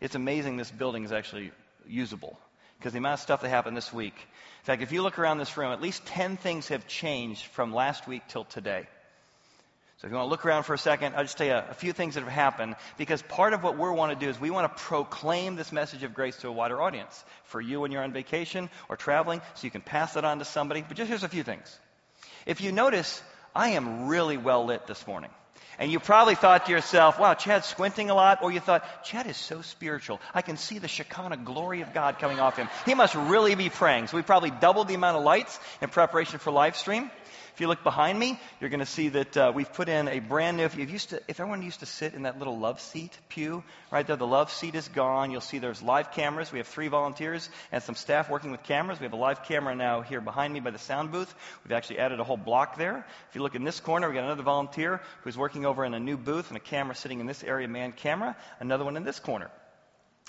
it's 0.00 0.14
amazing 0.14 0.56
this 0.56 0.70
building 0.70 1.04
is 1.04 1.12
actually 1.12 1.52
usable. 1.86 2.38
Because 2.78 2.92
the 2.92 2.98
amount 2.98 3.14
of 3.14 3.20
stuff 3.20 3.40
that 3.42 3.48
happened 3.48 3.76
this 3.76 3.92
week. 3.92 4.14
In 4.14 4.64
fact, 4.64 4.82
if 4.82 4.92
you 4.92 5.02
look 5.02 5.18
around 5.18 5.38
this 5.38 5.56
room, 5.56 5.72
at 5.72 5.82
least 5.82 6.06
10 6.06 6.36
things 6.36 6.68
have 6.68 6.86
changed 6.86 7.44
from 7.46 7.74
last 7.74 8.06
week 8.06 8.22
till 8.28 8.44
today. 8.44 8.86
So 9.98 10.06
if 10.06 10.10
you 10.10 10.16
want 10.18 10.26
to 10.26 10.30
look 10.30 10.44
around 10.44 10.64
for 10.64 10.74
a 10.74 10.78
second, 10.78 11.14
I'll 11.14 11.22
just 11.22 11.38
tell 11.38 11.46
you 11.46 11.54
a 11.54 11.74
few 11.74 11.92
things 11.92 12.14
that 12.14 12.24
have 12.24 12.32
happened 12.32 12.76
because 12.98 13.22
part 13.22 13.52
of 13.52 13.62
what 13.62 13.78
we 13.78 13.88
want 13.88 14.18
to 14.18 14.22
do 14.22 14.28
is 14.28 14.40
we 14.40 14.50
want 14.50 14.76
to 14.76 14.82
proclaim 14.82 15.56
this 15.56 15.72
message 15.72 16.02
of 16.02 16.14
grace 16.14 16.36
to 16.38 16.48
a 16.48 16.52
wider 16.52 16.82
audience 16.82 17.24
for 17.44 17.60
you 17.60 17.80
when 17.80 17.92
you're 17.92 18.02
on 18.02 18.12
vacation 18.12 18.68
or 18.88 18.96
traveling 18.96 19.40
so 19.54 19.64
you 19.64 19.70
can 19.70 19.80
pass 19.80 20.16
it 20.16 20.24
on 20.24 20.40
to 20.40 20.44
somebody. 20.44 20.82
But 20.86 20.96
just 20.96 21.08
here's 21.08 21.22
a 21.22 21.28
few 21.28 21.42
things. 21.42 21.78
If 22.44 22.60
you 22.60 22.72
notice, 22.72 23.22
I 23.54 23.70
am 23.70 24.08
really 24.08 24.36
well 24.36 24.66
lit 24.66 24.86
this 24.86 25.06
morning. 25.06 25.30
And 25.78 25.90
you 25.90 26.00
probably 26.00 26.34
thought 26.34 26.66
to 26.66 26.72
yourself, 26.72 27.18
wow, 27.18 27.34
Chad's 27.34 27.66
squinting 27.66 28.10
a 28.10 28.14
lot. 28.14 28.42
Or 28.42 28.52
you 28.52 28.60
thought, 28.60 29.04
Chad 29.04 29.26
is 29.26 29.36
so 29.36 29.62
spiritual. 29.62 30.20
I 30.32 30.42
can 30.42 30.56
see 30.56 30.78
the 30.78 30.88
Shekinah 30.88 31.38
glory 31.38 31.80
of 31.80 31.92
God 31.92 32.18
coming 32.18 32.40
off 32.40 32.56
him. 32.56 32.68
He 32.86 32.94
must 32.94 33.14
really 33.14 33.54
be 33.54 33.68
praying. 33.68 34.06
So 34.06 34.16
we 34.16 34.22
probably 34.22 34.50
doubled 34.50 34.88
the 34.88 34.94
amount 34.94 35.16
of 35.16 35.24
lights 35.24 35.58
in 35.80 35.90
preparation 35.90 36.38
for 36.38 36.50
live 36.50 36.76
stream. 36.76 37.10
If 37.54 37.60
you 37.60 37.68
look 37.68 37.84
behind 37.84 38.18
me, 38.18 38.36
you're 38.60 38.68
going 38.68 38.80
to 38.80 38.86
see 38.86 39.10
that 39.10 39.36
uh, 39.36 39.52
we've 39.54 39.72
put 39.72 39.88
in 39.88 40.08
a 40.08 40.18
brand 40.18 40.56
new. 40.56 40.64
If, 40.64 40.76
you 40.76 40.86
used 40.86 41.10
to, 41.10 41.22
if 41.28 41.38
everyone 41.38 41.62
used 41.62 41.80
to 41.80 41.86
sit 41.86 42.12
in 42.12 42.22
that 42.22 42.36
little 42.36 42.58
love 42.58 42.80
seat 42.80 43.16
pew 43.28 43.62
right 43.92 44.04
there, 44.04 44.16
the 44.16 44.26
love 44.26 44.50
seat 44.50 44.74
is 44.74 44.88
gone. 44.88 45.30
You'll 45.30 45.40
see 45.40 45.60
there's 45.60 45.80
live 45.80 46.10
cameras. 46.10 46.50
We 46.50 46.58
have 46.58 46.66
three 46.66 46.88
volunteers 46.88 47.48
and 47.70 47.80
some 47.80 47.94
staff 47.94 48.28
working 48.28 48.50
with 48.50 48.64
cameras. 48.64 48.98
We 48.98 49.04
have 49.04 49.12
a 49.12 49.16
live 49.16 49.44
camera 49.44 49.76
now 49.76 50.00
here 50.00 50.20
behind 50.20 50.52
me 50.52 50.58
by 50.58 50.72
the 50.72 50.80
sound 50.80 51.12
booth. 51.12 51.32
We've 51.62 51.70
actually 51.70 52.00
added 52.00 52.18
a 52.18 52.24
whole 52.24 52.36
block 52.36 52.76
there. 52.76 53.06
If 53.28 53.36
you 53.36 53.42
look 53.42 53.54
in 53.54 53.62
this 53.62 53.78
corner, 53.78 54.08
we've 54.08 54.16
got 54.16 54.24
another 54.24 54.42
volunteer 54.42 55.00
who's 55.22 55.38
working 55.38 55.64
over 55.64 55.84
in 55.84 55.94
a 55.94 56.00
new 56.00 56.16
booth 56.16 56.48
and 56.48 56.56
a 56.56 56.60
camera 56.60 56.96
sitting 56.96 57.20
in 57.20 57.26
this 57.26 57.44
area, 57.44 57.68
man 57.68 57.92
camera. 57.92 58.36
Another 58.58 58.84
one 58.84 58.96
in 58.96 59.04
this 59.04 59.20
corner. 59.20 59.48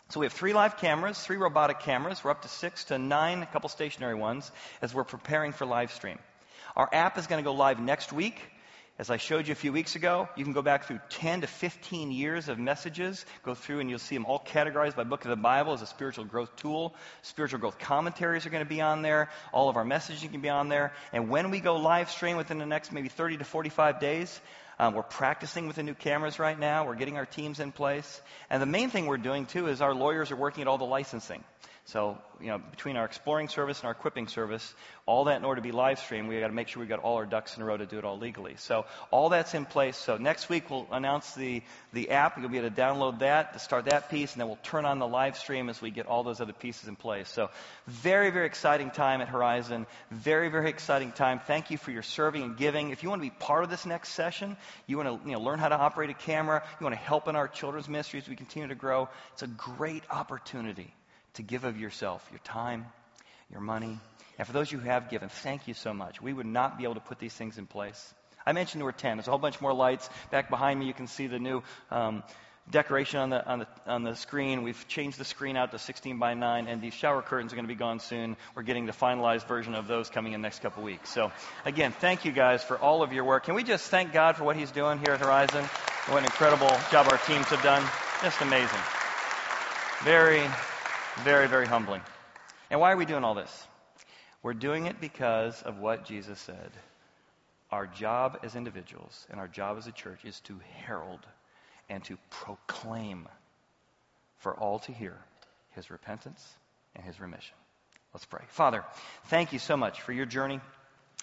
So 0.09 0.19
we 0.19 0.28
have 0.28 0.34
three 0.34 0.53
live 0.53 0.78
cameras, 0.78 1.19
three 1.19 1.38
robotic 1.38 1.80
cameras. 1.80 2.23
We're 2.23 2.30
up 2.30 2.43
to 2.43 2.49
six 2.49 2.84
to 2.86 2.99
nine, 2.99 3.41
a 3.41 3.47
couple 3.47 3.69
stationary 3.69 4.13
ones, 4.13 4.51
as 4.84 4.93
we're 4.93 5.03
preparing 5.03 5.53
for 5.53 5.65
live 5.65 5.91
stream. 5.91 6.19
Our 6.76 6.89
app 6.91 7.17
is 7.17 7.28
going 7.28 7.41
to 7.41 7.47
go 7.47 7.53
live 7.53 7.80
next 7.80 8.11
week. 8.11 8.38
As 8.97 9.09
I 9.09 9.17
showed 9.17 9.47
you 9.47 9.53
a 9.53 9.55
few 9.55 9.71
weeks 9.71 9.95
ago, 9.95 10.28
you 10.36 10.43
can 10.43 10.53
go 10.53 10.61
back 10.61 10.86
through 10.86 10.99
10 11.09 11.41
to 11.41 11.47
15 11.47 12.11
years 12.11 12.49
of 12.49 12.59
messages, 12.59 13.26
go 13.43 13.53
through 13.53 13.80
and 13.80 13.89
you'll 13.89 13.99
see 13.99 14.15
them 14.15 14.26
all 14.26 14.39
categorized 14.39 14.95
by 14.95 15.03
book 15.03 15.23
of 15.23 15.30
the 15.30 15.38
Bible 15.38 15.73
as 15.73 15.82
a 15.82 15.86
spiritual 15.86 16.26
growth 16.26 16.53
tool. 16.57 16.93
Spiritual 17.21 17.59
growth 17.59 17.78
commentaries 17.80 18.45
are 18.45 18.49
going 18.49 18.63
to 18.63 18.69
be 18.69 18.82
on 18.82 19.01
there. 19.01 19.30
All 19.53 19.69
of 19.69 19.78
our 19.78 19.86
messaging 19.86 20.32
can 20.32 20.41
be 20.41 20.49
on 20.49 20.67
there. 20.67 20.93
And 21.13 21.30
when 21.30 21.49
we 21.49 21.61
go 21.61 21.78
live 21.78 22.09
stream 22.09 22.36
within 22.36 22.57
the 22.57 22.65
next 22.65 22.91
maybe 22.91 23.09
30 23.09 23.38
to 23.38 23.45
45 23.45 23.99
days, 23.99 24.41
um, 24.78 24.93
we're 24.93 25.03
practicing 25.03 25.67
with 25.67 25.78
the 25.78 25.84
new 25.84 25.93
cameras 25.93 26.39
right 26.39 26.59
now. 26.59 26.86
We're 26.86 26.95
getting 26.95 27.17
our 27.17 27.26
teams 27.26 27.61
in 27.61 27.71
place. 27.71 28.21
And 28.49 28.61
the 28.61 28.65
main 28.65 28.89
thing 28.89 29.05
we're 29.05 29.17
doing 29.17 29.45
too 29.45 29.67
is 29.67 29.82
our 29.82 29.93
lawyers 29.93 30.32
are 30.32 30.36
working 30.36 30.61
at 30.61 30.67
all 30.67 30.78
the 30.78 30.86
licensing. 30.86 31.43
So, 31.88 32.17
you 32.41 32.47
know, 32.47 32.57
between 32.57 32.97
our 32.97 33.05
exploring 33.05 33.47
service 33.47 33.79
and 33.79 33.86
our 33.86 33.91
equipping 33.91 34.27
service, 34.27 34.73
all 35.05 35.25
that 35.25 35.38
in 35.38 35.45
order 35.45 35.61
to 35.61 35.63
be 35.63 35.71
live 35.71 35.99
streamed, 35.99 36.27
we 36.27 36.39
got 36.39 36.47
to 36.47 36.53
make 36.53 36.67
sure 36.67 36.79
we've 36.79 36.89
got 36.89 36.97
all 36.97 37.17
our 37.17 37.27
ducks 37.27 37.55
in 37.55 37.61
a 37.61 37.65
row 37.65 37.77
to 37.77 37.86
do 37.86 37.99
it 37.99 38.03
all 38.03 38.17
legally. 38.17 38.55
So 38.57 38.86
all 39.11 39.29
that's 39.29 39.53
in 39.53 39.65
place. 39.65 39.95
So 39.95 40.17
next 40.17 40.49
week 40.49 40.71
we'll 40.71 40.88
announce 40.91 41.36
the, 41.36 41.61
the 41.93 42.09
app. 42.09 42.39
You'll 42.39 42.49
be 42.49 42.57
able 42.57 42.71
to 42.71 42.75
download 42.75 43.19
that 43.19 43.53
to 43.53 43.59
start 43.59 43.86
that 43.86 44.09
piece, 44.09 44.33
and 44.33 44.41
then 44.41 44.47
we'll 44.47 44.57
turn 44.63 44.86
on 44.86 44.97
the 44.97 45.07
live 45.07 45.38
stream 45.38 45.69
as 45.69 45.79
we 45.79 45.91
get 45.91 46.07
all 46.07 46.23
those 46.23 46.41
other 46.41 46.53
pieces 46.53 46.89
in 46.89 46.95
place. 46.95 47.29
So 47.29 47.51
very, 47.86 48.31
very 48.31 48.47
exciting 48.47 48.89
time 48.89 49.21
at 49.21 49.27
Horizon. 49.27 49.86
Very, 50.09 50.49
very 50.49 50.71
exciting 50.71 51.11
time. 51.11 51.39
Thank 51.45 51.69
you 51.69 51.77
for 51.77 51.91
your 51.91 52.01
serving 52.01 52.41
and 52.41 52.57
giving. 52.57 52.89
If 52.89 53.03
you 53.03 53.09
want 53.09 53.21
to 53.21 53.29
be 53.29 53.36
part 53.38 53.63
of 53.63 53.69
this 53.69 53.86
next 53.86 54.09
session, 54.09 54.57
you 54.88 54.97
want 54.97 55.21
to 55.21 55.29
you 55.29 55.36
know, 55.36 55.41
learn 55.41 55.59
how 55.59 55.69
to 55.69 55.77
operate 55.77 56.09
a 56.09 56.15
camera, 56.15 56.63
you 56.79 56.83
want 56.83 56.95
to 56.95 57.01
help 57.01 57.27
in 57.27 57.36
our 57.36 57.47
children's 57.47 57.88
ministries 57.88 58.23
as 58.23 58.29
we 58.29 58.36
continue 58.36 58.69
to 58.69 58.75
grow, 58.75 59.07
it's 59.33 59.43
a 59.43 59.47
great 59.47 60.03
opportunity 60.09 60.91
to 61.36 61.43
give 61.43 61.63
of 61.63 61.79
yourself, 61.79 62.27
your 62.31 62.39
time, 62.39 62.86
your 63.51 63.61
money. 63.61 63.99
And 64.38 64.45
for 64.45 64.53
those 64.53 64.69
who 64.69 64.79
have 64.79 65.09
given, 65.09 65.29
thank 65.29 65.67
you 65.67 65.73
so 65.73 65.93
much. 65.93 66.21
We 66.21 66.33
would 66.33 66.45
not 66.45 66.77
be 66.77 66.83
able 66.83 66.95
to 66.95 66.99
put 66.99 67.19
these 67.19 67.33
things 67.33 67.57
in 67.57 67.65
place. 67.65 68.13
I 68.45 68.51
mentioned 68.51 68.81
there 68.81 68.86
were 68.86 68.91
10. 68.91 69.17
There's 69.17 69.27
a 69.27 69.31
whole 69.31 69.39
bunch 69.39 69.61
more 69.61 69.73
lights. 69.73 70.09
Back 70.29 70.49
behind 70.49 70.79
me, 70.79 70.86
you 70.86 70.93
can 70.93 71.07
see 71.07 71.27
the 71.27 71.39
new 71.39 71.63
um, 71.89 72.21
decoration 72.69 73.19
on 73.19 73.29
the, 73.29 73.45
on, 73.45 73.59
the, 73.59 73.67
on 73.88 74.03
the 74.03 74.15
screen. 74.15 74.63
We've 74.63 74.88
changed 74.88 75.17
the 75.17 75.25
screen 75.25 75.57
out 75.57 75.71
to 75.71 75.79
16 75.79 76.19
by 76.19 76.33
9, 76.33 76.67
and 76.67 76.81
these 76.81 76.93
shower 76.93 77.21
curtains 77.21 77.53
are 77.53 77.55
going 77.55 77.65
to 77.65 77.73
be 77.73 77.77
gone 77.77 77.99
soon. 77.99 78.38
We're 78.55 78.63
getting 78.63 78.86
the 78.86 78.91
finalized 78.91 79.47
version 79.47 79.73
of 79.73 79.88
those 79.88 80.09
coming 80.09 80.33
in 80.33 80.41
the 80.41 80.45
next 80.45 80.61
couple 80.61 80.83
weeks. 80.83 81.09
So, 81.09 81.31
again, 81.65 81.91
thank 81.91 82.25
you 82.25 82.31
guys 82.31 82.63
for 82.63 82.77
all 82.77 83.03
of 83.03 83.13
your 83.13 83.23
work. 83.23 83.45
Can 83.45 83.55
we 83.55 83.63
just 83.63 83.89
thank 83.89 84.13
God 84.13 84.36
for 84.36 84.43
what 84.43 84.55
He's 84.55 84.71
doing 84.71 84.99
here 84.99 85.13
at 85.13 85.21
Horizon? 85.21 85.63
What 86.07 86.19
an 86.19 86.25
incredible 86.25 86.71
job 86.91 87.07
our 87.09 87.17
teams 87.19 87.45
have 87.47 87.63
done. 87.63 87.83
Just 88.21 88.41
amazing. 88.41 88.79
Very, 90.03 90.43
very, 91.24 91.47
very 91.47 91.66
humbling. 91.66 92.01
And 92.70 92.80
why 92.80 92.91
are 92.91 92.97
we 92.97 93.05
doing 93.05 93.24
all 93.24 93.36
this? 93.36 93.68
We're 94.43 94.53
doing 94.53 94.86
it 94.86 95.01
because 95.01 95.61
of 95.63 95.80
what 95.80 96.05
Jesus 96.05 96.39
said. 96.39 96.72
Our 97.72 97.88
job 97.88 98.39
as 98.43 98.55
individuals 98.55 99.26
and 99.30 99.39
our 99.39 99.47
job 99.47 99.78
as 99.78 99.88
a 99.88 99.91
church 99.91 100.24
is 100.24 100.39
to 100.41 100.59
herald 100.84 101.26
and 101.89 102.03
to 102.05 102.18
proclaim 102.30 103.28
for 104.38 104.53
all 104.53 104.80
to 104.80 104.91
hear 104.91 105.18
his 105.72 105.89
repentance 105.89 106.43
and 106.95 107.03
his 107.03 107.20
remission. 107.20 107.55
Let's 108.13 108.26
pray. 108.26 108.43
Father, 108.49 108.84
thank 109.26 109.51
you 109.51 109.59
so 109.59 109.76
much 109.76 110.01
for 110.01 110.13
your 110.13 110.26
journey. 110.26 110.61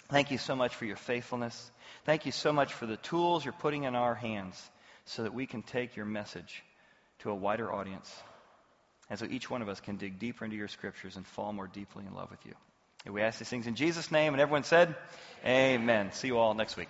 Thank 0.08 0.30
you 0.30 0.38
so 0.38 0.54
much 0.54 0.74
for 0.74 0.84
your 0.84 0.96
faithfulness. 0.96 1.70
Thank 2.04 2.26
you 2.26 2.32
so 2.32 2.52
much 2.52 2.72
for 2.72 2.86
the 2.86 2.98
tools 2.98 3.44
you're 3.44 3.52
putting 3.52 3.84
in 3.84 3.94
our 3.94 4.14
hands 4.14 4.60
so 5.04 5.22
that 5.22 5.32
we 5.32 5.46
can 5.46 5.62
take 5.62 5.96
your 5.96 6.06
message 6.06 6.62
to 7.20 7.30
a 7.30 7.34
wider 7.34 7.72
audience. 7.72 8.12
And 9.12 9.18
so 9.18 9.26
each 9.26 9.50
one 9.50 9.60
of 9.60 9.68
us 9.68 9.78
can 9.78 9.98
dig 9.98 10.18
deeper 10.18 10.42
into 10.42 10.56
your 10.56 10.68
scriptures 10.68 11.16
and 11.16 11.26
fall 11.26 11.52
more 11.52 11.66
deeply 11.66 12.06
in 12.06 12.14
love 12.14 12.30
with 12.30 12.46
you. 12.46 12.54
And 13.04 13.12
we 13.12 13.20
ask 13.20 13.38
these 13.38 13.48
things 13.50 13.66
in 13.66 13.74
Jesus' 13.74 14.10
name, 14.10 14.32
and 14.32 14.40
everyone 14.40 14.64
said, 14.64 14.96
Amen. 15.44 16.12
See 16.12 16.28
you 16.28 16.38
all 16.38 16.54
next 16.54 16.78
week. 16.78 16.88